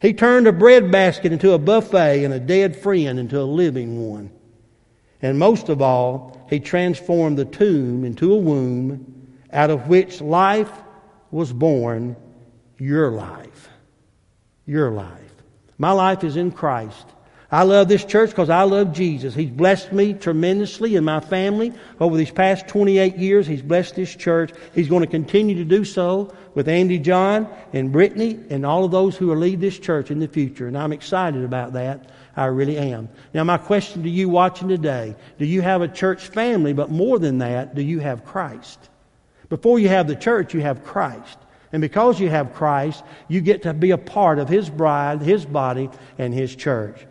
He 0.00 0.12
turned 0.12 0.46
a 0.46 0.52
breadbasket 0.52 1.32
into 1.32 1.54
a 1.54 1.58
buffet 1.58 2.24
and 2.24 2.32
a 2.32 2.38
dead 2.38 2.76
friend 2.76 3.18
into 3.18 3.40
a 3.40 3.42
living 3.42 4.08
one. 4.08 4.30
And 5.20 5.40
most 5.40 5.68
of 5.68 5.82
all, 5.82 6.46
he 6.48 6.60
transformed 6.60 7.36
the 7.36 7.44
tomb 7.44 8.04
into 8.04 8.32
a 8.32 8.38
womb 8.38 9.38
out 9.52 9.70
of 9.70 9.88
which 9.88 10.20
life 10.20 10.70
was 11.32 11.52
born, 11.52 12.14
your 12.78 13.10
life. 13.10 13.70
Your 14.66 14.92
life. 14.92 15.34
My 15.78 15.90
life 15.90 16.22
is 16.22 16.36
in 16.36 16.52
Christ. 16.52 17.08
I 17.52 17.64
love 17.64 17.88
this 17.88 18.04
church 18.04 18.30
because 18.30 18.48
I 18.48 18.62
love 18.62 18.92
Jesus. 18.92 19.34
He's 19.34 19.50
blessed 19.50 19.92
me 19.92 20.14
tremendously 20.14 20.94
and 20.94 21.04
my 21.04 21.18
family 21.18 21.72
over 21.98 22.16
these 22.16 22.30
past 22.30 22.68
28 22.68 23.16
years. 23.16 23.44
He's 23.44 23.62
blessed 23.62 23.96
this 23.96 24.14
church. 24.14 24.52
He's 24.72 24.88
going 24.88 25.02
to 25.02 25.10
continue 25.10 25.56
to 25.56 25.64
do 25.64 25.84
so 25.84 26.32
with 26.54 26.68
Andy 26.68 27.00
John 27.00 27.48
and 27.72 27.90
Brittany 27.90 28.38
and 28.50 28.64
all 28.64 28.84
of 28.84 28.92
those 28.92 29.16
who 29.16 29.28
will 29.28 29.36
lead 29.36 29.60
this 29.60 29.80
church 29.80 30.12
in 30.12 30.20
the 30.20 30.28
future. 30.28 30.68
And 30.68 30.78
I'm 30.78 30.92
excited 30.92 31.42
about 31.42 31.72
that. 31.72 32.10
I 32.36 32.46
really 32.46 32.78
am. 32.78 33.08
Now, 33.34 33.42
my 33.42 33.58
question 33.58 34.04
to 34.04 34.08
you 34.08 34.28
watching 34.28 34.68
today 34.68 35.16
do 35.38 35.44
you 35.44 35.60
have 35.60 35.82
a 35.82 35.88
church 35.88 36.28
family? 36.28 36.72
But 36.72 36.90
more 36.90 37.18
than 37.18 37.38
that, 37.38 37.74
do 37.74 37.82
you 37.82 37.98
have 37.98 38.24
Christ? 38.24 38.78
Before 39.48 39.80
you 39.80 39.88
have 39.88 40.06
the 40.06 40.14
church, 40.14 40.54
you 40.54 40.60
have 40.60 40.84
Christ. 40.84 41.38
And 41.72 41.80
because 41.80 42.20
you 42.20 42.28
have 42.28 42.54
Christ, 42.54 43.02
you 43.26 43.40
get 43.40 43.62
to 43.62 43.74
be 43.74 43.90
a 43.90 43.98
part 43.98 44.38
of 44.38 44.48
His 44.48 44.70
bride, 44.70 45.20
His 45.20 45.44
body, 45.44 45.90
and 46.16 46.32
His 46.32 46.54
church. 46.54 47.06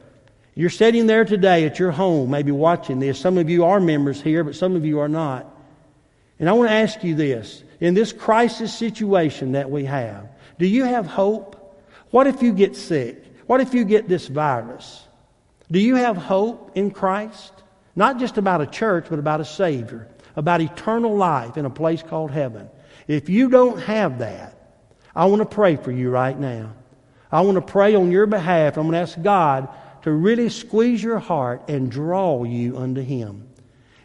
You're 0.59 0.69
sitting 0.69 1.07
there 1.07 1.23
today 1.23 1.63
at 1.63 1.79
your 1.79 1.91
home, 1.91 2.31
maybe 2.31 2.51
watching 2.51 2.99
this. 2.99 3.17
Some 3.17 3.37
of 3.37 3.49
you 3.49 3.63
are 3.63 3.79
members 3.79 4.21
here, 4.21 4.43
but 4.43 4.57
some 4.57 4.75
of 4.75 4.83
you 4.83 4.99
are 4.99 5.07
not. 5.07 5.49
And 6.37 6.49
I 6.49 6.51
want 6.51 6.67
to 6.69 6.75
ask 6.75 7.01
you 7.01 7.15
this. 7.15 7.63
In 7.79 7.93
this 7.93 8.11
crisis 8.11 8.73
situation 8.77 9.53
that 9.53 9.71
we 9.71 9.85
have, 9.85 10.27
do 10.57 10.67
you 10.67 10.83
have 10.83 11.05
hope? 11.05 11.81
What 12.09 12.27
if 12.27 12.43
you 12.43 12.51
get 12.51 12.75
sick? 12.75 13.23
What 13.47 13.61
if 13.61 13.73
you 13.73 13.85
get 13.85 14.09
this 14.09 14.27
virus? 14.27 15.07
Do 15.71 15.79
you 15.79 15.95
have 15.95 16.17
hope 16.17 16.73
in 16.75 16.91
Christ? 16.91 17.53
Not 17.95 18.19
just 18.19 18.37
about 18.37 18.59
a 18.59 18.67
church, 18.67 19.05
but 19.09 19.17
about 19.17 19.39
a 19.39 19.45
Savior, 19.45 20.09
about 20.35 20.59
eternal 20.59 21.15
life 21.15 21.55
in 21.55 21.63
a 21.63 21.69
place 21.69 22.03
called 22.03 22.31
heaven. 22.31 22.69
If 23.07 23.29
you 23.29 23.47
don't 23.47 23.79
have 23.83 24.19
that, 24.19 24.57
I 25.15 25.23
want 25.27 25.41
to 25.41 25.45
pray 25.45 25.77
for 25.77 25.93
you 25.93 26.09
right 26.09 26.37
now. 26.37 26.73
I 27.31 27.41
want 27.41 27.55
to 27.55 27.61
pray 27.61 27.95
on 27.95 28.11
your 28.11 28.25
behalf. 28.25 28.75
I'm 28.75 28.89
going 28.89 28.93
to 28.93 28.99
ask 28.99 29.21
God 29.21 29.69
to 30.03 30.11
really 30.11 30.49
squeeze 30.49 31.01
your 31.01 31.19
heart 31.19 31.69
and 31.69 31.91
draw 31.91 32.43
you 32.43 32.77
unto 32.77 33.01
Him. 33.01 33.47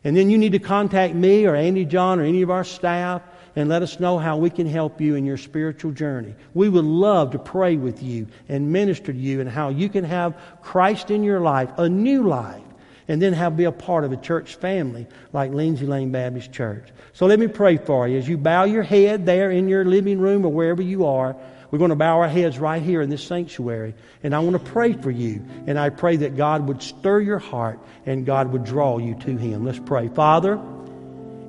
And 0.04 0.16
then 0.16 0.28
you 0.28 0.36
need 0.36 0.52
to 0.52 0.58
contact 0.58 1.14
me 1.14 1.46
or 1.46 1.54
Andy 1.54 1.84
John 1.84 2.20
or 2.20 2.24
any 2.24 2.42
of 2.42 2.50
our 2.50 2.64
staff 2.64 3.22
and 3.56 3.68
let 3.68 3.82
us 3.82 4.00
know 4.00 4.18
how 4.18 4.36
we 4.36 4.50
can 4.50 4.66
help 4.66 5.00
you 5.00 5.14
in 5.14 5.24
your 5.24 5.36
spiritual 5.36 5.92
journey. 5.92 6.34
We 6.54 6.68
would 6.68 6.84
love 6.84 7.30
to 7.32 7.38
pray 7.38 7.76
with 7.76 8.02
you 8.02 8.26
and 8.48 8.72
minister 8.72 9.12
to 9.12 9.18
you 9.18 9.40
and 9.40 9.48
how 9.48 9.68
you 9.70 9.88
can 9.88 10.04
have 10.04 10.36
Christ 10.60 11.10
in 11.10 11.22
your 11.22 11.40
life, 11.40 11.70
a 11.78 11.88
new 11.88 12.26
life, 12.26 12.62
and 13.06 13.20
then 13.20 13.32
have 13.32 13.56
be 13.56 13.64
a 13.64 13.72
part 13.72 14.04
of 14.04 14.12
a 14.12 14.16
church 14.16 14.56
family 14.56 15.06
like 15.32 15.52
Lindsay 15.52 15.86
Lane 15.86 16.10
Baptist 16.10 16.52
Church. 16.52 16.88
So 17.12 17.26
let 17.26 17.38
me 17.38 17.46
pray 17.46 17.76
for 17.76 18.08
you 18.08 18.18
as 18.18 18.28
you 18.28 18.38
bow 18.38 18.64
your 18.64 18.82
head 18.82 19.26
there 19.26 19.50
in 19.50 19.68
your 19.68 19.84
living 19.84 20.18
room 20.18 20.44
or 20.44 20.52
wherever 20.52 20.82
you 20.82 21.06
are. 21.06 21.36
We're 21.74 21.78
going 21.78 21.88
to 21.88 21.96
bow 21.96 22.20
our 22.20 22.28
heads 22.28 22.56
right 22.56 22.80
here 22.80 23.02
in 23.02 23.10
this 23.10 23.24
sanctuary. 23.24 23.94
And 24.22 24.32
I 24.32 24.38
want 24.38 24.52
to 24.52 24.70
pray 24.70 24.92
for 24.92 25.10
you. 25.10 25.44
And 25.66 25.76
I 25.76 25.90
pray 25.90 26.18
that 26.18 26.36
God 26.36 26.68
would 26.68 26.80
stir 26.80 27.18
your 27.18 27.40
heart 27.40 27.80
and 28.06 28.24
God 28.24 28.52
would 28.52 28.62
draw 28.62 28.98
you 28.98 29.16
to 29.16 29.36
Him. 29.36 29.64
Let's 29.64 29.80
pray. 29.80 30.06
Father, 30.06 30.52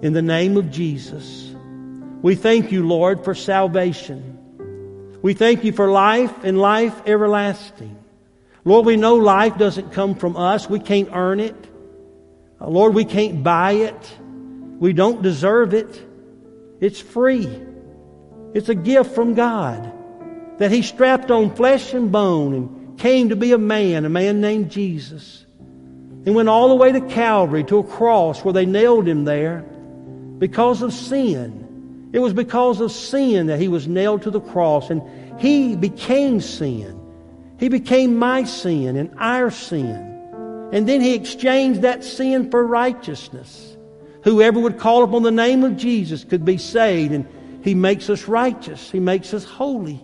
in 0.02 0.14
the 0.14 0.24
name 0.24 0.58
of 0.58 0.72
Jesus, 0.72 1.54
we 2.24 2.34
thank 2.34 2.72
you, 2.72 2.88
Lord, 2.88 3.24
for 3.24 3.36
salvation. 3.36 5.20
We 5.22 5.36
thank 5.36 5.64
you 5.64 5.72
for 5.72 5.92
life 5.92 6.44
and 6.44 6.58
life 6.58 7.00
everlasting. 7.06 7.96
Lord, 8.64 8.88
we 8.88 8.96
know 8.96 9.18
life 9.18 9.60
doesn't 9.60 9.92
come 9.92 10.16
from 10.16 10.38
us. 10.38 10.68
We 10.68 10.80
can't 10.80 11.10
earn 11.14 11.40
it. 11.40 11.68
Uh, 12.60 12.68
Lord, 12.68 12.96
we 12.96 13.06
can't 13.06 13.44
buy 13.44 13.74
it. 13.74 14.18
We 14.80 14.92
don't 14.92 15.22
deserve 15.22 15.76
it. 15.76 16.04
It's 16.82 17.00
free. 17.00 17.48
It's 18.56 18.70
a 18.70 18.76
gift 18.76 19.14
from 19.14 19.36
God 19.36 19.92
that 20.58 20.72
he 20.72 20.82
strapped 20.82 21.32
on 21.32 21.56
flesh 21.56 21.93
and 21.93 22.12
bone 22.12 22.53
and 22.53 22.99
came 22.99 23.30
to 23.30 23.36
be 23.36 23.51
a 23.51 23.58
man, 23.58 24.06
a 24.06 24.10
man 24.10 24.41
named 24.41 24.72
Jesus. 24.72 25.45
And 25.60 26.34
went 26.34 26.49
all 26.49 26.70
the 26.70 26.76
way 26.76 26.91
to 26.91 27.01
Calvary 27.01 27.64
to 27.66 27.80
a 27.80 27.84
cross 27.84 28.43
where 28.43 28.53
they 28.53 28.66
nailed 28.66 29.08
him 29.08 29.26
there 29.26 29.60
because 30.39 30.82
of 30.82 30.93
sin. 30.93 32.10
It 32.14 32.20
was 32.20 32.34
because 32.34 32.82
of 32.82 32.91
sin 32.91 33.47
that 33.47 33.60
he 33.60 33.68
was 33.68 33.88
nailed 33.88 34.24
to 34.24 34.32
the 34.32 34.39
cross 34.39 34.89
and 34.89 35.01
he 35.39 35.76
became 35.76 36.41
sin. 36.41 36.99
He 37.60 37.70
became 37.70 38.18
my 38.18 38.43
sin 38.43 38.95
and 38.95 39.14
our 39.18 39.51
sin. 39.51 40.70
And 40.72 40.88
then 40.88 41.01
he 41.01 41.14
exchanged 41.14 41.84
that 41.84 42.03
sin 42.03 42.49
for 42.49 42.66
righteousness. 42.66 43.78
Whoever 44.24 44.60
would 44.60 44.80
call 44.80 45.03
upon 45.03 45.24
the 45.24 45.32
name 45.32 45.64
of 45.64 45.78
Jesus 45.78 46.24
could 46.24 46.43
be 46.43 46.58
saved 46.58 47.14
and 47.14 47.28
he 47.64 47.76
makes 47.76 48.10
us 48.10 48.28
righteous. 48.28 48.89
He 48.89 48.99
makes 48.99 49.34
us 49.34 49.43
holy. 49.43 50.03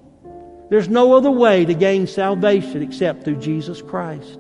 There's 0.72 0.88
no 0.88 1.16
other 1.16 1.30
way 1.30 1.66
to 1.66 1.74
gain 1.74 2.08
salvation 2.08 2.82
except 2.82 3.26
through 3.26 3.42
Jesus 3.42 3.82
Christ. 3.82 4.40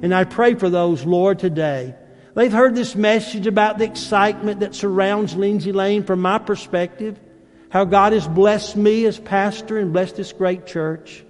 And 0.00 0.14
I 0.14 0.24
pray 0.24 0.54
for 0.54 0.70
those, 0.70 1.04
Lord, 1.04 1.38
today. 1.38 1.94
They've 2.34 2.50
heard 2.50 2.74
this 2.74 2.96
message 2.96 3.46
about 3.46 3.76
the 3.76 3.84
excitement 3.84 4.60
that 4.60 4.74
surrounds 4.74 5.36
Lindsay 5.36 5.72
Lane 5.72 6.02
from 6.04 6.22
my 6.22 6.38
perspective, 6.38 7.20
how 7.68 7.84
God 7.84 8.14
has 8.14 8.26
blessed 8.26 8.74
me 8.74 9.04
as 9.04 9.18
pastor 9.18 9.76
and 9.76 9.92
blessed 9.92 10.16
this 10.16 10.32
great 10.32 10.64
church. 10.64 11.22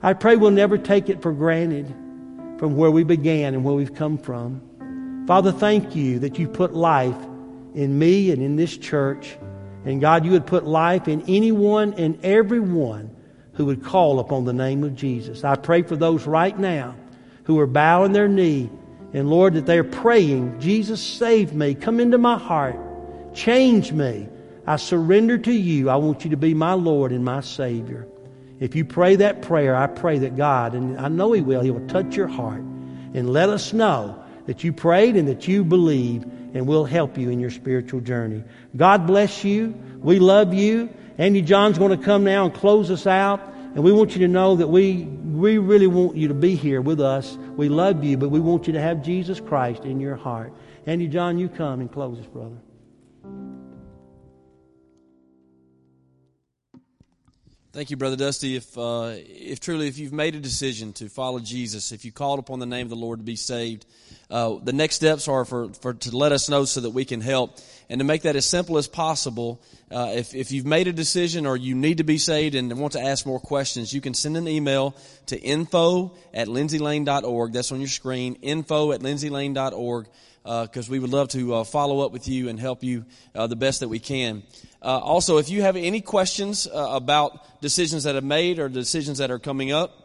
I 0.00 0.12
pray 0.12 0.36
we'll 0.36 0.52
never 0.52 0.78
take 0.78 1.08
it 1.08 1.20
for 1.20 1.32
granted 1.32 1.88
from 2.58 2.76
where 2.76 2.92
we 2.92 3.02
began 3.02 3.52
and 3.52 3.64
where 3.64 3.74
we've 3.74 3.96
come 3.96 4.16
from. 4.16 5.24
Father, 5.26 5.50
thank 5.50 5.96
you 5.96 6.20
that 6.20 6.38
you 6.38 6.46
put 6.46 6.72
life 6.72 7.20
in 7.74 7.98
me 7.98 8.30
and 8.30 8.40
in 8.40 8.54
this 8.54 8.76
church. 8.76 9.36
And 9.84 10.00
God, 10.00 10.24
you 10.24 10.30
would 10.30 10.46
put 10.46 10.64
life 10.64 11.08
in 11.08 11.22
anyone 11.22 11.94
and 11.94 12.24
everyone 12.24 13.15
who 13.56 13.66
would 13.66 13.82
call 13.82 14.20
upon 14.20 14.44
the 14.44 14.52
name 14.52 14.84
of 14.84 14.94
Jesus. 14.94 15.44
I 15.44 15.56
pray 15.56 15.82
for 15.82 15.96
those 15.96 16.26
right 16.26 16.56
now 16.58 16.94
who 17.44 17.58
are 17.58 17.66
bowing 17.66 18.12
their 18.12 18.28
knee 18.28 18.70
and 19.16 19.30
Lord, 19.30 19.54
that 19.54 19.64
they're 19.64 19.82
praying, 19.82 20.60
Jesus, 20.60 21.00
save 21.00 21.54
me. 21.54 21.74
Come 21.74 22.00
into 22.00 22.18
my 22.18 22.36
heart. 22.38 22.78
Change 23.34 23.92
me. 23.92 24.28
I 24.66 24.76
surrender 24.76 25.38
to 25.38 25.52
you. 25.52 25.88
I 25.88 25.96
want 25.96 26.24
you 26.24 26.30
to 26.30 26.36
be 26.36 26.52
my 26.52 26.74
Lord 26.74 27.12
and 27.12 27.24
my 27.24 27.40
Savior. 27.40 28.06
If 28.58 28.74
you 28.74 28.84
pray 28.84 29.16
that 29.16 29.42
prayer, 29.42 29.74
I 29.74 29.86
pray 29.86 30.18
that 30.18 30.36
God, 30.36 30.74
and 30.74 30.98
I 30.98 31.08
know 31.08 31.32
He 31.32 31.40
will, 31.40 31.62
He 31.62 31.70
will 31.70 31.86
touch 31.86 32.14
your 32.14 32.26
heart 32.26 32.60
and 32.60 33.30
let 33.30 33.48
us 33.48 33.72
know 33.72 34.22
that 34.46 34.64
you 34.64 34.72
prayed 34.72 35.16
and 35.16 35.28
that 35.28 35.48
you 35.48 35.64
believe, 35.64 36.22
and 36.22 36.66
we'll 36.66 36.84
help 36.84 37.16
you 37.16 37.30
in 37.30 37.40
your 37.40 37.50
spiritual 37.50 38.00
journey. 38.00 38.44
God 38.76 39.06
bless 39.06 39.44
you. 39.44 39.74
We 40.00 40.18
love 40.18 40.52
you. 40.52 40.90
Andy 41.18 41.42
John's 41.42 41.78
going 41.78 41.98
to 41.98 42.04
come 42.04 42.24
now 42.24 42.44
and 42.44 42.54
close 42.54 42.90
us 42.90 43.06
out. 43.06 43.40
And 43.74 43.84
we 43.84 43.92
want 43.92 44.12
you 44.12 44.20
to 44.20 44.28
know 44.28 44.56
that 44.56 44.68
we, 44.68 45.02
we 45.04 45.58
really 45.58 45.86
want 45.86 46.16
you 46.16 46.28
to 46.28 46.34
be 46.34 46.54
here 46.54 46.80
with 46.80 46.98
us. 46.98 47.36
We 47.56 47.68
love 47.68 48.02
you, 48.02 48.16
but 48.16 48.30
we 48.30 48.40
want 48.40 48.66
you 48.66 48.72
to 48.72 48.80
have 48.80 49.02
Jesus 49.02 49.38
Christ 49.38 49.84
in 49.84 50.00
your 50.00 50.16
heart. 50.16 50.52
Andy 50.86 51.08
John, 51.08 51.36
you 51.36 51.50
come 51.50 51.80
and 51.80 51.92
close 51.92 52.18
us, 52.18 52.26
brother. 52.26 52.56
Thank 57.72 57.90
you, 57.90 57.98
Brother 57.98 58.16
Dusty. 58.16 58.56
If, 58.56 58.78
uh, 58.78 59.12
if 59.16 59.60
truly, 59.60 59.88
if 59.88 59.98
you've 59.98 60.14
made 60.14 60.34
a 60.34 60.40
decision 60.40 60.94
to 60.94 61.10
follow 61.10 61.38
Jesus, 61.38 61.92
if 61.92 62.06
you 62.06 62.12
called 62.12 62.38
upon 62.38 62.58
the 62.58 62.64
name 62.64 62.86
of 62.86 62.88
the 62.90 62.96
Lord 62.96 63.18
to 63.18 63.24
be 63.24 63.36
saved, 63.36 63.84
uh, 64.28 64.56
the 64.62 64.72
next 64.72 64.96
steps 64.96 65.28
are 65.28 65.44
for, 65.44 65.68
for 65.74 65.94
to 65.94 66.16
let 66.16 66.32
us 66.32 66.48
know 66.48 66.64
so 66.64 66.80
that 66.80 66.90
we 66.90 67.04
can 67.04 67.20
help 67.20 67.58
and 67.88 68.00
to 68.00 68.04
make 68.04 68.22
that 68.22 68.34
as 68.34 68.44
simple 68.44 68.78
as 68.78 68.88
possible. 68.88 69.62
Uh, 69.90 70.10
if, 70.14 70.34
if 70.34 70.50
you've 70.50 70.66
made 70.66 70.88
a 70.88 70.92
decision 70.92 71.46
or 71.46 71.56
you 71.56 71.74
need 71.74 71.98
to 71.98 72.04
be 72.04 72.18
saved 72.18 72.56
and 72.56 72.76
want 72.78 72.94
to 72.94 73.00
ask 73.00 73.24
more 73.24 73.38
questions, 73.38 73.92
you 73.92 74.00
can 74.00 74.14
send 74.14 74.36
an 74.36 74.48
email 74.48 74.96
to 75.26 75.38
info 75.38 76.12
at 76.34 76.48
lindsaylane.org. 76.48 77.52
That's 77.52 77.70
on 77.70 77.78
your 77.78 77.88
screen, 77.88 78.36
info 78.42 78.90
at 78.90 79.00
lindsaylane.org, 79.00 80.06
because 80.42 80.88
uh, 80.88 80.90
we 80.90 80.98
would 80.98 81.10
love 81.10 81.28
to 81.28 81.54
uh, 81.54 81.64
follow 81.64 82.00
up 82.00 82.10
with 82.10 82.26
you 82.26 82.48
and 82.48 82.58
help 82.58 82.82
you 82.82 83.04
uh, 83.34 83.46
the 83.46 83.56
best 83.56 83.80
that 83.80 83.88
we 83.88 84.00
can. 84.00 84.42
Uh, 84.82 84.98
also, 84.98 85.38
if 85.38 85.48
you 85.48 85.62
have 85.62 85.76
any 85.76 86.00
questions 86.00 86.66
about 86.72 87.60
decisions 87.60 88.04
that 88.04 88.16
have 88.16 88.24
made 88.24 88.58
or 88.58 88.68
decisions 88.68 89.18
that 89.18 89.30
are 89.30 89.38
coming 89.38 89.70
up, 89.70 90.02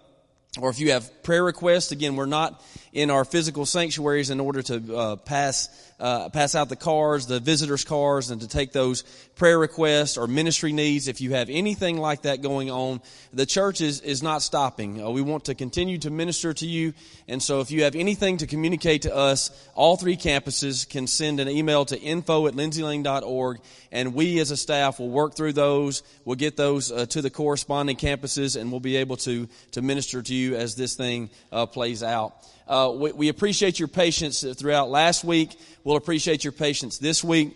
or 0.60 0.70
if 0.70 0.80
you 0.80 0.92
have 0.92 1.24
prayer 1.24 1.44
requests, 1.44 1.92
again, 1.92 2.16
we're 2.16 2.26
not 2.26 2.62
in 2.94 3.10
our 3.10 3.24
physical 3.24 3.66
sanctuaries 3.66 4.30
in 4.30 4.40
order 4.40 4.62
to 4.62 4.96
uh, 4.96 5.16
pass 5.18 5.70
uh, 6.02 6.30
pass 6.30 6.56
out 6.56 6.68
the 6.68 6.76
cards, 6.76 7.28
the 7.28 7.40
visitors' 7.40 7.84
cards, 7.86 8.32
and 8.32 8.42
to 8.42 8.48
take 8.48 8.72
those 8.72 9.04
prayer 9.36 9.60
requests 9.60 10.18
or 10.18 10.26
ministry 10.26 10.74
needs. 10.74 11.08
If 11.08 11.22
you 11.22 11.36
have 11.36 11.48
anything 11.50 11.98
like 11.98 12.24
that 12.24 12.42
going 12.42 12.72
on, 12.72 13.02
the 13.32 13.46
church 13.46 13.82
is, 13.82 14.02
is 14.02 14.24
not 14.24 14.42
stopping. 14.42 15.02
Uh, 15.02 15.12
we 15.12 15.22
want 15.22 15.46
to 15.46 15.54
continue 15.54 16.00
to 16.00 16.10
minister 16.10 16.54
to 16.56 16.66
you. 16.66 16.94
And 17.28 17.42
so 17.42 17.62
if 17.62 17.70
you 17.70 17.84
have 17.84 17.96
anything 17.96 18.38
to 18.38 18.48
communicate 18.48 19.04
to 19.04 19.16
us, 19.16 19.52
all 19.76 19.96
three 19.96 20.18
campuses 20.18 20.90
can 20.90 21.06
send 21.06 21.40
an 21.40 21.48
email 21.48 21.86
to 21.86 22.00
info 22.00 22.48
at 22.48 22.56
lindsaylane.org, 22.56 23.60
and 23.92 24.16
we 24.16 24.40
as 24.40 24.50
a 24.50 24.58
staff 24.58 25.00
will 25.00 25.10
work 25.10 25.36
through 25.36 25.54
those. 25.54 26.02
We'll 26.26 26.36
get 26.36 26.58
those 26.58 26.92
uh, 26.92 27.06
to 27.08 27.22
the 27.22 27.30
corresponding 27.30 27.98
campuses, 27.98 28.60
and 28.60 28.72
we'll 28.72 28.80
be 28.80 28.96
able 28.98 29.18
to, 29.18 29.48
to 29.74 29.84
minister 29.84 30.24
to 30.24 30.34
you 30.34 30.56
as 30.56 30.76
this 30.76 30.96
thing 30.96 31.30
uh, 31.52 31.68
plays 31.68 32.02
out. 32.02 32.34
Uh, 32.68 32.92
we, 32.96 33.12
we, 33.12 33.30
appreciate 33.30 33.80
your 33.80 33.88
patience 33.88 34.44
throughout 34.58 34.90
last 34.90 35.24
week. 35.24 35.58
We'll 35.84 35.98
appreciate 35.98 36.44
your 36.44 36.54
patience 36.54 37.00
this 37.00 37.24
week. 37.24 37.56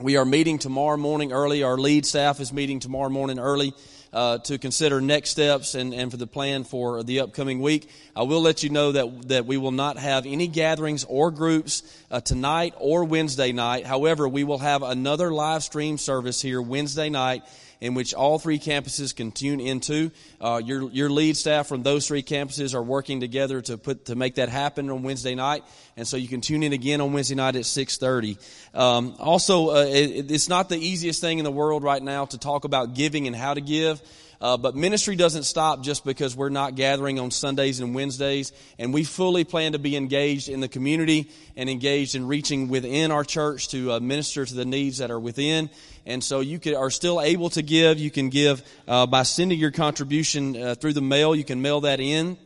We 0.00 0.16
are 0.16 0.24
meeting 0.24 0.58
tomorrow 0.58 0.96
morning 0.96 1.32
early. 1.32 1.64
Our 1.64 1.76
lead 1.76 2.06
staff 2.06 2.40
is 2.40 2.52
meeting 2.52 2.78
tomorrow 2.78 3.08
morning 3.08 3.40
early 3.40 3.74
uh, 4.12 4.38
to 4.38 4.56
consider 4.56 5.00
next 5.00 5.30
steps 5.30 5.74
and, 5.74 5.92
and 5.92 6.10
for 6.10 6.16
the 6.16 6.26
plan 6.26 6.64
for 6.64 7.02
the 7.02 7.20
upcoming 7.20 7.60
week. 7.60 7.90
I 8.14 8.22
will 8.22 8.40
let 8.40 8.62
you 8.62 8.70
know 8.70 8.92
that 8.92 9.28
that 9.28 9.46
we 9.46 9.56
will 9.56 9.72
not 9.72 9.98
have 9.98 10.24
any 10.24 10.46
gatherings 10.46 11.04
or 11.04 11.30
groups 11.30 11.82
uh, 12.10 12.20
tonight 12.20 12.74
or 12.78 13.04
Wednesday 13.04 13.52
night. 13.52 13.86
However, 13.86 14.28
we 14.28 14.44
will 14.44 14.58
have 14.58 14.82
another 14.82 15.32
live 15.32 15.64
stream 15.64 15.98
service 15.98 16.40
here 16.40 16.62
Wednesday 16.62 17.10
night 17.10 17.42
in 17.80 17.94
which 17.94 18.14
all 18.14 18.38
three 18.38 18.58
campuses 18.58 19.14
can 19.14 19.32
tune 19.32 19.60
into. 19.60 20.10
Uh, 20.40 20.60
your 20.64 20.90
your 20.90 21.10
lead 21.10 21.36
staff 21.36 21.66
from 21.66 21.82
those 21.82 22.06
three 22.06 22.22
campuses 22.22 22.74
are 22.74 22.82
working 22.82 23.20
together 23.20 23.60
to 23.60 23.78
put 23.78 24.06
to 24.06 24.14
make 24.14 24.36
that 24.36 24.48
happen 24.48 24.90
on 24.90 25.02
Wednesday 25.02 25.34
night, 25.34 25.64
and 25.96 26.06
so 26.06 26.16
you 26.16 26.28
can 26.28 26.40
tune 26.40 26.62
in 26.62 26.72
again 26.72 27.00
on 27.00 27.12
Wednesday 27.12 27.34
night 27.34 27.56
at 27.56 27.66
six 27.66 27.96
thirty. 27.96 28.38
Um, 28.74 29.14
also, 29.18 29.70
uh, 29.70 29.84
it, 29.86 30.30
it's 30.30 30.48
not 30.48 30.68
the 30.68 30.78
easiest 30.78 31.20
thing 31.20 31.38
in 31.38 31.44
the 31.44 31.52
world 31.52 31.82
right 31.82 32.02
now 32.02 32.24
to 32.26 32.38
talk 32.38 32.64
about 32.64 32.94
giving 32.94 33.26
and 33.26 33.36
how 33.36 33.54
to 33.54 33.60
give. 33.60 34.02
Uh, 34.40 34.56
but 34.56 34.76
ministry 34.76 35.16
doesn't 35.16 35.42
stop 35.42 35.82
just 35.82 36.04
because 36.04 36.36
we're 36.36 36.48
not 36.48 36.76
gathering 36.76 37.18
on 37.18 37.30
Sundays 37.30 37.80
and 37.80 37.94
Wednesdays. 37.94 38.52
And 38.78 38.94
we 38.94 39.02
fully 39.02 39.44
plan 39.44 39.72
to 39.72 39.78
be 39.80 39.96
engaged 39.96 40.48
in 40.48 40.60
the 40.60 40.68
community 40.68 41.30
and 41.56 41.68
engaged 41.68 42.14
in 42.14 42.26
reaching 42.28 42.68
within 42.68 43.10
our 43.10 43.24
church 43.24 43.68
to 43.70 43.92
uh, 43.92 44.00
minister 44.00 44.46
to 44.46 44.54
the 44.54 44.64
needs 44.64 44.98
that 44.98 45.10
are 45.10 45.18
within. 45.18 45.70
And 46.08 46.24
so 46.24 46.40
you 46.40 46.58
can, 46.58 46.74
are 46.74 46.90
still 46.90 47.20
able 47.20 47.50
to 47.50 47.60
give. 47.62 47.98
You 47.98 48.10
can 48.10 48.30
give 48.30 48.62
uh, 48.88 49.06
by 49.06 49.24
sending 49.24 49.58
your 49.58 49.70
contribution 49.70 50.56
uh, 50.56 50.74
through 50.74 50.94
the 50.94 51.02
mail. 51.02 51.36
You 51.36 51.44
can 51.44 51.60
mail 51.60 51.82
that 51.82 52.00
in. 52.00 52.38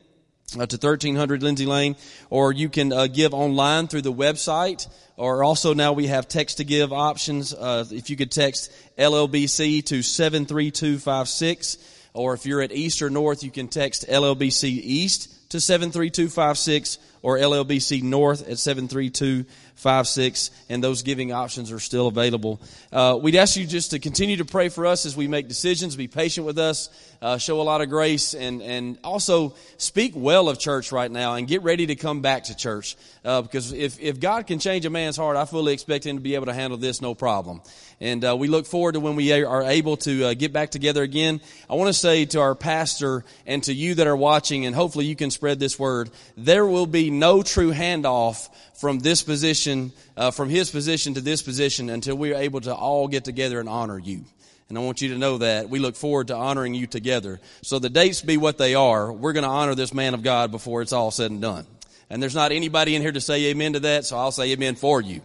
Uh, 0.55 0.67
to 0.67 0.77
1300 0.77 1.43
Lindsay 1.43 1.65
Lane, 1.65 1.97
or 2.29 2.53
you 2.53 2.69
can 2.69 2.93
uh, 2.93 3.07
give 3.07 3.33
online 3.33 3.89
through 3.89 4.03
the 4.03 4.13
website, 4.13 4.87
or 5.17 5.43
also 5.43 5.73
now 5.73 5.95
we 5.95 6.09
have 6.09 6.29
text 6.29 6.59
to 6.59 6.65
give 6.65 6.93
options. 6.93 7.55
Uh, 7.55 7.87
if 7.91 8.11
you 8.11 8.17
could 8.17 8.31
text 8.31 8.71
LLBC 8.99 9.83
to 9.87 10.03
73256, 10.03 11.79
or 12.13 12.35
if 12.35 12.45
you're 12.45 12.61
at 12.61 12.71
East 12.71 13.01
or 13.01 13.09
North, 13.09 13.43
you 13.43 13.51
can 13.51 13.69
text 13.69 14.07
LLBC 14.07 14.65
East 14.65 15.51
to 15.53 15.59
73256, 15.59 16.99
or 17.23 17.39
LLBC 17.39 18.03
North 18.03 18.49
at 18.49 18.59
73256, 18.59 20.51
and 20.69 20.83
those 20.83 21.03
giving 21.03 21.33
options 21.33 21.71
are 21.73 21.79
still 21.79 22.09
available. 22.09 22.61
Uh, 22.93 23.17
we'd 23.21 23.37
ask 23.37 23.57
you 23.57 23.65
just 23.67 23.93
to 23.93 23.99
continue 23.99 24.37
to 24.39 24.45
pray 24.45 24.69
for 24.69 24.87
us 24.87 25.07
as 25.07 25.17
we 25.17 25.29
make 25.29 25.49
decisions, 25.49 25.97
be 25.97 26.09
patient 26.09 26.45
with 26.47 26.59
us, 26.59 26.91
uh, 27.23 27.39
show 27.39 27.61
a 27.61 27.63
lot 27.63 27.81
of 27.81 27.89
grace, 27.89 28.35
and, 28.35 28.61
and 28.61 28.99
also 29.05 29.55
speak 29.77 30.13
well 30.17 30.49
of 30.49 30.59
church 30.59 30.91
right 30.91 31.11
now 31.11 31.35
and 31.35 31.47
get 31.47 31.63
ready 31.63 31.87
to 31.87 31.95
come 31.95 32.21
back 32.21 32.45
to 32.45 32.57
church. 32.57 32.97
Uh, 33.25 33.41
because 33.43 33.73
if, 33.73 34.01
if 34.01 34.19
God 34.19 34.49
can 34.49 34.59
change 34.59 34.85
a 34.85 34.91
man's 34.91 35.17
heart, 35.17 35.37
I 35.37 35.45
fully 35.45 35.73
expect 35.73 36.05
him 36.05 36.17
to 36.17 36.23
be 36.23 36.35
able 36.35 36.47
to 36.47 36.53
handle 36.53 36.77
this 36.77 37.01
no 37.01 37.15
problem. 37.15 37.63
And 38.01 38.25
uh, 38.25 38.37
we 38.37 38.49
look 38.49 38.67
forward 38.67 38.95
to 38.95 39.01
when 39.01 39.15
we 39.15 39.45
are 39.45 39.63
able 39.63 39.97
to 39.99 40.25
uh, 40.25 40.35
get 40.35 40.53
back 40.53 40.71
together 40.71 41.05
again. 41.05 41.41
I 41.71 41.75
want 41.75 41.87
to 41.87 41.93
say 41.93 42.25
to 42.25 42.41
our 42.41 42.57
pastor 42.57 43.25
and 43.47 43.63
to 43.63 43.73
you 43.73 43.95
that 43.95 44.09
are 44.09 44.17
watching, 44.17 44.67
and 44.67 44.75
hopefully 44.75 45.05
you 45.05 45.15
can 45.15 45.31
spread 45.31 45.61
this 45.61 45.79
word, 45.79 46.11
there 46.37 46.67
will 46.67 46.87
be 46.87 47.12
no 47.13 47.43
true 47.43 47.73
handoff 47.73 48.49
from 48.75 48.99
this 48.99 49.23
position, 49.23 49.93
uh, 50.17 50.31
from 50.31 50.49
his 50.49 50.71
position 50.71 51.15
to 51.15 51.21
this 51.21 51.43
position 51.43 51.89
until 51.91 52.17
we 52.17 52.33
are 52.33 52.41
able 52.41 52.61
to 52.63 52.75
all 52.75 53.09
get 53.09 53.25
together 53.25 53.61
and 53.61 53.69
honor 53.69 53.99
you. 53.99 54.25
And 54.69 54.79
I 54.79 54.81
want 54.81 55.03
you 55.03 55.11
to 55.11 55.19
know 55.19 55.39
that 55.39 55.69
we 55.69 55.79
look 55.79 55.97
forward 55.97 56.29
to 56.29 56.35
honoring 56.35 56.75
you 56.75 56.87
together. 56.87 57.41
So 57.61 57.79
the 57.79 57.91
dates 57.91 58.23
be 58.23 58.39
what 58.39 58.57
they 58.59 58.75
are. 58.75 59.13
We're 59.13 59.35
going 59.35 59.45
to 59.45 59.51
honor 59.51 59.75
this 59.75 59.93
man 59.93 60.15
of 60.15 60.23
God 60.23 60.51
before 60.51 60.81
it's 60.81 60.93
all 60.93 61.11
said 61.11 61.31
and 61.31 61.43
done. 61.43 61.67
And 62.09 62.23
there's 62.23 62.35
not 62.35 62.53
anybody 62.53 62.95
in 62.97 63.03
here 63.03 63.13
to 63.13 63.21
say 63.21 63.47
amen 63.47 63.75
to 63.75 63.81
that, 63.81 64.05
so 64.05 64.17
I'll 64.17 64.33
say 64.33 64.51
amen 64.53 64.75
for 64.77 65.01
you. 65.01 65.21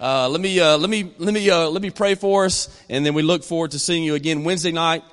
Uh, 0.00 0.28
let 0.28 0.40
me 0.40 0.58
uh, 0.58 0.76
let 0.76 0.90
me 0.90 1.12
let 1.18 1.32
me 1.32 1.48
uh, 1.48 1.68
let 1.68 1.80
me 1.80 1.90
pray 1.90 2.14
for 2.14 2.44
us, 2.44 2.68
and 2.88 3.06
then 3.06 3.14
we 3.14 3.22
look 3.22 3.44
forward 3.44 3.70
to 3.70 3.78
seeing 3.78 4.02
you 4.02 4.14
again 4.14 4.42
Wednesday 4.42 4.72
night, 4.72 5.04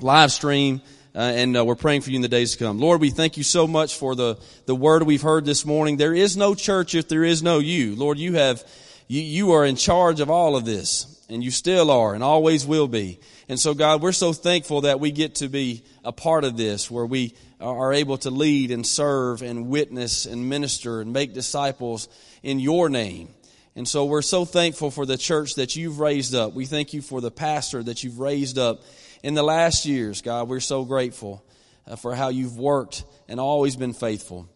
live 0.00 0.30
stream, 0.30 0.82
uh, 1.14 1.18
and 1.18 1.56
uh, 1.56 1.64
we're 1.64 1.74
praying 1.74 2.02
for 2.02 2.10
you 2.10 2.16
in 2.16 2.22
the 2.22 2.28
days 2.28 2.52
to 2.52 2.58
come. 2.64 2.78
Lord, 2.78 3.00
we 3.00 3.10
thank 3.10 3.36
you 3.36 3.42
so 3.42 3.66
much 3.66 3.96
for 3.96 4.14
the 4.14 4.38
the 4.66 4.74
word 4.74 5.02
we've 5.02 5.22
heard 5.22 5.44
this 5.44 5.64
morning. 5.64 5.96
There 5.96 6.14
is 6.14 6.36
no 6.36 6.54
church 6.54 6.94
if 6.94 7.08
there 7.08 7.24
is 7.24 7.42
no 7.42 7.58
you, 7.58 7.96
Lord. 7.96 8.18
You 8.18 8.34
have 8.34 8.62
you 9.08 9.20
you 9.20 9.52
are 9.52 9.64
in 9.64 9.76
charge 9.76 10.20
of 10.20 10.30
all 10.30 10.56
of 10.56 10.64
this 10.64 11.20
and 11.30 11.42
you 11.42 11.50
still 11.50 11.90
are 11.90 12.14
and 12.14 12.22
always 12.22 12.66
will 12.66 12.88
be. 12.88 13.20
And 13.48 13.58
so, 13.58 13.74
God, 13.74 14.02
we're 14.02 14.12
so 14.12 14.32
thankful 14.32 14.82
that 14.82 15.00
we 15.00 15.10
get 15.10 15.36
to 15.36 15.48
be 15.48 15.84
a 16.04 16.12
part 16.12 16.44
of 16.44 16.56
this 16.56 16.90
where 16.90 17.06
we 17.06 17.34
are 17.60 17.92
able 17.92 18.18
to 18.18 18.30
lead 18.30 18.70
and 18.70 18.86
serve 18.86 19.42
and 19.42 19.68
witness 19.68 20.26
and 20.26 20.48
minister 20.48 21.00
and 21.00 21.12
make 21.12 21.34
disciples 21.34 22.08
in 22.42 22.58
your 22.58 22.88
name. 22.88 23.28
And 23.76 23.86
so 23.86 24.04
we're 24.04 24.22
so 24.22 24.44
thankful 24.44 24.90
for 24.90 25.06
the 25.06 25.16
church 25.16 25.54
that 25.54 25.76
you've 25.76 26.00
raised 26.00 26.34
up. 26.34 26.54
We 26.54 26.66
thank 26.66 26.92
you 26.92 27.02
for 27.02 27.20
the 27.20 27.30
pastor 27.30 27.82
that 27.82 28.02
you've 28.02 28.18
raised 28.18 28.58
up 28.58 28.82
in 29.22 29.34
the 29.34 29.42
last 29.42 29.86
years, 29.86 30.22
God. 30.22 30.48
We're 30.48 30.60
so 30.60 30.84
grateful 30.84 31.44
uh, 31.86 31.96
for 31.96 32.14
how 32.14 32.28
you've 32.28 32.58
worked 32.58 33.04
and 33.28 33.38
always 33.40 33.76
been 33.76 33.92
faithful. 33.92 34.48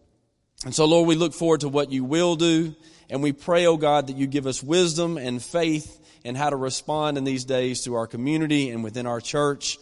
And 0.63 0.73
so, 0.73 0.85
Lord, 0.85 1.07
we 1.07 1.15
look 1.15 1.33
forward 1.33 1.61
to 1.61 1.69
what 1.69 1.91
you 1.91 2.03
will 2.03 2.35
do. 2.35 2.75
And 3.09 3.21
we 3.21 3.33
pray, 3.33 3.67
oh 3.67 3.77
God, 3.77 4.07
that 4.07 4.17
you 4.17 4.25
give 4.25 4.47
us 4.47 4.63
wisdom 4.63 5.17
and 5.17 5.41
faith 5.41 6.01
and 6.23 6.35
how 6.35 6.49
to 6.49 6.55
respond 6.55 7.17
in 7.17 7.23
these 7.23 7.45
days 7.45 7.83
to 7.83 7.95
our 7.95 8.07
community 8.07 8.69
and 8.69 8.83
within 8.83 9.05
our 9.05 9.21
church. 9.21 9.77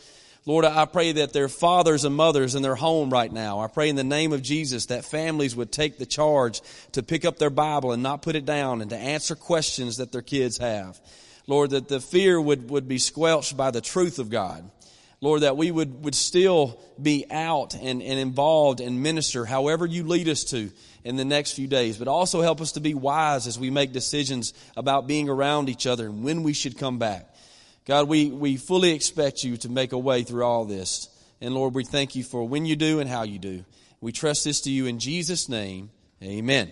Lord, 0.45 0.65
I 0.65 0.83
pray 0.83 1.13
that 1.13 1.31
their 1.31 1.47
fathers 1.47 2.03
and 2.03 2.13
mothers 2.13 2.53
in 2.53 2.63
their 2.63 2.75
home 2.75 3.09
right 3.09 3.31
now, 3.31 3.61
I 3.61 3.67
pray 3.67 3.87
in 3.87 3.95
the 3.95 4.03
name 4.03 4.33
of 4.33 4.41
Jesus 4.41 4.87
that 4.87 5.05
families 5.05 5.55
would 5.55 5.71
take 5.71 5.97
the 5.97 6.05
charge 6.05 6.59
to 6.91 7.01
pick 7.01 7.23
up 7.23 7.37
their 7.37 7.49
Bible 7.49 7.93
and 7.93 8.03
not 8.03 8.21
put 8.21 8.35
it 8.35 8.43
down 8.45 8.81
and 8.81 8.89
to 8.89 8.97
answer 8.97 9.35
questions 9.35 9.97
that 9.97 10.11
their 10.11 10.21
kids 10.21 10.57
have. 10.57 10.99
Lord, 11.47 11.71
that 11.71 11.87
the 11.87 11.99
fear 11.99 12.39
would, 12.39 12.69
would 12.69 12.87
be 12.87 12.97
squelched 12.97 13.57
by 13.57 13.71
the 13.71 13.81
truth 13.81 14.19
of 14.19 14.29
God. 14.29 14.69
Lord, 15.21 15.41
that 15.41 15.55
we 15.55 15.71
would, 15.71 16.03
would 16.03 16.15
still 16.15 16.81
be 17.01 17.25
out 17.31 17.75
and, 17.75 18.01
and 18.01 18.19
involved 18.19 18.81
and 18.81 19.01
minister 19.01 19.45
however 19.45 19.85
you 19.85 20.03
lead 20.03 20.27
us 20.27 20.43
to 20.45 20.69
in 21.05 21.15
the 21.15 21.23
next 21.23 21.53
few 21.53 21.67
days, 21.67 21.97
but 21.97 22.09
also 22.09 22.41
help 22.41 22.59
us 22.59 22.73
to 22.73 22.81
be 22.81 22.93
wise 22.93 23.47
as 23.47 23.57
we 23.57 23.69
make 23.69 23.93
decisions 23.93 24.53
about 24.75 25.07
being 25.07 25.29
around 25.29 25.69
each 25.69 25.87
other 25.87 26.07
and 26.07 26.23
when 26.23 26.43
we 26.43 26.51
should 26.51 26.77
come 26.77 26.99
back. 26.99 27.33
God, 27.85 28.07
we, 28.07 28.27
we 28.27 28.57
fully 28.57 28.91
expect 28.91 29.43
you 29.43 29.57
to 29.57 29.69
make 29.69 29.91
a 29.91 29.97
way 29.97 30.23
through 30.23 30.43
all 30.43 30.65
this. 30.65 31.09
And 31.41 31.53
Lord, 31.53 31.73
we 31.73 31.83
thank 31.83 32.15
you 32.15 32.23
for 32.23 32.47
when 32.47 32.65
you 32.65 32.75
do 32.75 32.99
and 32.99 33.09
how 33.09 33.23
you 33.23 33.39
do. 33.39 33.65
We 34.01 34.11
trust 34.11 34.43
this 34.43 34.61
to 34.61 34.71
you 34.71 34.85
in 34.85 34.99
Jesus' 34.99 35.47
name. 35.47 35.89
Amen. 36.21 36.71